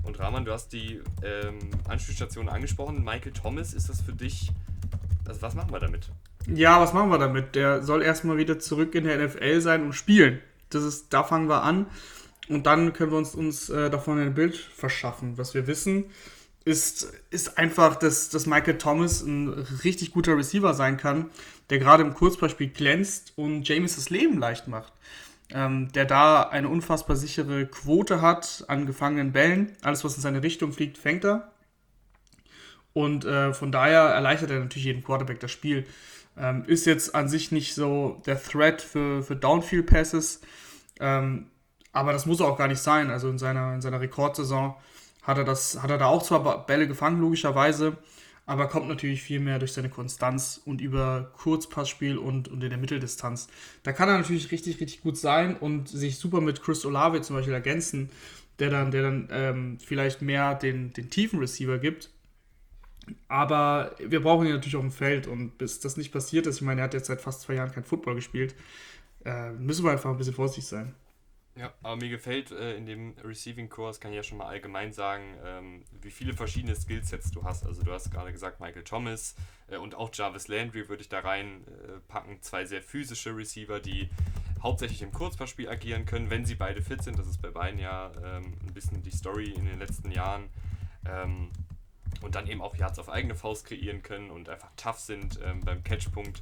[0.03, 3.03] Und Rahman, du hast die ähm, Anspielstation angesprochen.
[3.03, 4.49] Michael Thomas, ist das für dich,
[5.25, 6.09] also was machen wir damit?
[6.47, 7.55] Ja, was machen wir damit?
[7.55, 10.39] Der soll erstmal wieder zurück in der NFL sein und spielen.
[10.69, 11.85] Das ist, da fangen wir an.
[12.49, 15.37] Und dann können wir uns, uns äh, davon ein Bild verschaffen.
[15.37, 16.05] Was wir wissen,
[16.65, 19.49] ist, ist einfach, dass, dass Michael Thomas ein
[19.83, 21.29] richtig guter Receiver sein kann,
[21.69, 24.93] der gerade im Kurzballspiel glänzt und James das Leben leicht macht.
[25.53, 29.75] Ähm, der da eine unfassbar sichere Quote hat an gefangenen Bällen.
[29.81, 31.51] Alles, was in seine Richtung fliegt, fängt er.
[32.93, 35.85] Und äh, von daher erleichtert er natürlich jeden Quarterback das Spiel.
[36.37, 40.41] Ähm, ist jetzt an sich nicht so der Threat für, für Downfield-Passes.
[40.99, 41.47] Ähm,
[41.91, 43.09] aber das muss auch gar nicht sein.
[43.09, 44.75] Also in seiner, in seiner Rekordsaison
[45.23, 47.97] hat er, das, hat er da auch zwar Bälle gefangen, logischerweise,
[48.45, 52.79] aber kommt natürlich viel mehr durch seine Konstanz und über Kurzpassspiel und, und in der
[52.79, 53.47] Mitteldistanz.
[53.83, 57.35] Da kann er natürlich richtig, richtig gut sein und sich super mit Chris Olave zum
[57.35, 58.09] Beispiel ergänzen,
[58.59, 62.09] der dann, der dann ähm, vielleicht mehr den, den tiefen Receiver gibt.
[63.27, 66.61] Aber wir brauchen ihn natürlich auch im Feld und bis das nicht passiert ist, ich
[66.61, 68.55] meine, er hat jetzt seit fast zwei Jahren kein Football gespielt,
[69.25, 70.95] äh, müssen wir einfach ein bisschen vorsichtig sein.
[71.55, 74.93] Ja, aber mir gefällt äh, in dem Receiving Course, kann ich ja schon mal allgemein
[74.93, 77.65] sagen, ähm, wie viele verschiedene Skillsets du hast.
[77.65, 79.35] Also du hast gerade gesagt Michael Thomas
[79.67, 82.35] äh, und auch Jarvis Landry würde ich da reinpacken.
[82.35, 84.09] Äh, Zwei sehr physische Receiver, die
[84.63, 87.19] hauptsächlich im Kurzpassspiel agieren können, wenn sie beide fit sind.
[87.19, 90.49] Das ist bei beiden ja ähm, ein bisschen die Story in den letzten Jahren.
[91.05, 91.49] Ähm,
[92.21, 95.61] und dann eben auch Yards auf eigene Faust kreieren können und einfach tough sind ähm,
[95.61, 96.41] beim Catchpunkt.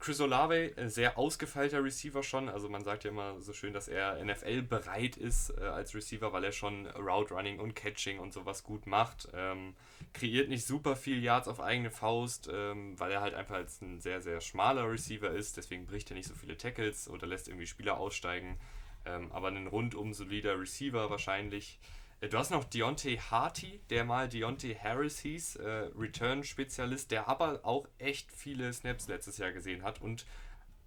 [0.00, 2.48] Chris Olave, äh, sehr ausgefeilter Receiver schon.
[2.48, 6.32] Also man sagt ja immer so schön, dass er NFL bereit ist äh, als Receiver,
[6.32, 9.28] weil er schon Route Running und Catching und sowas gut macht.
[9.34, 9.74] Ähm,
[10.12, 14.00] kreiert nicht super viel Yards auf eigene Faust, ähm, weil er halt einfach als ein
[14.00, 15.56] sehr, sehr schmaler Receiver ist.
[15.56, 18.56] Deswegen bricht er nicht so viele Tackles oder lässt irgendwie Spieler aussteigen.
[19.04, 21.80] Ähm, aber ein rundum solider Receiver wahrscheinlich.
[22.20, 27.60] Äh, du hast noch Deontay Harty, der mal Deontay Harris hieß, äh, Return-Spezialist, der aber
[27.64, 30.26] auch echt viele Snaps letztes Jahr gesehen hat und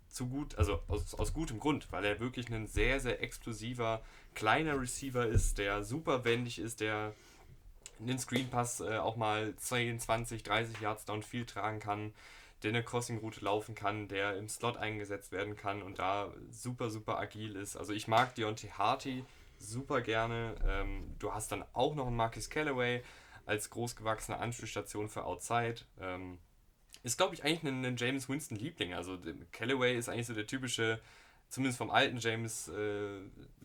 [0.07, 4.01] zu gut, also aus, aus gutem Grund, weil er wirklich ein sehr, sehr explosiver,
[4.35, 7.13] kleiner Receiver ist, der super wendig ist, der
[7.99, 12.13] den Screenpass äh, auch mal 10, 20, 30 Yards downfield tragen kann,
[12.63, 17.17] der eine Crossing-Route laufen kann, der im Slot eingesetzt werden kann und da super, super
[17.17, 17.77] agil ist.
[17.77, 19.23] Also ich mag Deontay Harty
[19.61, 20.55] super gerne.
[20.67, 23.03] Ähm, du hast dann auch noch einen Marcus Callaway
[23.45, 25.81] als großgewachsene Anspielstation für Outside.
[25.99, 26.39] Ähm,
[27.03, 28.93] ist, glaube ich, eigentlich ein, ein James Winston-Liebling.
[28.93, 29.17] Also
[29.51, 30.99] Callaway ist eigentlich so der typische,
[31.49, 33.19] zumindest vom alten James äh,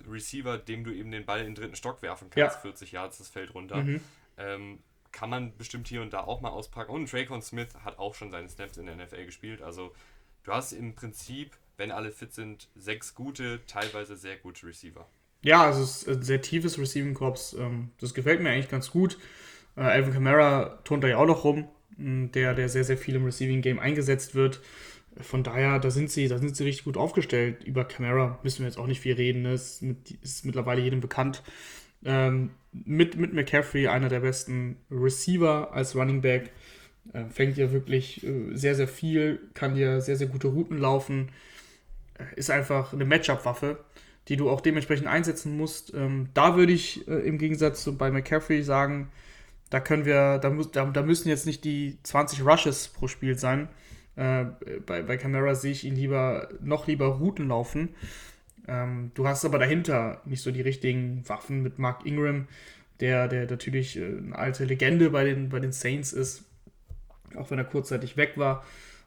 [0.09, 2.60] Receiver, dem du eben den Ball in den dritten Stock werfen kannst, ja.
[2.60, 3.82] 40 Yards das Feld runter.
[3.82, 4.01] Mhm.
[4.39, 4.78] Ähm,
[5.12, 6.93] kann man bestimmt hier und da auch mal auspacken.
[6.93, 9.62] Und Dracon Smith hat auch schon seine Snaps in der NFL gespielt.
[9.62, 9.94] Also
[10.44, 15.09] du hast im Prinzip, wenn alle fit sind, sechs gute, teilweise sehr gute Receiver.
[15.43, 17.57] Ja, also es ist ein sehr tiefes Receiving Corps.
[17.59, 19.19] Ähm, das gefällt mir eigentlich ganz gut.
[19.77, 21.69] Äh, Alvin Kamara turnt da ja auch noch rum,
[21.99, 24.61] der, der sehr, sehr viel im Receiving Game eingesetzt wird.
[25.21, 27.65] Von daher, da sind sie, da sind sie richtig gut aufgestellt.
[27.65, 29.43] Über Camara müssen wir jetzt auch nicht viel reden.
[29.43, 29.55] Ne?
[29.55, 31.43] Ist, mit, ist mittlerweile jedem bekannt.
[32.05, 36.51] Ähm, mit, mit McCaffrey einer der besten Receiver als Running Back.
[37.13, 41.31] Äh, fängt ja wirklich äh, sehr, sehr viel, kann dir sehr, sehr gute Routen laufen.
[42.35, 43.79] Ist einfach eine Matchup-Waffe
[44.28, 45.94] die du auch dementsprechend einsetzen musst.
[45.94, 49.09] Ähm, da würde ich äh, im Gegensatz zu bei McCaffrey sagen,
[49.70, 53.36] da können wir, da, muss, da, da müssen jetzt nicht die 20 Rushes pro Spiel
[53.39, 53.69] sein.
[54.16, 54.47] Äh,
[54.86, 57.90] bei, bei Camara sehe ich ihn lieber, noch lieber Routen laufen.
[58.69, 62.48] Ähm, du hast aber dahinter nicht so die richtigen Waffen mit Mark Ingram,
[63.01, 66.44] der, der natürlich äh, eine alte Legende bei den, bei den Saints ist,
[67.36, 68.65] auch wenn er kurzzeitig weg war.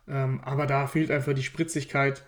[0.07, 2.23] Ähm, aber da fehlt einfach die Spritzigkeit.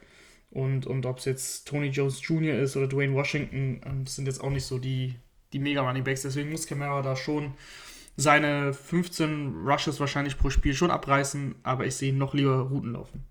[0.52, 2.60] Und, und ob es jetzt Tony Jones Jr.
[2.60, 5.16] ist oder Dwayne Washington, ähm, sind jetzt auch nicht so die,
[5.54, 6.24] die mega Running Backs.
[6.24, 7.54] Deswegen muss Camara da schon
[8.18, 12.94] seine 15 Rushes wahrscheinlich pro Spiel schon abreißen, aber ich sehe ihn noch lieber Routen
[12.94, 13.26] laufen.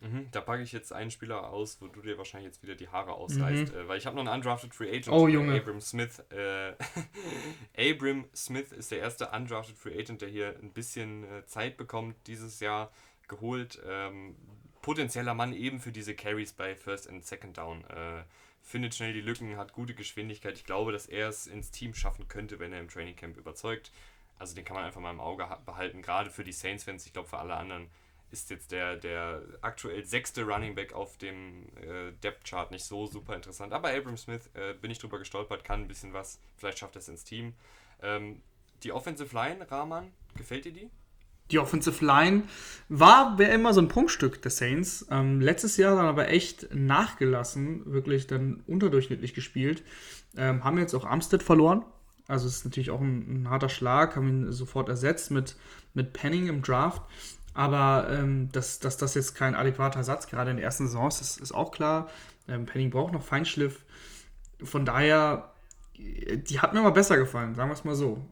[0.00, 2.88] Mhm, da packe ich jetzt einen Spieler aus, wo du dir wahrscheinlich jetzt wieder die
[2.88, 3.80] Haare ausreißt, mhm.
[3.80, 5.56] äh, weil ich habe noch einen undrafted Free Agent, oh, Junge.
[5.56, 6.22] Abram Smith.
[6.30, 6.74] Äh,
[7.92, 12.14] Abram Smith ist der erste undrafted Free Agent, der hier ein bisschen äh, Zeit bekommt
[12.26, 12.92] dieses Jahr
[13.26, 13.80] geholt.
[13.86, 14.36] Ähm,
[14.88, 17.84] potenzieller Mann eben für diese Carries bei First and Second Down.
[17.90, 18.22] Äh,
[18.62, 20.54] findet schnell die Lücken, hat gute Geschwindigkeit.
[20.54, 23.92] Ich glaube, dass er es ins Team schaffen könnte, wenn er im Training Camp überzeugt.
[24.38, 27.04] Also den kann man einfach mal im Auge behalten, gerade für die Saints-Fans.
[27.04, 27.90] Ich glaube, für alle anderen
[28.30, 33.36] ist jetzt der, der aktuell sechste Running Back auf dem äh, Depth-Chart nicht so super
[33.36, 33.74] interessant.
[33.74, 36.40] Aber Abram Smith, äh, bin ich drüber gestolpert, kann ein bisschen was.
[36.56, 37.52] Vielleicht schafft er es ins Team.
[38.00, 38.40] Ähm,
[38.82, 40.88] die Offensive Line, Rahman, gefällt dir die?
[41.50, 42.44] Die Offensive Line
[42.88, 45.06] war, wäre immer so ein Prunkstück der Saints.
[45.10, 49.82] Ähm, letztes Jahr dann aber echt nachgelassen, wirklich dann unterdurchschnittlich gespielt.
[50.36, 51.84] Ähm, haben jetzt auch Armstead verloren.
[52.26, 55.56] Also ist natürlich auch ein, ein, harter Schlag, haben ihn sofort ersetzt mit,
[55.94, 57.02] mit Penning im Draft.
[57.54, 61.20] Aber ähm, dass, dass das jetzt kein adäquater Satz gerade in der ersten Saison ist,
[61.20, 62.08] ist, ist auch klar.
[62.46, 63.84] Ähm, Penning braucht noch Feinschliff.
[64.62, 65.52] von daher,
[65.96, 68.24] die hat mir mal besser gefallen, sagen wir es mal so.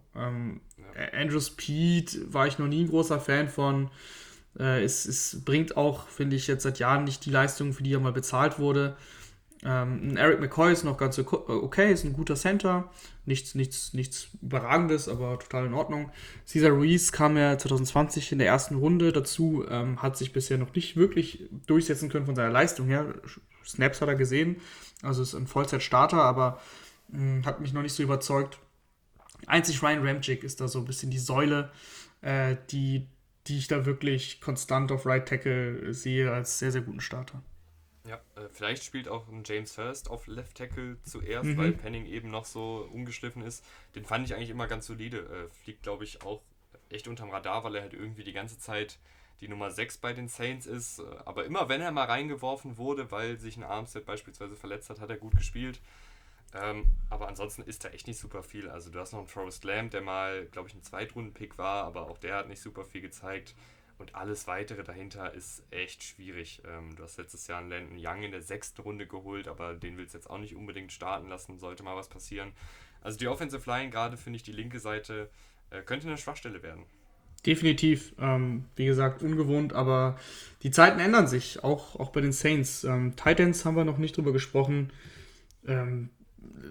[0.95, 1.19] Ja.
[1.21, 3.91] Andrew Speed war ich noch nie ein großer Fan von.
[4.59, 7.95] Äh, es, es bringt auch, finde ich, jetzt seit Jahren nicht die Leistung, für die
[7.95, 8.97] er mal bezahlt wurde.
[9.65, 12.91] Ähm, Eric McCoy ist noch ganz okay, ist ein guter Center.
[13.25, 16.11] Nichts, nichts, nichts Überragendes, aber total in Ordnung.
[16.47, 20.75] Cesar Ruiz kam ja 2020 in der ersten Runde dazu, ähm, hat sich bisher noch
[20.75, 23.15] nicht wirklich durchsetzen können von seiner Leistung her.
[23.67, 24.61] Snaps hat er gesehen,
[25.03, 26.61] also ist ein Vollzeit-Starter, aber
[27.09, 28.59] mh, hm, hat mich noch nicht so überzeugt.
[29.47, 31.71] Einzig Ryan Ramchick ist da so ein bisschen die Säule,
[32.23, 33.07] äh, die,
[33.47, 37.43] die ich da wirklich konstant auf Right Tackle sehe als sehr, sehr guten Starter.
[38.07, 41.57] Ja, äh, vielleicht spielt auch ein James Hurst auf Left Tackle zuerst, mhm.
[41.57, 43.65] weil Penning eben noch so ungeschliffen ist.
[43.95, 45.19] Den fand ich eigentlich immer ganz solide.
[45.19, 46.43] Äh, fliegt, glaube ich, auch
[46.89, 48.99] echt unterm Radar, weil er halt irgendwie die ganze Zeit
[49.41, 51.01] die Nummer 6 bei den Saints ist.
[51.01, 55.01] Äh, aber immer wenn er mal reingeworfen wurde, weil sich ein Armstead beispielsweise verletzt hat,
[55.01, 55.81] hat er gut gespielt.
[56.63, 58.69] Ähm, aber ansonsten ist da echt nicht super viel.
[58.69, 62.09] Also du hast noch einen Forrest Lamb, der mal, glaube ich, ein Zweitrunden-Pick war, aber
[62.09, 63.55] auch der hat nicht super viel gezeigt.
[63.99, 66.63] Und alles weitere dahinter ist echt schwierig.
[66.67, 69.97] Ähm, du hast letztes Jahr einen Landon Young in der sechsten Runde geholt, aber den
[69.97, 72.53] willst du jetzt auch nicht unbedingt starten lassen, sollte mal was passieren.
[73.01, 75.31] Also die Offensive Line, gerade finde ich die linke Seite,
[75.71, 76.85] äh, könnte eine Schwachstelle werden.
[77.47, 78.13] Definitiv.
[78.19, 80.19] Ähm, wie gesagt, ungewohnt, aber
[80.63, 82.85] die Zeiten ändern sich, auch, auch bei den Saints.
[82.85, 84.93] Ähm, Titans haben wir noch nicht drüber gesprochen.
[85.67, 86.11] Ähm,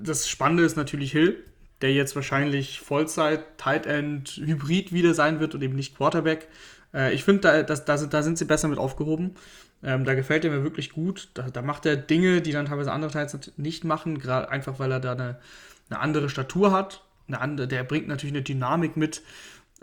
[0.01, 1.43] das Spannende ist natürlich Hill,
[1.81, 6.47] der jetzt wahrscheinlich Vollzeit, Tight End, Hybrid wieder sein wird und eben nicht Quarterback.
[6.93, 9.35] Äh, ich finde, da, da, da, sind, da sind sie besser mit aufgehoben.
[9.83, 11.29] Ähm, da gefällt er mir wirklich gut.
[11.33, 14.91] Da, da, macht er Dinge, die dann teilweise andere Teils nicht machen, gerade einfach weil
[14.91, 15.39] er da eine,
[15.89, 17.03] eine andere Statur hat.
[17.27, 19.21] Eine andere, der bringt natürlich eine Dynamik mit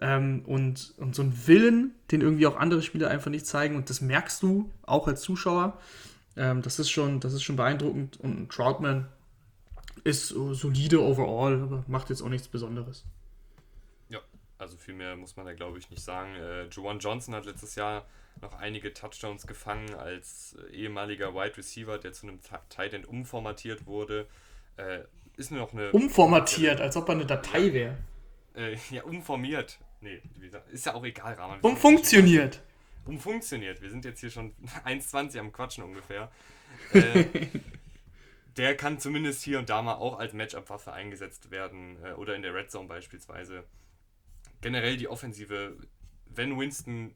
[0.00, 3.76] ähm, und, und so einen Willen, den irgendwie auch andere Spieler einfach nicht zeigen.
[3.76, 5.78] Und das merkst du auch als Zuschauer.
[6.36, 8.18] Ähm, das, ist schon, das ist schon beeindruckend.
[8.18, 9.06] Und Troutman
[10.04, 13.04] ist solide overall, aber macht jetzt auch nichts Besonderes.
[14.08, 14.20] Ja,
[14.58, 16.34] also viel mehr muss man da glaube ich nicht sagen.
[16.36, 18.06] Äh, Juwan Johnson hat letztes Jahr
[18.40, 23.86] noch einige Touchdowns gefangen als äh, ehemaliger Wide Receiver, der zu einem Tight End umformatiert
[23.86, 24.26] wurde.
[24.76, 25.00] Äh,
[25.36, 25.90] ist nur noch eine.
[25.92, 27.96] Umformatiert, als ob er eine Datei wäre.
[28.54, 29.78] Äh, ja, umformiert.
[30.00, 30.20] Nee,
[30.72, 31.60] ist ja auch egal, Rahman.
[31.60, 32.60] Umfunktioniert.
[33.04, 33.80] Umfunktioniert.
[33.80, 34.52] Wir sind jetzt hier schon
[34.84, 36.30] 1,20 am Quatschen ungefähr.
[36.94, 37.26] Äh,
[38.56, 42.42] der kann zumindest hier und da mal auch als Matchup-Waffe eingesetzt werden äh, oder in
[42.42, 43.64] der Red Zone beispielsweise.
[44.60, 45.76] Generell die Offensive,
[46.26, 47.14] wenn Winston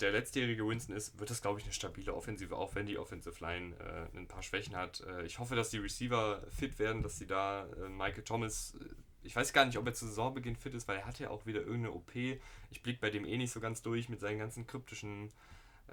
[0.00, 3.38] der letztjährige Winston ist, wird das, glaube ich, eine stabile Offensive, auch wenn die Offensive
[3.40, 5.00] Line äh, ein paar Schwächen hat.
[5.00, 8.94] Äh, ich hoffe, dass die Receiver fit werden, dass sie da äh, Michael Thomas, äh,
[9.22, 11.46] ich weiß gar nicht, ob er zu Saisonbeginn fit ist, weil er hat ja auch
[11.46, 12.14] wieder irgendeine OP.
[12.16, 15.32] Ich blicke bei dem eh nicht so ganz durch mit seinen ganzen kryptischen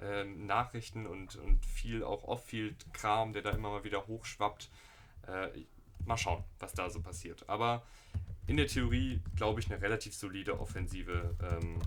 [0.00, 4.70] ähm, Nachrichten und, und viel auch Off-Field-Kram, der da immer mal wieder hochschwappt.
[5.26, 5.48] Äh,
[6.06, 7.48] mal schauen, was da so passiert.
[7.48, 7.82] Aber
[8.46, 11.80] in der Theorie, glaube ich, eine relativ solide Offensive, ähm,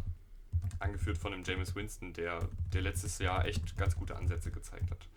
[0.80, 5.07] angeführt von dem James Winston, der, der letztes Jahr echt ganz gute Ansätze gezeigt hat.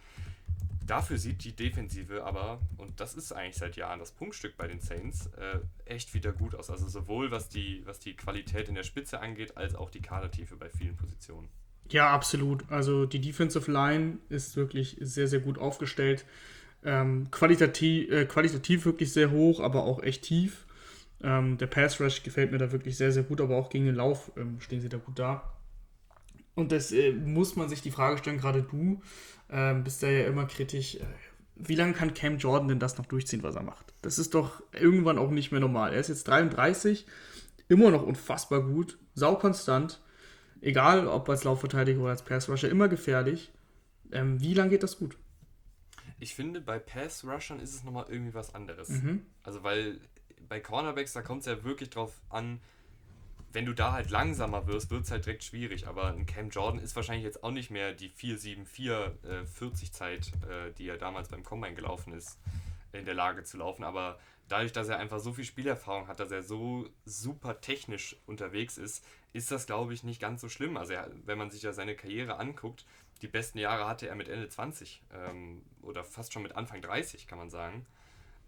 [0.84, 4.80] Dafür sieht die Defensive aber, und das ist eigentlich seit Jahren das Punktstück bei den
[4.80, 6.70] Saints, äh, echt wieder gut aus.
[6.70, 10.56] Also sowohl was die, was die Qualität in der Spitze angeht, als auch die Kadertiefe
[10.56, 11.48] bei vielen Positionen.
[11.90, 12.64] Ja, absolut.
[12.70, 16.24] Also die Defensive Line ist wirklich sehr, sehr gut aufgestellt.
[16.84, 20.66] Ähm, qualitativ, äh, qualitativ wirklich sehr hoch, aber auch echt tief.
[21.22, 23.94] Ähm, der Pass Rush gefällt mir da wirklich sehr, sehr gut, aber auch gegen den
[23.94, 25.52] Lauf ähm, stehen sie da gut da.
[26.54, 29.00] Und das äh, muss man sich die Frage stellen, gerade du
[29.50, 30.96] ähm, bist da ja immer kritisch.
[30.96, 31.00] Äh,
[31.54, 33.94] wie lange kann Cam Jordan denn das noch durchziehen, was er macht?
[34.02, 35.92] Das ist doch irgendwann auch nicht mehr normal.
[35.92, 37.06] Er ist jetzt 33,
[37.68, 40.00] immer noch unfassbar gut, saukonstant
[40.66, 43.52] Egal, ob als Laufverteidiger oder als Pass-Rusher, immer gefährlich.
[44.10, 45.16] Ähm, wie lange geht das gut?
[46.18, 48.88] Ich finde, bei Pass-Rushern ist es nochmal irgendwie was anderes.
[48.88, 49.24] Mhm.
[49.44, 50.00] Also, weil
[50.48, 52.60] bei Cornerbacks, da kommt es ja wirklich drauf an,
[53.52, 55.86] wenn du da halt langsamer wirst, wird es halt direkt schwierig.
[55.86, 60.32] Aber ein Cam Jordan ist wahrscheinlich jetzt auch nicht mehr die 4-7-4 äh, 40 Zeit,
[60.50, 62.40] äh, die er damals beim Combine gelaufen ist,
[62.92, 63.84] in der Lage zu laufen.
[63.84, 64.18] Aber
[64.48, 69.04] dadurch, dass er einfach so viel Spielerfahrung hat, dass er so super technisch unterwegs ist,
[69.36, 70.76] ist das, glaube ich, nicht ganz so schlimm.
[70.76, 72.86] Also er, wenn man sich ja seine Karriere anguckt,
[73.22, 77.26] die besten Jahre hatte er mit Ende 20 ähm, oder fast schon mit Anfang 30,
[77.26, 77.86] kann man sagen.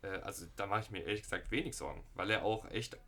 [0.02, 2.98] Äh, also da mache ich mir ehrlich gesagt wenig Sorgen, weil er auch echt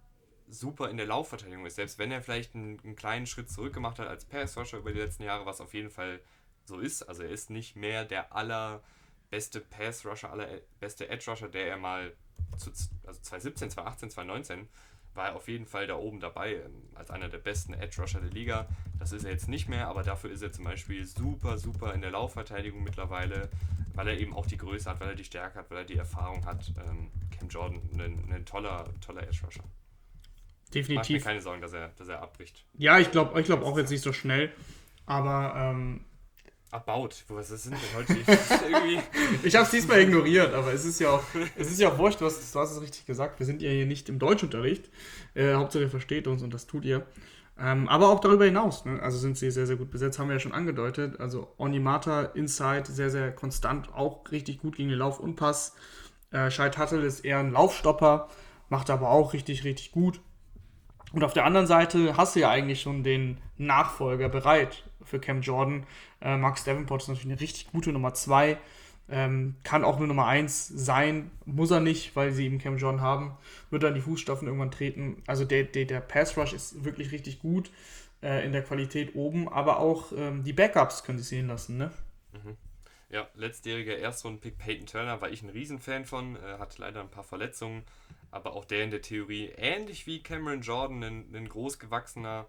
[0.49, 1.77] super in der Laufverteidigung ist.
[1.77, 4.99] Selbst wenn er vielleicht einen, einen kleinen Schritt zurück gemacht hat als Pass-Rusher über die
[4.99, 6.21] letzten Jahre, was auf jeden Fall
[6.65, 7.03] so ist.
[7.03, 12.13] Also er ist nicht mehr der allerbeste Pass-Rusher, allerbeste Edge-Rusher, der er mal
[12.59, 12.71] zu,
[13.07, 14.69] also 2017, 2018, 2019
[15.21, 18.31] war auf jeden Fall da oben dabei ähm, als einer der besten Edge Rusher der
[18.31, 18.67] Liga.
[18.99, 22.01] Das ist er jetzt nicht mehr, aber dafür ist er zum Beispiel super, super in
[22.01, 23.51] der Laufverteidigung mittlerweile,
[23.95, 25.97] weil er eben auch die Größe hat, weil er die Stärke hat, weil er die
[25.97, 26.73] Erfahrung hat.
[26.79, 29.65] Ähm, Cam Jordan ein, ein toller, toller Edge Rusher.
[30.73, 30.97] Definitiv.
[30.97, 32.65] Mach mir keine Sorgen, dass er, dass er abbricht.
[32.75, 34.53] Ja, ich glaube ich glaub auch jetzt nicht so schnell.
[35.07, 36.05] Aber ähm,
[36.73, 37.11] About.
[37.29, 38.17] Was sind denn heute?
[39.43, 41.23] ich habe es diesmal ignoriert, aber es ist ja auch,
[41.57, 43.41] es ist ja auch wurscht, du hast, du hast es richtig gesagt.
[43.41, 44.89] Wir sind ja hier nicht im Deutschunterricht.
[45.35, 47.05] Äh, Hauptsache ihr versteht uns und das tut ihr.
[47.59, 49.03] Ähm, aber auch darüber hinaus, ne?
[49.03, 51.19] also sind sie sehr, sehr gut besetzt, haben wir ja schon angedeutet.
[51.19, 55.75] Also Onimata, Inside, sehr, sehr konstant, auch richtig gut gegen den Lauf und Pass.
[56.31, 58.29] Äh, Scheid Hattel ist eher ein Laufstopper,
[58.69, 60.21] macht aber auch richtig, richtig gut.
[61.13, 65.41] Und auf der anderen Seite hast du ja eigentlich schon den Nachfolger bereit für Cam
[65.43, 65.87] Jordan.
[66.21, 68.59] Äh, Max Davenport ist natürlich eine richtig gute Nummer 2.
[69.13, 73.01] Ähm, kann auch eine Nummer 1 sein, muss er nicht, weil sie eben Cam Jordan
[73.01, 73.37] haben.
[73.71, 75.23] Wird dann die Fußstapfen irgendwann treten.
[75.27, 77.71] Also der, der, der Pass Rush ist wirklich richtig gut
[78.23, 81.77] äh, in der Qualität oben, aber auch ähm, die Backups können sich sehen lassen.
[81.77, 81.91] Ne?
[82.33, 82.57] Mhm.
[83.11, 87.25] Ja, letztjähriger Erstrunden-Pick Peyton Turner war ich ein Riesenfan von, äh, hatte leider ein paar
[87.25, 87.83] Verletzungen,
[88.31, 92.47] aber auch der in der Theorie, ähnlich wie Cameron Jordan, ein, ein großgewachsener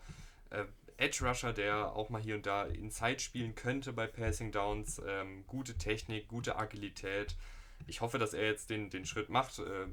[0.51, 0.65] äh,
[1.01, 5.01] Edge Rusher, der auch mal hier und da Inside spielen könnte bei Passing Downs.
[5.05, 7.35] Ähm, gute Technik, gute Agilität.
[7.87, 9.57] Ich hoffe, dass er jetzt den, den Schritt macht.
[9.57, 9.87] Äh,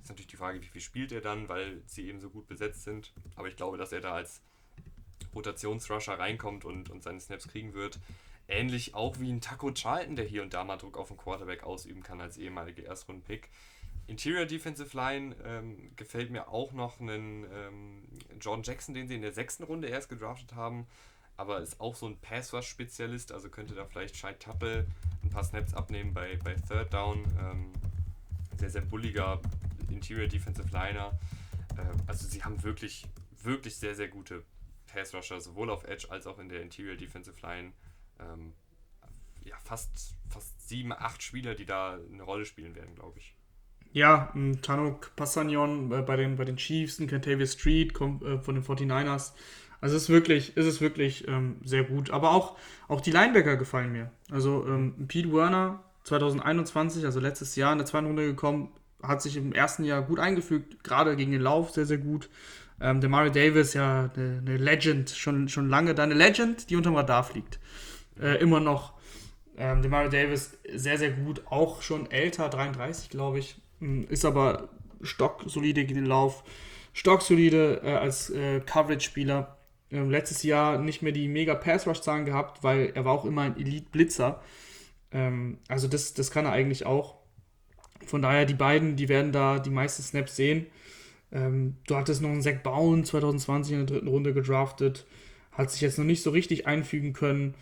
[0.00, 2.84] ist natürlich die Frage, wie viel spielt er dann, weil sie eben so gut besetzt
[2.84, 3.12] sind.
[3.34, 4.40] Aber ich glaube, dass er da als
[5.34, 7.98] Rotationsrusher reinkommt und, und seine Snaps kriegen wird.
[8.46, 11.64] Ähnlich auch wie ein Taco Charlton, der hier und da mal Druck auf den Quarterback
[11.64, 13.48] ausüben kann als ehemaliger Erstrunden-Pick.
[14.06, 18.02] Interior Defensive Line ähm, gefällt mir auch noch einen ähm,
[18.40, 20.86] Jordan Jackson, den sie in der sechsten Runde erst gedraftet haben,
[21.36, 24.86] aber ist auch so ein Pass-Rush-Spezialist, also könnte da vielleicht Scheid Tappel
[25.22, 27.24] ein paar Snaps abnehmen bei, bei Third Down.
[27.40, 27.72] Ähm,
[28.58, 29.40] sehr, sehr bulliger
[29.90, 31.18] Interior Defensive Liner.
[31.76, 33.06] Äh, also sie haben wirklich,
[33.42, 34.44] wirklich sehr, sehr gute
[34.86, 37.72] Pass-Rusher, sowohl auf Edge als auch in der Interior Defensive Line.
[38.20, 38.52] Ähm,
[39.44, 43.34] ja, fast, fast sieben, acht Spieler, die da eine Rolle spielen werden, glaube ich.
[43.92, 44.32] Ja,
[44.62, 48.64] Tanuk Passagnon äh, bei, den, bei den Chiefs, ein Cantavius Street kommt äh, von den
[48.64, 49.32] 49ers.
[49.80, 52.10] Also es ist wirklich, ist es wirklich ähm, sehr gut.
[52.10, 52.56] Aber auch,
[52.88, 54.10] auch die Linebacker gefallen mir.
[54.30, 58.70] Also ähm, Pete Werner 2021, also letztes Jahr in der zweiten Runde gekommen,
[59.02, 62.30] hat sich im ersten Jahr gut eingefügt, gerade gegen den Lauf sehr, sehr gut.
[62.80, 66.76] Ähm, der Mario Davis, ja, eine, eine, Legend, schon, schon lange da, eine Legend, die
[66.76, 67.58] unterm Radar fliegt.
[68.20, 68.94] Äh, immer noch.
[69.56, 73.61] Ähm, der Mario Davis sehr, sehr gut, auch schon älter, 33, glaube ich.
[73.82, 74.68] Hm, ist aber
[75.02, 76.44] stocksolide gegen den Lauf,
[76.92, 79.58] stocksolide äh, als äh, Coverage-Spieler.
[79.90, 83.56] Ähm, letztes Jahr nicht mehr die mega Pass-Rush-Zahlen gehabt, weil er war auch immer ein
[83.58, 84.40] Elite-Blitzer.
[85.10, 87.16] Ähm, also das, das kann er eigentlich auch.
[88.06, 90.66] Von daher, die beiden, die werden da die meisten Snaps sehen.
[91.32, 95.06] Ähm, du hattest noch einen Zach Bowen 2020 in der dritten Runde gedraftet,
[95.50, 97.54] hat sich jetzt noch nicht so richtig einfügen können.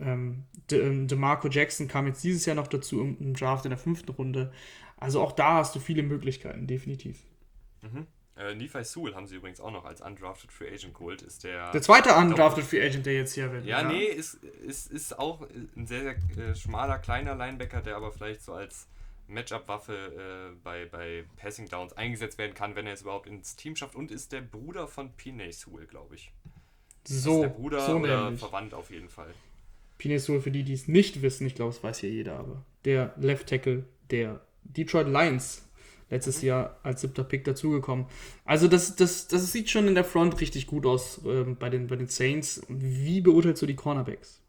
[0.00, 3.78] Ähm, De, ähm, DeMarco Jackson kam jetzt dieses Jahr noch dazu im Draft in der
[3.78, 4.50] fünften Runde.
[5.04, 7.22] Also auch da hast du viele Möglichkeiten, definitiv.
[7.82, 8.06] Mhm.
[8.36, 11.22] Äh, Nephi Sewell haben sie übrigens auch noch als Undrafted Free Agent geholt.
[11.22, 13.64] Ist der, der zweite Undrafted Free Agent, der jetzt hier wird.
[13.64, 13.88] Ja, ja.
[13.88, 15.42] nee, ist, ist, ist auch
[15.76, 18.88] ein sehr, sehr äh, schmaler, kleiner Linebacker, der aber vielleicht so als
[19.28, 23.76] Matchup-Waffe äh, bei, bei Passing Downs eingesetzt werden kann, wenn er es überhaupt ins Team
[23.76, 23.94] schafft.
[23.94, 26.32] Und ist der Bruder von Pinay Sewell, glaube ich.
[27.06, 28.40] So, ist der Bruder so oder nämlich.
[28.40, 29.32] verwandt auf jeden Fall.
[29.98, 32.64] Pinay Sewell, für die, die es nicht wissen, ich glaube, es weiß hier jeder, aber
[32.84, 35.64] der Left Tackle der Detroit Lions
[36.10, 36.48] letztes mhm.
[36.48, 38.06] Jahr als siebter Pick dazugekommen.
[38.44, 41.86] Also das, das, das sieht schon in der Front richtig gut aus ähm, bei, den,
[41.86, 42.62] bei den Saints.
[42.68, 44.40] Wie beurteilst du die Cornerbacks?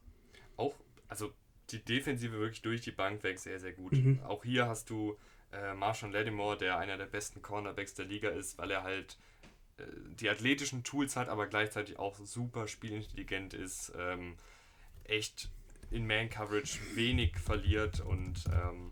[0.58, 0.74] Auch,
[1.08, 1.32] also
[1.72, 3.94] die Defensive wirklich durch die Bank weg sehr, sehr gut.
[3.94, 4.20] Mhm.
[4.24, 5.18] Auch hier hast du
[5.52, 9.18] äh, Marshawn Lattimore, der einer der besten Cornerbacks der Liga ist, weil er halt
[9.78, 9.84] äh,
[10.20, 14.36] die athletischen Tools hat, aber gleichzeitig auch super spielintelligent ist, ähm,
[15.06, 15.50] echt
[15.92, 18.92] in Man-Coverage wenig verliert und ähm,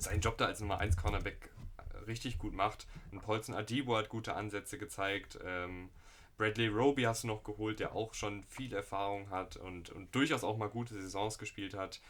[0.00, 2.86] seinen Job da als Nummer 1 Cornerback äh, richtig gut macht.
[3.12, 5.38] Ein Polson Adibo hat gute Ansätze gezeigt.
[5.44, 5.90] Ähm,
[6.36, 10.42] Bradley Roby hast du noch geholt, der auch schon viel Erfahrung hat und, und durchaus
[10.42, 12.00] auch mal gute Saisons gespielt hat.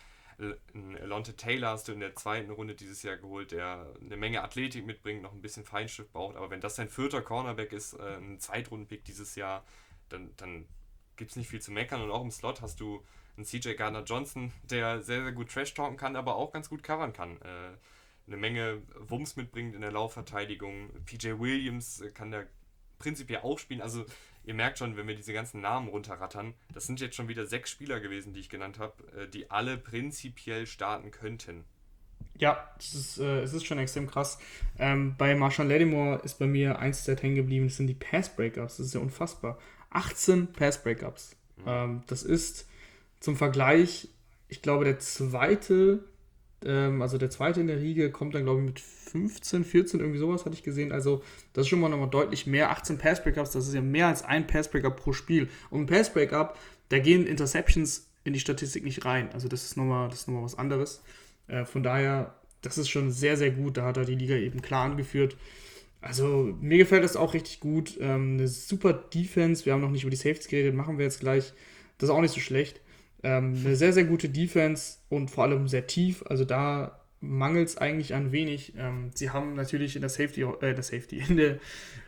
[1.02, 4.86] Lonte Taylor hast du in der zweiten Runde dieses Jahr geholt, der eine Menge Athletik
[4.86, 6.36] mitbringt, noch ein bisschen Feinstift braucht.
[6.36, 9.64] Aber wenn das dein vierter Cornerback ist, äh, ein Zweitrunden-Pick dieses Jahr,
[10.08, 10.66] dann, dann
[11.16, 12.00] gibt es nicht viel zu meckern.
[12.00, 13.04] Und auch im Slot hast du
[13.36, 16.82] einen CJ Gardner Johnson, der sehr, sehr gut Trash talken kann, aber auch ganz gut
[16.82, 17.40] covern kann.
[17.42, 17.76] Äh,
[18.26, 20.90] eine Menge Wumms mitbringt in der Laufverteidigung.
[21.04, 22.42] PJ Williams äh, kann da
[22.98, 23.80] prinzipiell auch spielen.
[23.80, 24.04] Also
[24.44, 27.70] ihr merkt schon, wenn wir diese ganzen Namen runterrattern, das sind jetzt schon wieder sechs
[27.70, 31.64] Spieler gewesen, die ich genannt habe, äh, die alle prinzipiell starten könnten.
[32.38, 34.38] Ja, es ist, äh, es ist schon extrem krass.
[34.78, 38.78] Ähm, bei Marshall Lattimore ist bei mir eins der hängen geblieben, das sind die Pass-Breakups.
[38.78, 39.58] Das ist ja unfassbar.
[39.90, 41.36] 18 Pass-Breakups.
[41.58, 41.64] Mhm.
[41.66, 42.66] Ähm, das ist
[43.20, 44.08] zum Vergleich,
[44.48, 46.04] ich glaube, der zweite
[46.64, 50.18] Ähm, also der zweite in der Riege kommt dann, glaube ich, mit 15, 14, irgendwie
[50.18, 50.92] sowas hatte ich gesehen.
[50.92, 51.22] Also
[51.52, 52.70] das ist schon mal nochmal deutlich mehr.
[52.70, 55.48] 18 Pass-Breakups, das ist ja mehr als ein Pass-Breakup pro Spiel.
[55.70, 56.58] Und ein Pass-Breakup,
[56.90, 59.30] da gehen Interceptions in die Statistik nicht rein.
[59.32, 61.02] Also das ist nochmal, das ist nochmal was anderes.
[61.48, 63.76] Äh, von daher, das ist schon sehr, sehr gut.
[63.76, 65.36] Da hat er die Liga eben klar angeführt.
[66.02, 67.96] Also mir gefällt das auch richtig gut.
[68.00, 69.64] Ähm, eine super Defense.
[69.64, 71.52] Wir haben noch nicht über die Safeties geredet, machen wir jetzt gleich.
[71.98, 72.80] Das ist auch nicht so schlecht.
[73.22, 76.24] Ähm, eine sehr, sehr gute Defense und vor allem sehr tief.
[76.26, 78.74] Also da mangelt es eigentlich an wenig.
[78.76, 81.58] Ähm, sie haben natürlich in der Safety, äh, der Safety, in der,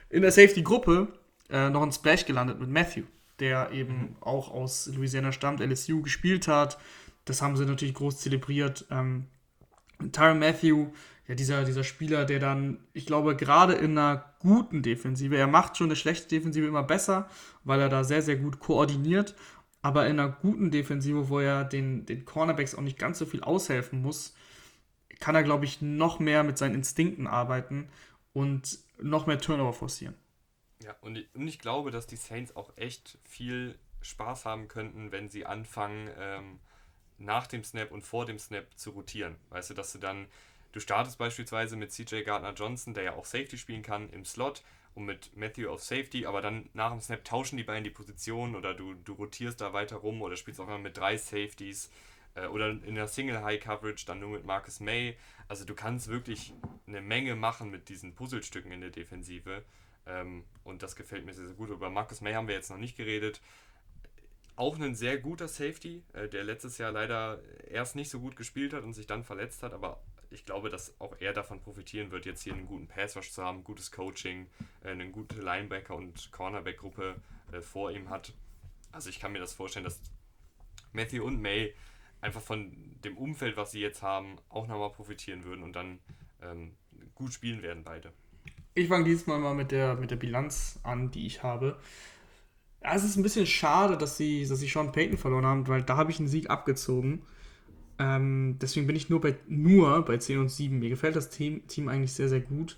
[0.09, 1.09] in der Safety-Gruppe
[1.51, 3.05] äh, noch einen Splash gelandet mit Matthew,
[3.41, 4.17] der eben mhm.
[4.21, 6.79] auch aus Louisiana stammt, LSU gespielt hat.
[7.25, 8.87] Das haben sie natürlich groß zelebriert.
[8.91, 9.27] Ähm,
[10.13, 10.89] Tyron Matthew,
[11.29, 15.77] ja, dieser, dieser Spieler, der dann, ich glaube, gerade in einer guten Defensive, er macht
[15.77, 17.29] schon eine schlechte Defensive immer besser,
[17.65, 19.37] weil er da sehr, sehr gut koordiniert
[19.83, 23.43] aber in einer guten Defensive, wo er den, den Cornerbacks auch nicht ganz so viel
[23.43, 24.35] aushelfen muss,
[25.19, 27.89] kann er, glaube ich, noch mehr mit seinen Instinkten arbeiten
[28.33, 30.15] und noch mehr Turnover forcieren.
[30.83, 35.13] Ja, und ich, und ich glaube, dass die Saints auch echt viel Spaß haben könnten,
[35.13, 36.61] wenn sie anfangen, ähm,
[37.19, 39.37] nach dem Snap und vor dem Snap zu rotieren.
[39.51, 40.27] Weißt du, dass du dann,
[40.73, 44.63] du startest beispielsweise mit CJ Gardner Johnson, der ja auch Safety spielen kann, im Slot
[44.95, 48.55] und mit Matthew auf Safety, aber dann nach dem Snap tauschen die beiden die Position
[48.55, 51.91] oder du, du rotierst da weiter rum oder spielst auch mal mit drei Safeties
[52.35, 55.17] äh, oder in der Single High Coverage dann nur mit Marcus May.
[55.49, 56.53] Also du kannst wirklich
[56.87, 59.63] eine Menge machen mit diesen Puzzlestücken in der Defensive
[60.07, 61.71] ähm, und das gefällt mir sehr, sehr gut.
[61.71, 63.41] Über Marcus May haben wir jetzt noch nicht geredet.
[64.57, 67.41] Auch ein sehr guter Safety, äh, der letztes Jahr leider
[67.71, 70.03] erst nicht so gut gespielt hat und sich dann verletzt hat, aber
[70.33, 73.65] ich glaube, dass auch er davon profitieren wird, jetzt hier einen guten Passwash zu haben,
[73.65, 74.47] gutes Coaching,
[74.83, 77.17] äh, eine gute Linebacker- und Cornerback-Gruppe
[77.53, 78.33] äh, vor ihm hat.
[78.91, 80.01] Also ich kann mir das vorstellen, dass
[80.93, 81.75] Matthew und May
[82.21, 82.73] einfach von
[83.05, 85.99] dem Umfeld, was sie jetzt haben, auch nochmal profitieren würden und dann
[86.41, 86.77] ähm,
[87.15, 88.13] gut spielen werden beide.
[88.75, 91.79] Ich fange diesmal mal mit der, mit der Bilanz an, die ich habe.
[92.83, 95.83] Ja, es ist ein bisschen schade, dass sie, dass sie Sean Payton verloren haben, weil
[95.83, 97.23] da habe ich einen Sieg abgezogen.
[98.03, 100.79] Ähm, deswegen bin ich nur bei, nur bei 10 und 7.
[100.79, 102.77] Mir gefällt das Team, Team eigentlich sehr, sehr gut.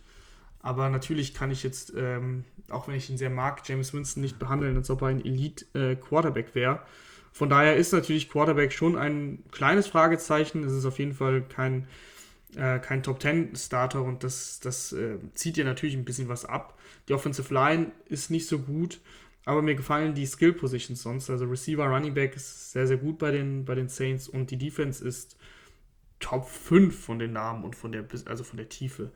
[0.60, 4.38] Aber natürlich kann ich jetzt, ähm, auch wenn ich ihn sehr mag, James Winston nicht
[4.38, 6.80] behandeln, als ob er ein Elite-Quarterback äh, wäre.
[7.32, 10.62] Von daher ist natürlich Quarterback schon ein kleines Fragezeichen.
[10.62, 11.86] Es ist auf jeden Fall kein,
[12.56, 16.78] äh, kein Top-10-Starter und das, das äh, zieht dir natürlich ein bisschen was ab.
[17.08, 19.00] Die Offensive Line ist nicht so gut.
[19.44, 21.28] Aber mir gefallen die Skill Positions sonst.
[21.28, 24.56] Also Receiver, Running Back ist sehr, sehr gut bei den, bei den Saints und die
[24.56, 25.36] Defense ist
[26.18, 29.12] Top 5 von den Namen und von der, also von der Tiefe.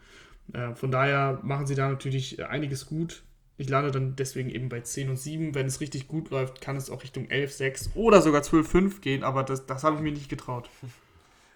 [0.53, 3.23] Äh, von daher machen sie da natürlich einiges gut.
[3.57, 5.55] Ich lande dann deswegen eben bei 10 und 7.
[5.55, 9.01] Wenn es richtig gut läuft, kann es auch Richtung 11, 6 oder sogar 12, 5
[9.01, 10.69] gehen, aber das, das habe ich mir nicht getraut.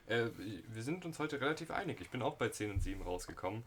[0.06, 0.30] Äh,
[0.74, 2.00] wir sind uns heute relativ einig.
[2.00, 3.62] Ich bin auch bei 10 und 7 rausgekommen.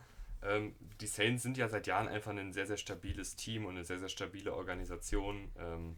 [0.47, 3.85] Ähm, die Saints sind ja seit Jahren einfach ein sehr, sehr stabiles Team und eine
[3.85, 5.49] sehr, sehr stabile Organisation.
[5.57, 5.95] Ähm,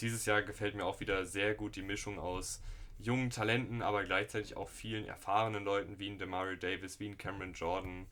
[0.00, 2.62] dieses Jahr gefällt mir auch wieder sehr gut die Mischung aus
[2.98, 7.54] jungen Talenten, aber gleichzeitig auch vielen erfahrenen Leuten wie ein Demario Davis, wie ein Cameron
[7.54, 8.06] Jordan.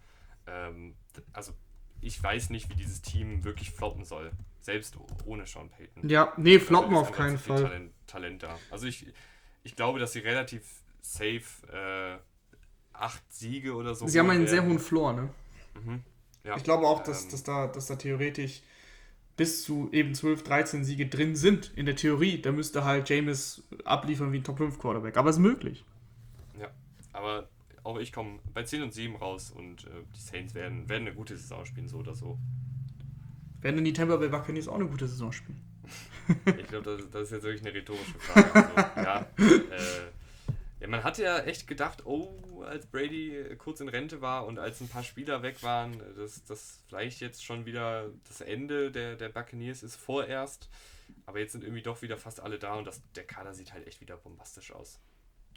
[0.46, 0.94] Ähm,
[1.32, 1.52] also
[2.00, 4.32] ich weiß nicht, wie dieses Team wirklich floppen soll.
[4.60, 6.08] Selbst ohne Sean Payton.
[6.08, 7.62] Ja, nee, floppen auf keinen Fall.
[7.62, 8.58] Talent, Talent, da.
[8.70, 9.06] Also ich,
[9.62, 10.62] ich glaube, dass sie relativ
[11.00, 11.42] safe
[11.72, 12.18] äh,
[12.92, 14.06] acht Siege oder so.
[14.06, 14.50] Sie haben einen werden.
[14.50, 15.28] sehr hohen Floor, ne?
[15.84, 16.02] Mhm.
[16.44, 16.56] Ja.
[16.56, 18.62] Ich glaube auch, dass, ähm, dass, da, dass da theoretisch
[19.36, 21.72] bis zu eben 12, 13 Siege drin sind.
[21.76, 25.16] In der Theorie, da müsste halt James abliefern wie ein Top 5 Quarterback.
[25.16, 25.84] Aber es ist möglich.
[26.60, 26.68] Ja,
[27.12, 27.48] aber
[27.84, 31.14] auch ich komme bei 10 und 7 raus und äh, die Saints werden, werden eine
[31.14, 32.38] gute Saison spielen, so oder so.
[33.60, 35.60] Werden denn die Tampa Bay Buccaneers auch eine gute Saison spielen?
[36.58, 38.54] ich glaube, das, das, ist jetzt wirklich eine rhetorische Frage.
[38.54, 44.20] Also, ja, äh, ja, man hatte ja echt gedacht, oh, als Brady kurz in Rente
[44.20, 48.40] war und als ein paar Spieler weg waren, dass das vielleicht jetzt schon wieder das
[48.40, 50.68] Ende der, der Buccaneers ist vorerst.
[51.26, 53.86] Aber jetzt sind irgendwie doch wieder fast alle da und das, der Kader sieht halt
[53.86, 55.00] echt wieder bombastisch aus.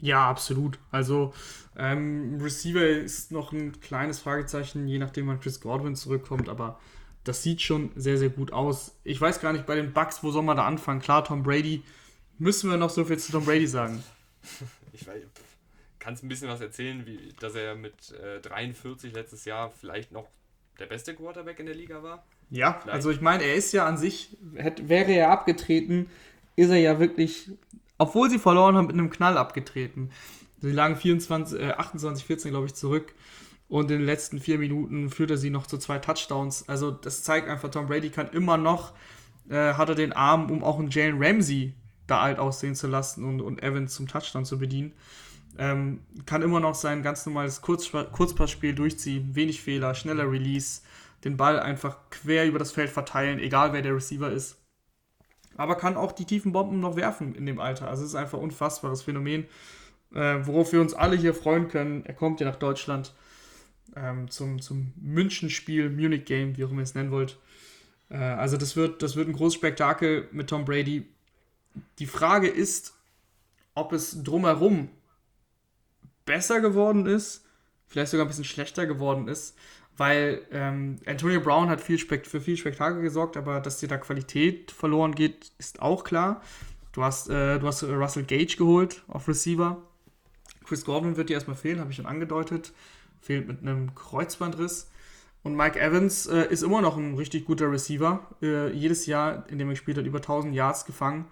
[0.00, 0.78] Ja, absolut.
[0.90, 1.32] Also
[1.76, 6.80] ähm, Receiver ist noch ein kleines Fragezeichen, je nachdem wann Chris Godwin zurückkommt, aber
[7.24, 8.98] das sieht schon sehr, sehr gut aus.
[9.04, 11.00] Ich weiß gar nicht, bei den Bucks, wo soll man da anfangen?
[11.00, 11.84] Klar, Tom Brady.
[12.38, 14.02] Müssen wir noch so viel zu Tom Brady sagen?
[14.92, 15.22] ich weiß,
[16.02, 20.28] kannst ein bisschen was erzählen, wie, dass er mit äh, 43 letztes Jahr vielleicht noch
[20.80, 22.26] der beste Quarterback in der Liga war?
[22.50, 22.94] Ja, vielleicht.
[22.94, 26.10] also ich meine, er ist ja an sich, hätte, wäre er abgetreten,
[26.56, 27.50] ist er ja wirklich,
[27.98, 30.10] obwohl sie verloren haben, mit einem Knall abgetreten.
[30.60, 33.14] Sie lagen 24, äh, 28, 14, glaube ich, zurück.
[33.68, 36.68] Und in den letzten vier Minuten führt er sie noch zu zwei Touchdowns.
[36.68, 38.92] Also das zeigt einfach, Tom Brady kann immer noch,
[39.48, 41.74] äh, hat er den Arm, um auch einen Jalen Ramsey
[42.06, 44.92] da alt aussehen zu lassen und, und Evans zum Touchdown zu bedienen.
[45.58, 50.80] Ähm, kann immer noch sein ganz normales Kurz Kurzpassspiel durchziehen, wenig Fehler, schneller Release,
[51.24, 54.56] den Ball einfach quer über das Feld verteilen, egal wer der Receiver ist.
[55.56, 57.88] Aber kann auch die tiefen Bomben noch werfen in dem Alter.
[57.88, 59.44] Also es ist einfach ein unfassbares Phänomen,
[60.14, 62.06] äh, worauf wir uns alle hier freuen können.
[62.06, 63.12] Er kommt ja nach Deutschland
[63.94, 67.38] ähm, zum, zum München-Spiel, Munich-Game, wie auch immer ihr es nennen wollt.
[68.08, 71.06] Äh, also das wird, das wird ein großes Spektakel mit Tom Brady.
[71.98, 72.94] Die Frage ist,
[73.74, 74.88] ob es drumherum
[76.24, 77.44] besser geworden ist,
[77.86, 79.56] vielleicht sogar ein bisschen schlechter geworden ist,
[79.96, 84.70] weil ähm, Antonio Brown hat viel für viel Spektakel gesorgt, aber dass dir da Qualität
[84.70, 86.40] verloren geht, ist auch klar.
[86.92, 89.82] Du hast, äh, du hast Russell Gage geholt auf Receiver.
[90.64, 92.72] Chris Gordon wird dir erstmal fehlen, habe ich schon angedeutet.
[93.20, 94.90] Fehlt mit einem Kreuzbandriss.
[95.42, 98.28] Und Mike Evans äh, ist immer noch ein richtig guter Receiver.
[98.40, 101.26] Äh, jedes Jahr, in dem er gespielt hat, über 1000 Yards gefangen.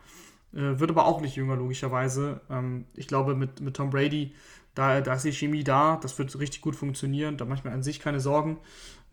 [0.52, 2.40] Äh, wird aber auch nicht jünger, logischerweise.
[2.50, 4.34] Ähm, ich glaube, mit, mit Tom Brady,
[4.80, 5.98] da, da ist die Chemie da.
[6.02, 7.36] Das wird richtig gut funktionieren.
[7.36, 8.58] Da mache ich mir an sich keine Sorgen.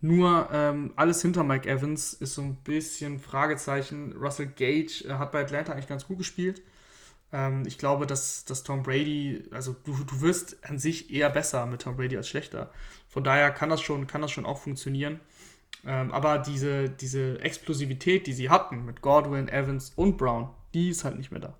[0.00, 4.14] Nur ähm, alles hinter Mike Evans ist so ein bisschen Fragezeichen.
[4.16, 6.62] Russell Gage äh, hat bei Atlanta eigentlich ganz gut gespielt.
[7.32, 11.66] Ähm, ich glaube, dass, dass Tom Brady, also du, du wirst an sich eher besser
[11.66, 12.70] mit Tom Brady als schlechter.
[13.08, 15.20] Von daher kann das schon, kann das schon auch funktionieren.
[15.84, 21.04] Ähm, aber diese, diese Explosivität, die sie hatten mit Godwin, Evans und Brown, die ist
[21.04, 21.54] halt nicht mehr da.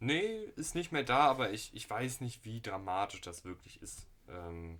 [0.00, 4.06] Nee, ist nicht mehr da, aber ich, ich weiß nicht, wie dramatisch das wirklich ist.
[4.28, 4.78] Ähm,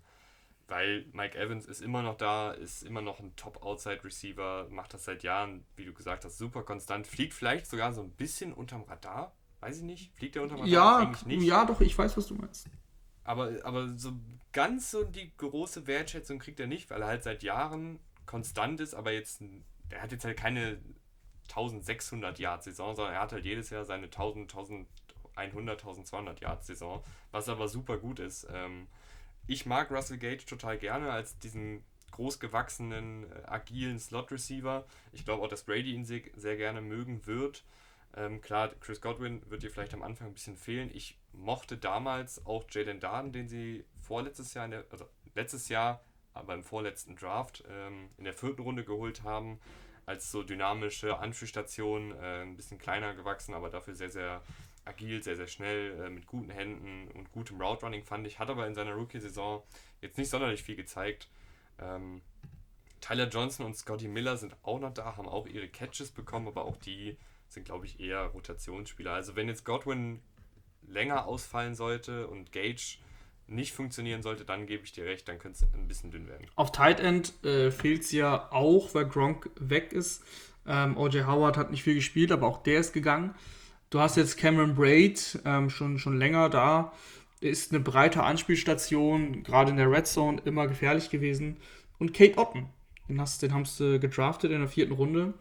[0.68, 5.22] weil Mike Evans ist immer noch da, ist immer noch ein Top-Outside-Receiver, macht das seit
[5.22, 9.34] Jahren, wie du gesagt hast, super konstant, fliegt vielleicht sogar so ein bisschen unterm Radar,
[9.60, 10.14] Weiß ich nicht.
[10.14, 10.68] Fliegt der unter Radar?
[10.68, 11.42] Ja, Eigentlich nicht.
[11.42, 12.68] ja, doch, ich weiß, was du meinst.
[13.24, 14.12] Aber, aber so
[14.52, 18.94] ganz so die große Wertschätzung kriegt er nicht, weil er halt seit Jahren konstant ist,
[18.94, 19.42] aber jetzt,
[19.90, 20.78] er hat jetzt halt keine
[21.48, 24.54] 1600 Yard Saison, sondern er hat halt jedes Jahr seine 1000,
[25.38, 28.46] 1100, 1200 Yard Saison, was aber super gut ist.
[28.52, 28.86] Ähm,
[29.46, 34.84] ich mag Russell Gage total gerne als diesen großgewachsenen, äh, agilen Slot Receiver.
[35.12, 37.64] Ich glaube auch, dass Brady ihn sehr, sehr gerne mögen wird.
[38.16, 40.90] Ähm, klar, Chris Godwin wird dir vielleicht am Anfang ein bisschen fehlen.
[40.92, 46.02] Ich mochte damals auch Jalen Darden, den sie vorletztes Jahr, der, also letztes Jahr,
[46.34, 49.60] aber im vorletzten Draft ähm, in der vierten Runde geholt haben,
[50.06, 54.42] als so dynamische Anführstation, äh, ein bisschen kleiner gewachsen, aber dafür sehr, sehr
[54.88, 58.38] agil, sehr, sehr schnell, äh, mit guten Händen und gutem Route Running fand ich.
[58.38, 59.62] Hat aber in seiner Rookie-Saison
[60.00, 61.28] jetzt nicht sonderlich viel gezeigt.
[61.78, 62.22] Ähm,
[63.00, 66.64] Tyler Johnson und Scotty Miller sind auch noch da, haben auch ihre Catches bekommen, aber
[66.64, 67.16] auch die
[67.48, 69.12] sind, glaube ich, eher Rotationsspieler.
[69.12, 70.20] Also wenn jetzt Godwin
[70.86, 72.98] länger ausfallen sollte und Gage
[73.46, 76.46] nicht funktionieren sollte, dann gebe ich dir recht, dann könnte es ein bisschen dünn werden.
[76.54, 80.22] Auf Tight End äh, fehlt es ja auch, weil Gronk weg ist.
[80.66, 83.34] Ähm, OJ Howard hat nicht viel gespielt, aber auch der ist gegangen.
[83.90, 86.92] Du hast jetzt Cameron Braid ähm, schon, schon länger da.
[87.40, 91.56] Ist eine breite Anspielstation, gerade in der Red Zone immer gefährlich gewesen.
[91.98, 92.66] Und Kate Otten,
[93.08, 95.32] den, hast, den haben sie gedraftet in der vierten Runde.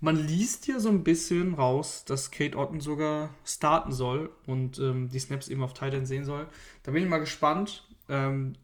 [0.00, 5.08] Man liest hier so ein bisschen raus, dass Kate Otten sogar starten soll und ähm,
[5.08, 6.46] die Snaps eben auf Titan sehen soll.
[6.82, 8.54] Da bin ich mal gespannt, ähm,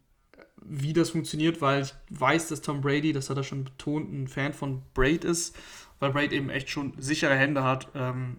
[0.63, 4.29] wie das funktioniert, weil ich weiß, dass Tom Brady, das hat er schon betont, ein
[4.29, 5.57] Fan von Braid ist,
[5.99, 8.37] weil Braid eben echt schon sichere Hände hat ähm,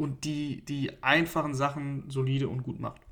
[0.00, 3.02] und die, die einfachen Sachen solide und gut macht.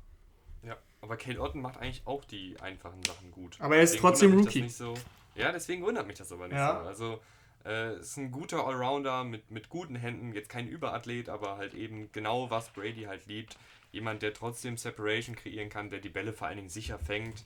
[0.63, 3.57] Ja, aber Kate Otten macht eigentlich auch die einfachen Sachen gut.
[3.59, 4.69] Aber er ist deswegen trotzdem Rookie.
[4.69, 4.95] So,
[5.35, 6.81] ja, deswegen wundert mich das aber nicht ja.
[6.81, 6.87] so.
[6.87, 7.19] Also
[7.63, 12.11] äh, ist ein guter Allrounder mit, mit guten Händen, jetzt kein Überathlet, aber halt eben
[12.11, 13.55] genau, was Brady halt liebt.
[13.91, 17.43] Jemand, der trotzdem Separation kreieren kann, der die Bälle vor allen Dingen sicher fängt.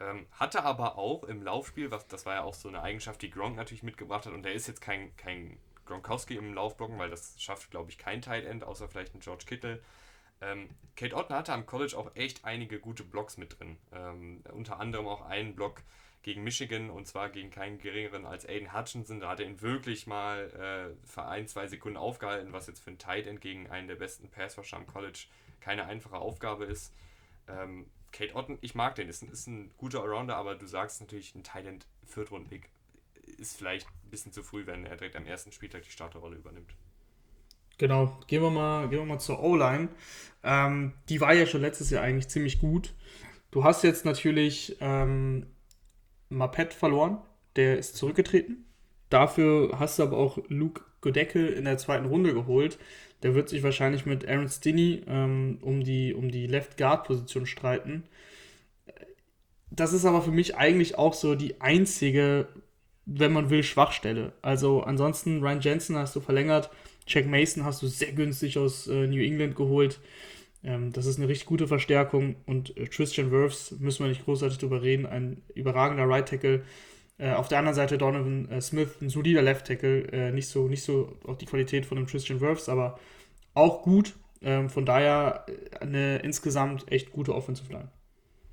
[0.00, 3.30] Ähm, hatte aber auch im Laufspiel, was, das war ja auch so eine Eigenschaft, die
[3.30, 7.40] Gronk natürlich mitgebracht hat, und der ist jetzt kein, kein Gronkowski im Laufblocken, weil das
[7.40, 9.82] schafft, glaube ich, kein Tight End, außer vielleicht ein George Kittle.
[10.40, 13.78] Ähm, Kate Otten hatte am College auch echt einige gute Blocks mit drin.
[13.92, 15.82] Ähm, unter anderem auch einen Block,
[16.26, 19.20] gegen Michigan und zwar gegen keinen geringeren als Aiden Hutchinson.
[19.20, 22.90] Da hat er ihn wirklich mal äh, für ein, zwei Sekunden aufgehalten, was jetzt für
[22.90, 25.26] ein Tight End gegen einen der besten Passrusher am College
[25.60, 26.92] keine einfache Aufgabe ist.
[27.46, 31.32] Ähm, Kate Otten, ich mag den, ist ist ein guter Allrounder, aber du sagst natürlich,
[31.36, 32.70] ein Tight End Viertrunden-Pick
[33.38, 36.74] ist vielleicht ein bisschen zu früh, wenn er direkt am ersten Spieltag die Starterrolle übernimmt.
[37.78, 39.88] Genau, gehen wir mal, gehen wir mal zur O-Line.
[40.42, 42.94] Ähm, die war ja schon letztes Jahr eigentlich ziemlich gut.
[43.50, 45.46] Du hast jetzt natürlich ähm,
[46.28, 47.18] Mapet verloren.
[47.56, 48.64] Der ist zurückgetreten.
[49.08, 52.78] Dafür hast du aber auch Luke Godecke in der zweiten Runde geholt.
[53.22, 58.04] Der wird sich wahrscheinlich mit Aaron Stinney ähm, um die, um die Left Guard-Position streiten.
[59.70, 62.48] Das ist aber für mich eigentlich auch so die einzige,
[63.06, 64.32] wenn man will, Schwachstelle.
[64.42, 66.70] Also ansonsten Ryan Jensen hast du verlängert,
[67.06, 70.00] Jack Mason hast du sehr günstig aus äh, New England geholt.
[70.64, 74.58] Ähm, das ist eine richtig gute Verstärkung und äh, Christian Wirfs, müssen wir nicht großartig
[74.58, 76.64] drüber reden, ein überragender Right Tackle.
[77.18, 80.66] Äh, auf der anderen Seite Donovan äh, Smith, ein solider Left Tackle, äh, nicht, so,
[80.66, 82.98] nicht so auch die Qualität von dem Christian Wirfs, aber
[83.54, 84.14] auch gut.
[84.42, 87.90] Ähm, von daher äh, eine insgesamt echt gute Offensive Line.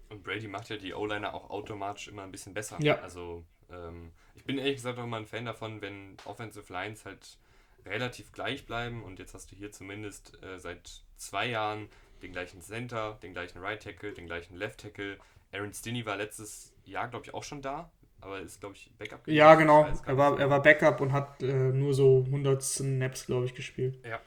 [0.09, 2.77] Und Brady macht ja die O-Liner auch automatisch immer ein bisschen besser.
[2.79, 2.99] Ja.
[2.99, 3.43] Also
[3.73, 7.37] ähm, ich bin ehrlich gesagt auch immer ein Fan davon, wenn Offensive Lines halt
[7.85, 11.89] relativ gleich bleiben und jetzt hast du hier zumindest äh, seit zwei Jahren
[12.21, 15.17] den gleichen Center, den gleichen Right Tackle, den gleichen Left Tackle.
[15.51, 17.91] Aaron Stinney war letztes Jahr, glaube ich, auch schon da,
[18.21, 19.27] aber ist, glaube ich, Backup.
[19.27, 19.85] Ja, genau.
[20.05, 23.99] Er war, er war Backup und hat äh, nur so 100 Snaps, glaube ich, gespielt.
[24.05, 24.19] Ja.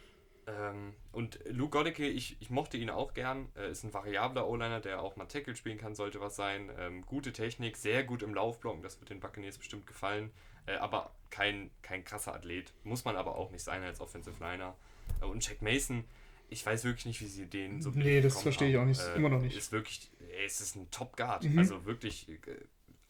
[0.46, 3.48] Ähm, und Luke Goddecke, ich, ich mochte ihn auch gern.
[3.56, 6.70] Äh, ist ein variabler O-Liner, der auch mal Tackle spielen kann, sollte was sein.
[6.78, 10.30] Ähm, gute Technik, sehr gut im Laufblocken, das wird den Buccaneers bestimmt gefallen.
[10.66, 12.72] Äh, aber kein, kein krasser Athlet.
[12.84, 14.76] Muss man aber auch nicht sein als Offensive Liner.
[15.20, 16.04] Äh, und Jack Mason,
[16.48, 17.90] ich weiß wirklich nicht, wie sie den so.
[17.90, 19.00] Nee, das verstehe ich auch nicht.
[19.00, 19.56] Äh, immer noch nicht.
[19.56, 20.10] Ist wirklich,
[20.46, 21.44] es ist ein Top Guard.
[21.44, 21.58] Mhm.
[21.58, 22.36] Also wirklich äh,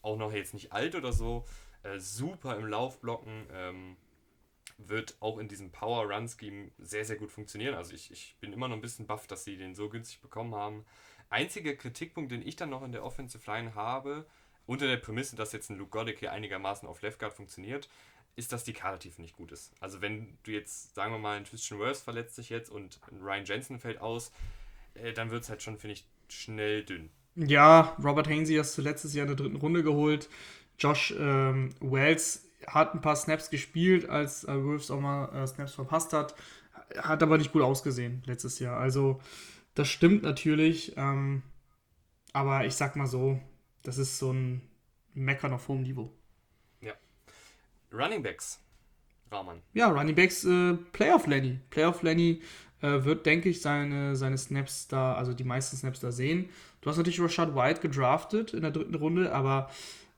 [0.01, 1.45] auch noch jetzt nicht alt oder so.
[1.83, 3.45] Äh, super im Laufblocken.
[3.53, 3.97] Ähm,
[4.77, 7.73] wird auch in diesem Power-Run-Scheme sehr, sehr gut funktionieren.
[7.73, 10.53] Also ich, ich bin immer noch ein bisschen baff, dass sie den so günstig bekommen
[10.55, 10.85] haben.
[11.29, 14.25] Einziger Kritikpunkt, den ich dann noch in der Offensive Line habe,
[14.65, 17.89] unter der Prämisse, dass jetzt ein Luke Goddick hier einigermaßen auf Left Guard funktioniert,
[18.35, 19.73] ist, dass die Kadertiefe nicht gut ist.
[19.79, 23.45] Also wenn du jetzt, sagen wir mal, ein Christian Worth verletzt sich jetzt und Ryan
[23.45, 24.31] Jensen fällt aus,
[24.93, 27.09] äh, dann wird es halt schon, finde ich, schnell dünn.
[27.35, 30.29] Ja, Robert Hainsey hast du letztes Jahr in der dritten Runde geholt.
[30.77, 35.73] Josh ähm, Wells hat ein paar Snaps gespielt, als äh, Wolves auch mal äh, Snaps
[35.73, 36.35] verpasst hat.
[36.97, 38.77] Hat aber nicht gut ausgesehen letztes Jahr.
[38.79, 39.21] Also,
[39.75, 40.93] das stimmt natürlich.
[40.97, 41.43] Ähm,
[42.33, 43.39] aber ich sag mal so,
[43.83, 44.61] das ist so ein
[45.13, 46.11] Meckern auf hohem Niveau.
[46.81, 46.93] Ja.
[47.91, 48.59] Running Backs.
[49.31, 49.61] Rahman.
[49.73, 51.59] Ja, Running Backs, äh, Playoff Lenny.
[51.69, 52.41] Playoff Lenny
[52.81, 56.49] äh, wird, denke ich, seine, seine Snaps da, also die meisten Snaps da sehen.
[56.81, 59.69] Du hast natürlich Rashad White gedraftet in der dritten Runde, aber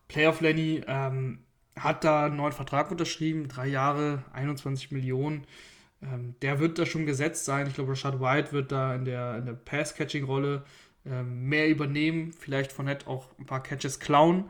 [0.08, 1.40] Playoff Lenny ähm,
[1.84, 5.46] hat da einen neuen Vertrag unterschrieben, drei Jahre, 21 Millionen.
[6.02, 7.68] Ähm, der wird da schon gesetzt sein.
[7.68, 10.64] Ich glaube, Rashad White wird da in der, in der Pass-Catching-Rolle
[11.06, 14.46] ähm, mehr übernehmen, vielleicht von Nett auch ein paar Catches klauen.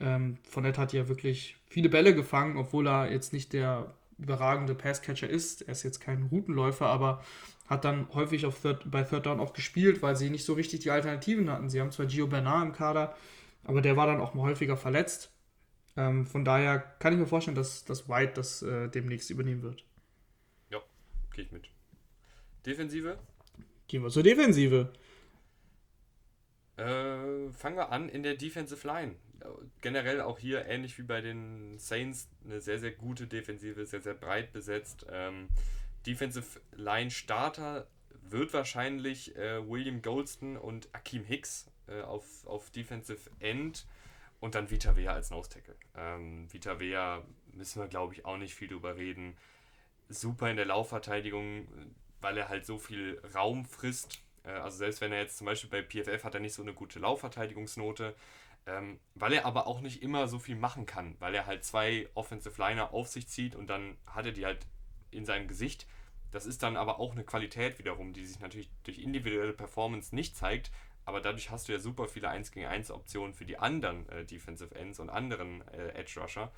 [0.00, 5.28] Ähm, Fournette hat ja wirklich viele Bälle gefangen, obwohl er jetzt nicht der überragende Passcatcher
[5.28, 5.62] ist.
[5.62, 7.22] Er ist jetzt kein Routenläufer, aber
[7.66, 10.80] hat dann häufig auf Third, bei Third Down auch gespielt, weil sie nicht so richtig
[10.80, 11.70] die Alternativen hatten.
[11.70, 13.14] Sie haben zwar Gio Bernard im Kader,
[13.64, 15.33] aber der war dann auch mal häufiger verletzt.
[15.96, 19.84] Ähm, von daher kann ich mir vorstellen, dass, dass White das äh, demnächst übernehmen wird.
[20.70, 20.80] Ja,
[21.32, 21.68] gehe ich mit.
[22.66, 23.18] Defensive?
[23.86, 24.92] Gehen wir zur Defensive.
[26.76, 29.14] Äh, fangen wir an in der Defensive Line.
[29.82, 34.14] Generell auch hier ähnlich wie bei den Saints eine sehr, sehr gute Defensive, sehr, sehr
[34.14, 35.06] breit besetzt.
[35.10, 35.48] Ähm,
[36.06, 37.86] Defensive Line Starter
[38.22, 43.86] wird wahrscheinlich äh, William Goldston und Akeem Hicks äh, auf, auf Defensive End
[44.44, 45.74] und dann Vita Vea als Nose Tackle.
[45.96, 47.22] Ähm, Vita Vea
[47.54, 49.38] müssen wir, glaube ich, auch nicht viel drüber reden.
[50.10, 51.66] Super in der Laufverteidigung,
[52.20, 54.20] weil er halt so viel Raum frisst.
[54.44, 56.74] Äh, also selbst wenn er jetzt zum Beispiel bei PFF hat er nicht so eine
[56.74, 58.14] gute Laufverteidigungsnote,
[58.66, 62.06] ähm, weil er aber auch nicht immer so viel machen kann, weil er halt zwei
[62.12, 64.66] Offensive Liner auf sich zieht und dann hat er die halt
[65.10, 65.86] in seinem Gesicht.
[66.32, 70.36] Das ist dann aber auch eine Qualität wiederum, die sich natürlich durch individuelle Performance nicht
[70.36, 70.70] zeigt,
[71.04, 74.24] aber dadurch hast du ja super viele 1 gegen 1 Optionen für die anderen äh,
[74.24, 76.50] Defensive Ends und anderen äh, Edge Rusher.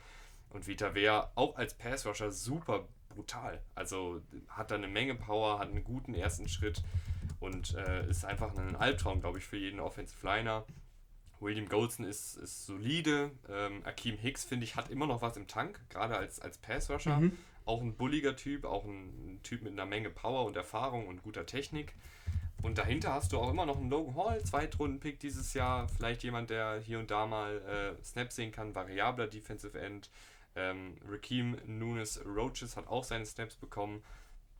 [0.51, 3.60] Und Vita wäre auch als Pass Rusher super brutal.
[3.74, 6.82] Also hat da eine Menge Power, hat einen guten ersten Schritt
[7.40, 10.64] und äh, ist einfach ein Albtraum, glaube ich, für jeden Offensive Liner.
[11.40, 13.31] William Goldston ist, ist solide.
[13.48, 17.20] Ähm, Akeem Hicks, finde ich, hat immer noch was im Tank, gerade als, als Pass-Rusher.
[17.20, 17.36] Mhm.
[17.64, 21.44] Auch ein bulliger Typ, auch ein Typ mit einer Menge Power und Erfahrung und guter
[21.44, 21.94] Technik.
[22.62, 25.88] Und dahinter hast du auch immer noch einen Logan Hall, Zweitrunden-Pick dieses Jahr.
[25.88, 30.10] Vielleicht jemand, der hier und da mal äh, Snaps sehen kann, variabler Defensive End.
[30.56, 34.02] Ähm, Raheem Nunes Roaches hat auch seine Snaps bekommen.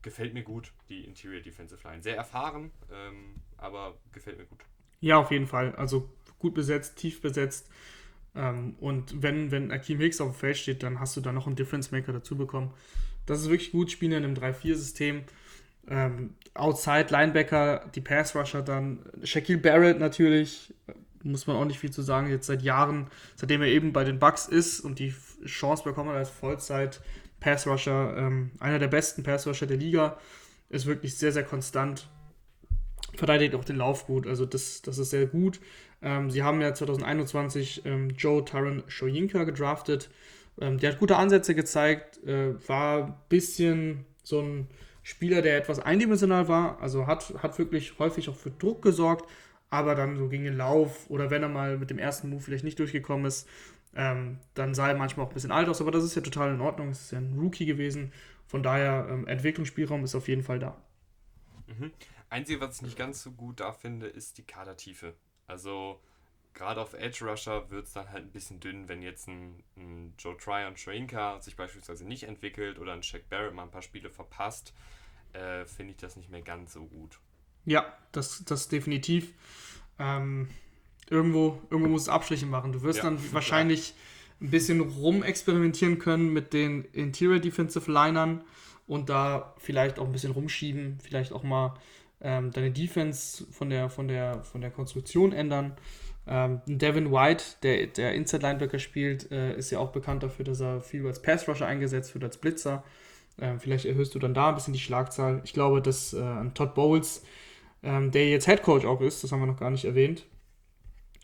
[0.03, 2.03] Gefällt mir gut, die Interior Defensive Line.
[2.03, 4.61] Sehr erfahren, ähm, aber gefällt mir gut.
[5.01, 5.75] Ja, auf jeden Fall.
[5.75, 6.09] Also
[6.39, 7.69] gut besetzt, tief besetzt.
[8.35, 11.47] Ähm, und wenn, wenn Akeem Hicks auf dem Feld steht, dann hast du da noch
[11.47, 12.73] einen Difference Maker dazu bekommen.
[13.25, 15.25] Das ist wirklich gut, spielen in einem 3-4-System.
[15.89, 19.01] Ähm, Outside Linebacker, die Pass Rusher dann.
[19.23, 20.75] Shaquille Barrett natürlich,
[21.23, 24.19] muss man auch nicht viel zu sagen, jetzt seit Jahren, seitdem er eben bei den
[24.19, 25.15] Bucks ist und die
[25.45, 27.01] Chance bekommen hat als Vollzeit
[27.41, 30.19] Pass Rusher, ähm, einer der besten Pass Rusher der Liga,
[30.69, 32.09] ist wirklich sehr, sehr konstant.
[33.15, 35.61] Verteidigt auch den Lauf gut, also das, das ist sehr gut.
[36.03, 40.11] Ähm, sie haben ja 2021 ähm, Joe Taran Shoyinka gedraftet.
[40.61, 44.69] Ähm, der hat gute Ansätze gezeigt, äh, war ein bisschen so ein
[45.07, 49.31] Spieler, der etwas eindimensional war, also hat, hat wirklich häufig auch für Druck gesorgt,
[49.71, 52.65] aber dann so gegen den Lauf oder wenn er mal mit dem ersten Move vielleicht
[52.65, 53.49] nicht durchgekommen ist,
[53.95, 56.53] ähm, dann sah er manchmal auch ein bisschen alt aus, aber das ist ja total
[56.53, 56.89] in Ordnung.
[56.89, 58.13] Es ist ja ein Rookie gewesen.
[58.49, 60.77] Von daher, ähm, Entwicklungsspielraum ist auf jeden Fall da.
[61.69, 61.93] Mhm.
[62.29, 65.15] Einzige, was ich nicht ganz so gut da finde, ist die Kadertiefe.
[65.47, 66.01] Also
[66.57, 70.15] gerade auf Edge Rusher wird es dann halt ein bisschen dünn, wenn jetzt ein, ein
[70.19, 74.11] Joe Tryon Schrinker sich beispielsweise nicht entwickelt oder ein Shaq Barrett mal ein paar Spiele
[74.11, 74.73] verpasst,
[75.35, 77.21] äh, finde ich das nicht mehr ganz so gut.
[77.67, 79.35] Ja, das, das definitiv.
[79.99, 80.49] Ähm,
[81.11, 82.73] irgendwo, irgendwo muss es Abstriche machen.
[82.73, 84.47] Du wirst ja, dann wahrscheinlich ja.
[84.47, 88.43] ein bisschen rumexperimentieren können mit den Interior Defensive Linern
[88.87, 91.75] und da vielleicht auch ein bisschen rumschieben, vielleicht auch mal
[92.23, 95.77] ähm, deine Defense von der, von der, von der Konstruktion ändern.
[96.29, 100.61] Ähm, Devin White, der, der Inside Linebacker spielt, äh, ist ja auch bekannt dafür, dass
[100.61, 102.83] er viel als Pass Rusher eingesetzt wird, als Blitzer.
[103.39, 105.41] Ähm, vielleicht erhöhst du dann da ein bisschen die Schlagzahl.
[105.45, 107.23] Ich glaube, dass äh, Todd Bowles,
[107.83, 110.27] ähm, der jetzt Head Coach auch ist, das haben wir noch gar nicht erwähnt,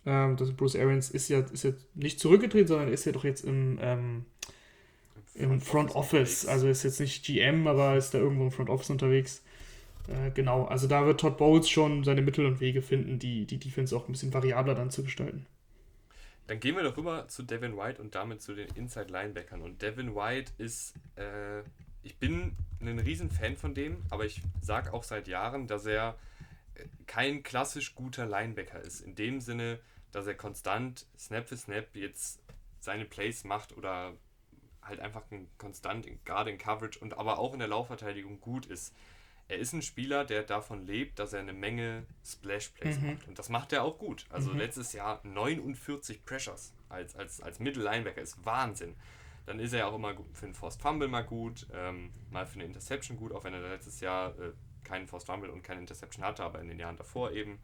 [0.05, 3.45] ähm, das Bruce Arians ist ja, ist ja nicht zurückgetreten, sondern ist ja doch jetzt
[3.45, 4.25] im, ähm,
[5.35, 6.47] im Front Office.
[6.47, 9.43] Also ist jetzt nicht GM, aber ist da irgendwo im Front Office unterwegs.
[10.09, 13.59] Äh, genau, also da wird Todd Bowles schon seine Mittel und Wege finden, die, die
[13.59, 15.47] Defense auch ein bisschen variabler dann zu gestalten.
[16.49, 19.63] Dann gehen wir doch rüber zu Devin White und damit zu den Inside Linebackern.
[19.63, 21.61] Und Devin White ist, äh,
[22.03, 26.19] ich bin ein Riesenfan von dem, aber ich sage auch seit Jahren, dass er
[26.75, 29.01] äh, kein klassisch guter Linebacker ist.
[29.01, 29.79] In dem Sinne,
[30.11, 32.43] dass er konstant Snap für Snap jetzt
[32.81, 34.13] seine Plays macht oder
[34.83, 35.23] halt einfach
[35.59, 38.93] konstant, gerade in Coverage und aber auch in der Laufverteidigung gut ist
[39.49, 43.13] er ist ein Spieler, der davon lebt, dass er eine Menge Splash-Plays mhm.
[43.13, 43.29] macht.
[43.29, 44.27] Und das macht er auch gut.
[44.31, 44.59] Also mhm.
[44.59, 48.95] letztes Jahr 49 Pressures als, als, als Mittel-Linebacker ist Wahnsinn.
[49.47, 52.55] Dann ist er ja auch immer für einen Forced Fumble mal gut, ähm, mal für
[52.55, 54.53] eine Interception gut, auch wenn er letztes Jahr äh,
[54.85, 57.59] keinen Forced Fumble und keine Interception hatte, aber in den Jahren davor eben.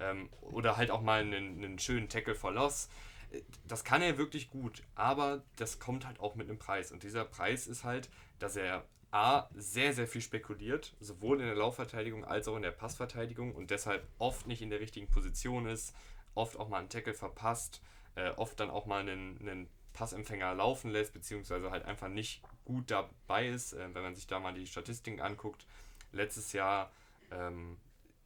[0.00, 2.88] Ähm, oder halt auch mal einen, einen schönen Tackle for Loss.
[3.32, 6.92] Äh, das kann er wirklich gut, aber das kommt halt auch mit einem Preis.
[6.92, 8.84] Und dieser Preis ist halt, dass er
[9.14, 13.70] A, sehr, sehr viel spekuliert, sowohl in der Laufverteidigung als auch in der Passverteidigung und
[13.70, 15.94] deshalb oft nicht in der richtigen Position ist,
[16.34, 17.80] oft auch mal einen Tackle verpasst,
[18.16, 22.90] äh, oft dann auch mal einen, einen Passempfänger laufen lässt, beziehungsweise halt einfach nicht gut
[22.90, 25.64] dabei ist, äh, wenn man sich da mal die Statistiken anguckt.
[26.10, 26.90] Letztes Jahr
[27.30, 27.76] ähm,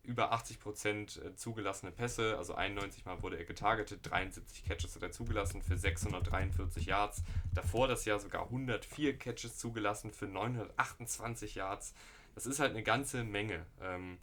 [0.03, 5.11] über 80% äh, zugelassene Pässe, also 91 Mal wurde er getargetet, 73 Catches hat er
[5.11, 7.23] zugelassen für 643 Yards.
[7.55, 11.95] Davor das Jahr sogar 104 Catches zugelassen für 928 Yards.
[12.35, 13.67] Das ist halt eine ganze Menge.
[13.83, 14.19] Ähm,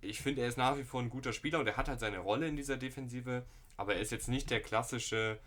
[0.00, 2.18] ich finde, er ist nach wie vor ein guter Spieler und er hat halt seine
[2.18, 3.44] Rolle in dieser Defensive,
[3.76, 5.38] aber er ist jetzt nicht der klassische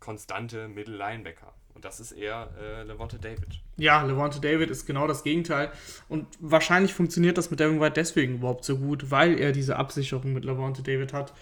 [0.00, 1.52] konstante Middle Linebacker.
[1.78, 3.60] Und das ist eher äh, Levante David.
[3.76, 5.70] Ja, Levante David ist genau das Gegenteil.
[6.08, 10.32] Und wahrscheinlich funktioniert das mit Devin White deswegen überhaupt so gut, weil er diese Absicherung
[10.32, 11.32] mit Levante David hat,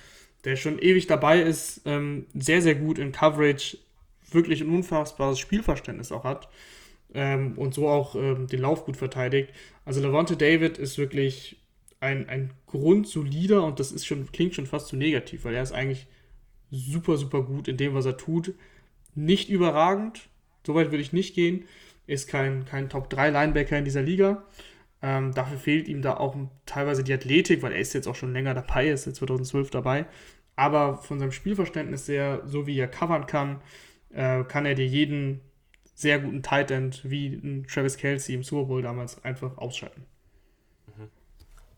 [0.45, 3.79] der schon ewig dabei ist, ähm, sehr, sehr gut in Coverage,
[4.31, 6.51] wirklich ein unfassbares Spielverständnis auch hat
[7.15, 9.55] ähm, und so auch ähm, den Lauf gut verteidigt.
[9.87, 11.63] Also Levante David ist wirklich
[12.01, 15.73] ein, ein grundsolider und das ist schon, klingt schon fast zu negativ, weil er ist
[15.73, 16.07] eigentlich
[16.71, 18.53] super, super gut in dem, was er tut
[19.16, 20.28] nicht überragend,
[20.64, 21.64] soweit würde ich nicht gehen.
[22.06, 24.44] Ist kein, kein Top-3-Linebacker in dieser Liga.
[25.02, 28.32] Ähm, dafür fehlt ihm da auch teilweise die Athletik, weil er ist jetzt auch schon
[28.32, 30.06] länger dabei, ist jetzt 2012 dabei.
[30.55, 33.60] Aber von seinem Spielverständnis her, so wie er covern kann,
[34.10, 35.40] äh, kann er dir jeden
[35.94, 40.06] sehr guten Tight End wie Travis Kelsey im Super Bowl damals einfach ausschalten.
[40.86, 41.10] Mhm.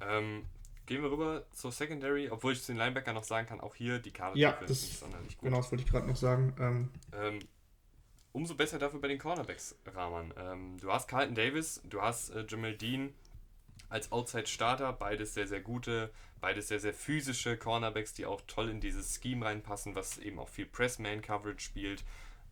[0.08, 0.42] Ähm,
[0.88, 3.98] Gehen wir rüber zur Secondary, obwohl ich zu den Linebacker noch sagen kann, auch hier
[3.98, 5.44] die Karte ja, das, nicht sonderlich gut.
[5.44, 6.54] Genau, das wollte ich gerade noch sagen.
[6.58, 7.40] Ähm, ähm,
[8.32, 10.32] umso besser dafür bei den Cornerbacks, Rahman.
[10.38, 13.12] Ähm, du hast Carlton Davis, du hast äh, Jamal Dean
[13.90, 16.10] als Outside-Starter, beides sehr, sehr gute,
[16.40, 20.48] beides sehr, sehr physische Cornerbacks, die auch toll in dieses Scheme reinpassen, was eben auch
[20.48, 22.02] viel Press-Man-Coverage spielt,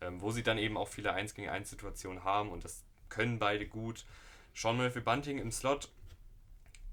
[0.01, 3.39] ähm, wo sie dann eben auch viele 1 gegen 1 Situationen haben und das können
[3.39, 4.05] beide gut.
[4.53, 5.89] Sean Murphy Bunting im Slot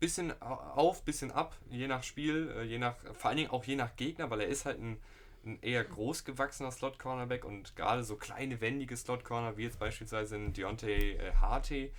[0.01, 3.77] bisschen auf, bisschen ab, je nach Spiel, äh, je nach, vor allen Dingen auch je
[3.77, 4.99] nach Gegner, weil er ist halt ein,
[5.45, 10.53] ein eher groß gewachsener Slot-Cornerback und gerade so kleine, wendige Slot-Corner, wie jetzt beispielsweise ein
[10.53, 11.91] Deontay äh, Harte,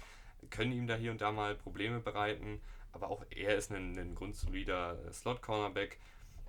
[0.49, 2.61] können ihm da hier und da mal Probleme bereiten,
[2.91, 5.99] aber auch er ist ein, ein grundsolider äh, Slot-Cornerback.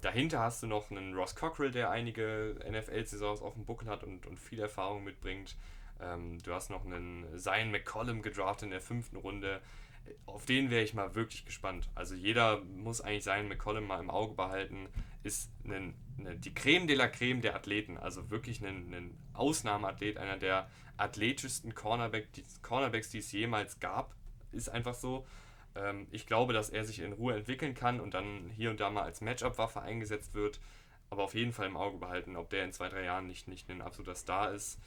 [0.03, 4.27] Dahinter hast du noch einen Ross Cockrell, der einige NFL-Saisons auf dem Buckel hat und,
[4.27, 5.57] und viel Erfahrung mitbringt.
[6.01, 9.61] Ähm, du hast noch einen Zion McCollum gedraftet in der fünften Runde
[10.27, 11.89] auf den wäre ich mal wirklich gespannt.
[11.95, 14.89] Also jeder muss eigentlich seinen McCollum mal im Auge behalten.
[15.23, 17.97] Ist eine, eine, die Creme de la Creme der Athleten.
[17.97, 24.15] Also wirklich ein, ein Ausnahmeathlet, einer der athletischsten Cornerback, die, Cornerbacks, die es jemals gab.
[24.53, 25.27] Ist einfach so.
[25.75, 28.91] Ähm, ich glaube, dass er sich in Ruhe entwickeln kann und dann hier und da
[28.91, 30.61] mal als Matchup-Waffe eingesetzt wird.
[31.09, 33.71] Aber auf jeden Fall im Auge behalten, ob der in zwei, drei Jahren nicht, nicht
[33.71, 34.79] ein absoluter Star ist.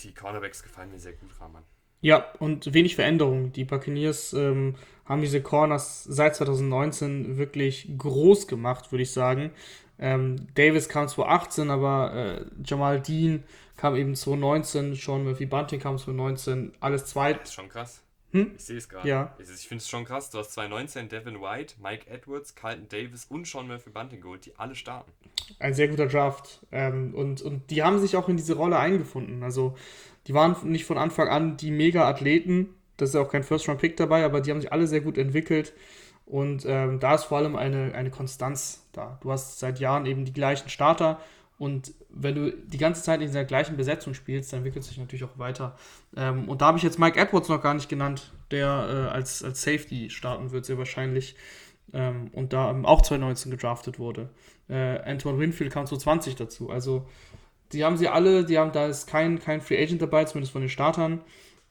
[0.00, 1.64] Die Cornerbacks gefallen mir sehr gut, Rahman.
[2.02, 3.52] Ja, und wenig Veränderung.
[3.52, 4.74] Die Buccaneers ähm,
[5.06, 9.52] haben diese Corners seit 2019 wirklich groß gemacht, würde ich sagen.
[9.98, 13.44] Ähm, Davis kam 2018, aber äh, Jamal Dean
[13.76, 17.34] kam eben 2019, Sean Murphy Bunting kam 2019, alles zwei.
[17.34, 18.02] Das ist schon krass.
[18.32, 18.52] Hm?
[18.56, 19.06] Ich sehe es gerade.
[19.06, 19.34] Ja.
[19.38, 20.30] Ich, ich finde es schon krass.
[20.30, 24.56] Du hast 2019 Devin White, Mike Edwards, Carlton Davis und Sean Murphy Bunting geholt, die
[24.58, 25.12] alle starten.
[25.58, 26.60] Ein sehr guter Draft.
[26.72, 29.42] Ähm, und, und die haben sich auch in diese Rolle eingefunden.
[29.42, 29.76] Also,
[30.26, 32.74] die waren nicht von Anfang an die Mega-Athleten.
[32.96, 35.74] Das ist ja auch kein First-Round-Pick dabei, aber die haben sich alle sehr gut entwickelt.
[36.24, 39.18] Und ähm, da ist vor allem eine, eine Konstanz da.
[39.22, 41.20] Du hast seit Jahren eben die gleichen Starter
[41.62, 45.22] und wenn du die ganze Zeit in dieser gleichen Besetzung spielst, dann entwickelt sich natürlich
[45.22, 45.76] auch weiter.
[46.16, 49.44] Ähm, und da habe ich jetzt Mike Edwards noch gar nicht genannt, der äh, als,
[49.44, 51.36] als Safety starten wird, sehr wahrscheinlich.
[51.92, 54.30] Ähm, und da auch 2019 gedraftet wurde.
[54.68, 56.68] Äh, Antoine Winfield kam 2020 dazu.
[56.68, 57.08] Also
[57.70, 60.62] die haben sie alle, die haben, da ist kein, kein Free Agent dabei, zumindest von
[60.62, 61.20] den Startern.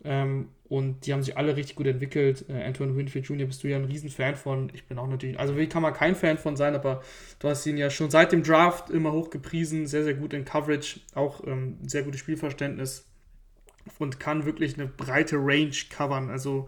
[0.04, 2.46] Ähm, und die haben sich alle richtig gut entwickelt.
[2.50, 3.46] Äh, Antoine Winfield Jr.
[3.46, 4.72] bist du ja ein Riesenfan von.
[4.74, 7.02] Ich bin auch natürlich, also wie kann man kein Fan von sein, aber
[7.40, 9.86] du hast ihn ja schon seit dem Draft immer hochgepriesen.
[9.88, 13.06] Sehr, sehr gut in Coverage, auch ähm, sehr gutes Spielverständnis
[14.00, 16.30] und kann wirklich eine breite Range covern.
[16.30, 16.68] Also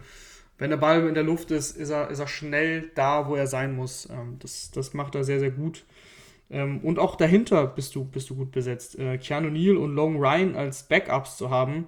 [0.57, 3.47] wenn der Ball in der Luft ist, ist er, ist er schnell da, wo er
[3.47, 4.09] sein muss.
[4.09, 5.85] Ähm, das, das macht er sehr, sehr gut.
[6.49, 8.99] Ähm, und auch dahinter bist du, bist du gut besetzt.
[8.99, 11.85] Äh, Keanu Neal und Long Ryan als Backups zu haben,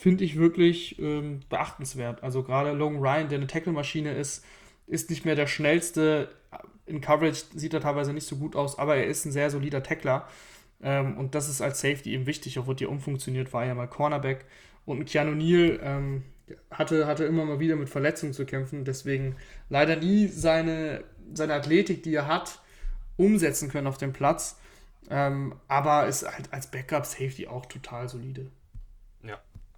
[0.00, 2.22] finde ich wirklich ähm, beachtenswert.
[2.22, 4.42] Also gerade Long Ryan, der eine Tackle-Maschine ist,
[4.86, 6.30] ist nicht mehr der schnellste.
[6.86, 9.82] In Coverage sieht er teilweise nicht so gut aus, aber er ist ein sehr solider
[9.82, 10.26] Tackler.
[10.82, 14.46] Ähm, und das ist als Safety eben wichtig, obwohl die umfunktioniert, war ja mal Cornerback.
[14.86, 16.22] Und Keanu Neal ähm,
[16.70, 19.36] hatte, hatte immer mal wieder mit Verletzungen zu kämpfen, deswegen
[19.68, 21.04] leider nie seine,
[21.34, 22.58] seine Athletik, die er hat,
[23.18, 24.58] umsetzen können auf dem Platz.
[25.10, 28.46] Ähm, aber ist halt als Backup Safety auch total solide.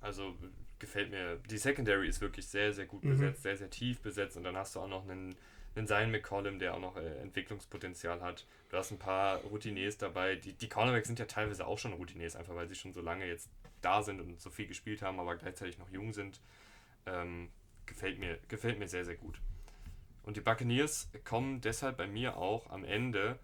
[0.03, 0.37] Also
[0.79, 1.39] gefällt mir.
[1.49, 3.11] Die Secondary ist wirklich sehr, sehr gut mhm.
[3.11, 5.35] besetzt, sehr, sehr tief besetzt und dann hast du auch noch einen,
[5.75, 8.47] einen Zion McCollum, der auch noch äh, Entwicklungspotenzial hat.
[8.69, 10.37] Du hast ein paar Routiniers dabei.
[10.37, 13.27] Die, die Cornerbacks sind ja teilweise auch schon Routiniers, einfach weil sie schon so lange
[13.27, 13.49] jetzt
[13.81, 16.41] da sind und so viel gespielt haben, aber gleichzeitig noch jung sind.
[17.07, 17.49] Ähm,
[17.87, 19.41] gefällt, mir, gefällt mir sehr, sehr gut.
[20.25, 23.39] Und die Buccaneers kommen deshalb bei mir auch am Ende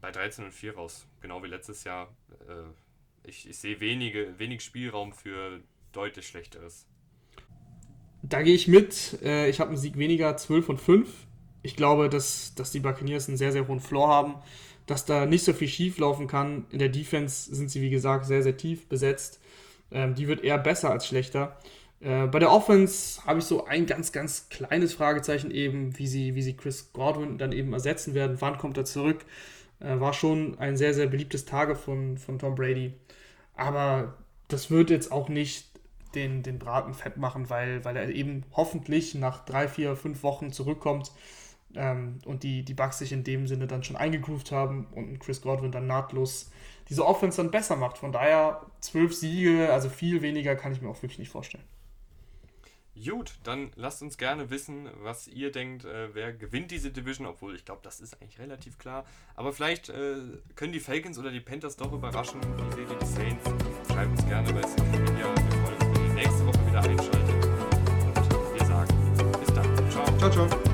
[0.00, 1.06] bei 13 und 4 raus.
[1.20, 2.14] Genau wie letztes Jahr.
[2.48, 5.60] Äh, ich, ich sehe wenige, wenig Spielraum für
[5.94, 6.86] deutlich schlechteres.
[8.22, 9.18] Da gehe ich mit.
[9.22, 11.08] Äh, ich habe einen Sieg weniger, 12 und 5.
[11.62, 14.34] Ich glaube, dass, dass die Buccaneers einen sehr, sehr hohen Floor haben,
[14.86, 16.66] dass da nicht so viel schief laufen kann.
[16.70, 19.40] In der Defense sind sie, wie gesagt, sehr, sehr tief besetzt.
[19.90, 21.58] Ähm, die wird eher besser als schlechter.
[22.00, 26.34] Äh, bei der Offense habe ich so ein ganz, ganz kleines Fragezeichen eben, wie sie,
[26.34, 28.36] wie sie Chris Godwin dann eben ersetzen werden.
[28.40, 29.24] Wann kommt er zurück?
[29.80, 32.94] Äh, war schon ein sehr, sehr beliebtes Tage von, von Tom Brady.
[33.54, 34.18] Aber
[34.48, 35.73] das wird jetzt auch nicht
[36.14, 40.52] den, den Braten fett machen, weil, weil er eben hoffentlich nach drei, vier, fünf Wochen
[40.52, 41.12] zurückkommt
[41.74, 45.42] ähm, und die, die Bugs sich in dem Sinne dann schon eingegroovt haben und Chris
[45.42, 46.50] Godwin dann nahtlos
[46.88, 47.98] diese Offense dann besser macht.
[47.98, 51.64] Von daher zwölf Siege, also viel weniger kann ich mir auch wirklich nicht vorstellen.
[53.02, 57.56] Gut, dann lasst uns gerne wissen, was ihr denkt, äh, wer gewinnt diese Division, obwohl
[57.56, 59.04] ich glaube, das ist eigentlich relativ klar.
[59.34, 60.16] Aber vielleicht äh,
[60.54, 62.40] können die Falcons oder die Panthers doch überraschen.
[62.76, 63.44] Wie seht die Saints?
[63.88, 65.13] Schreibt uns gerne bei Social
[66.74, 67.34] wieder einschalten.
[68.16, 68.94] Und wir sagen
[69.40, 69.90] bis dann.
[69.90, 70.18] Ciao.
[70.18, 70.73] Ciao, ciao.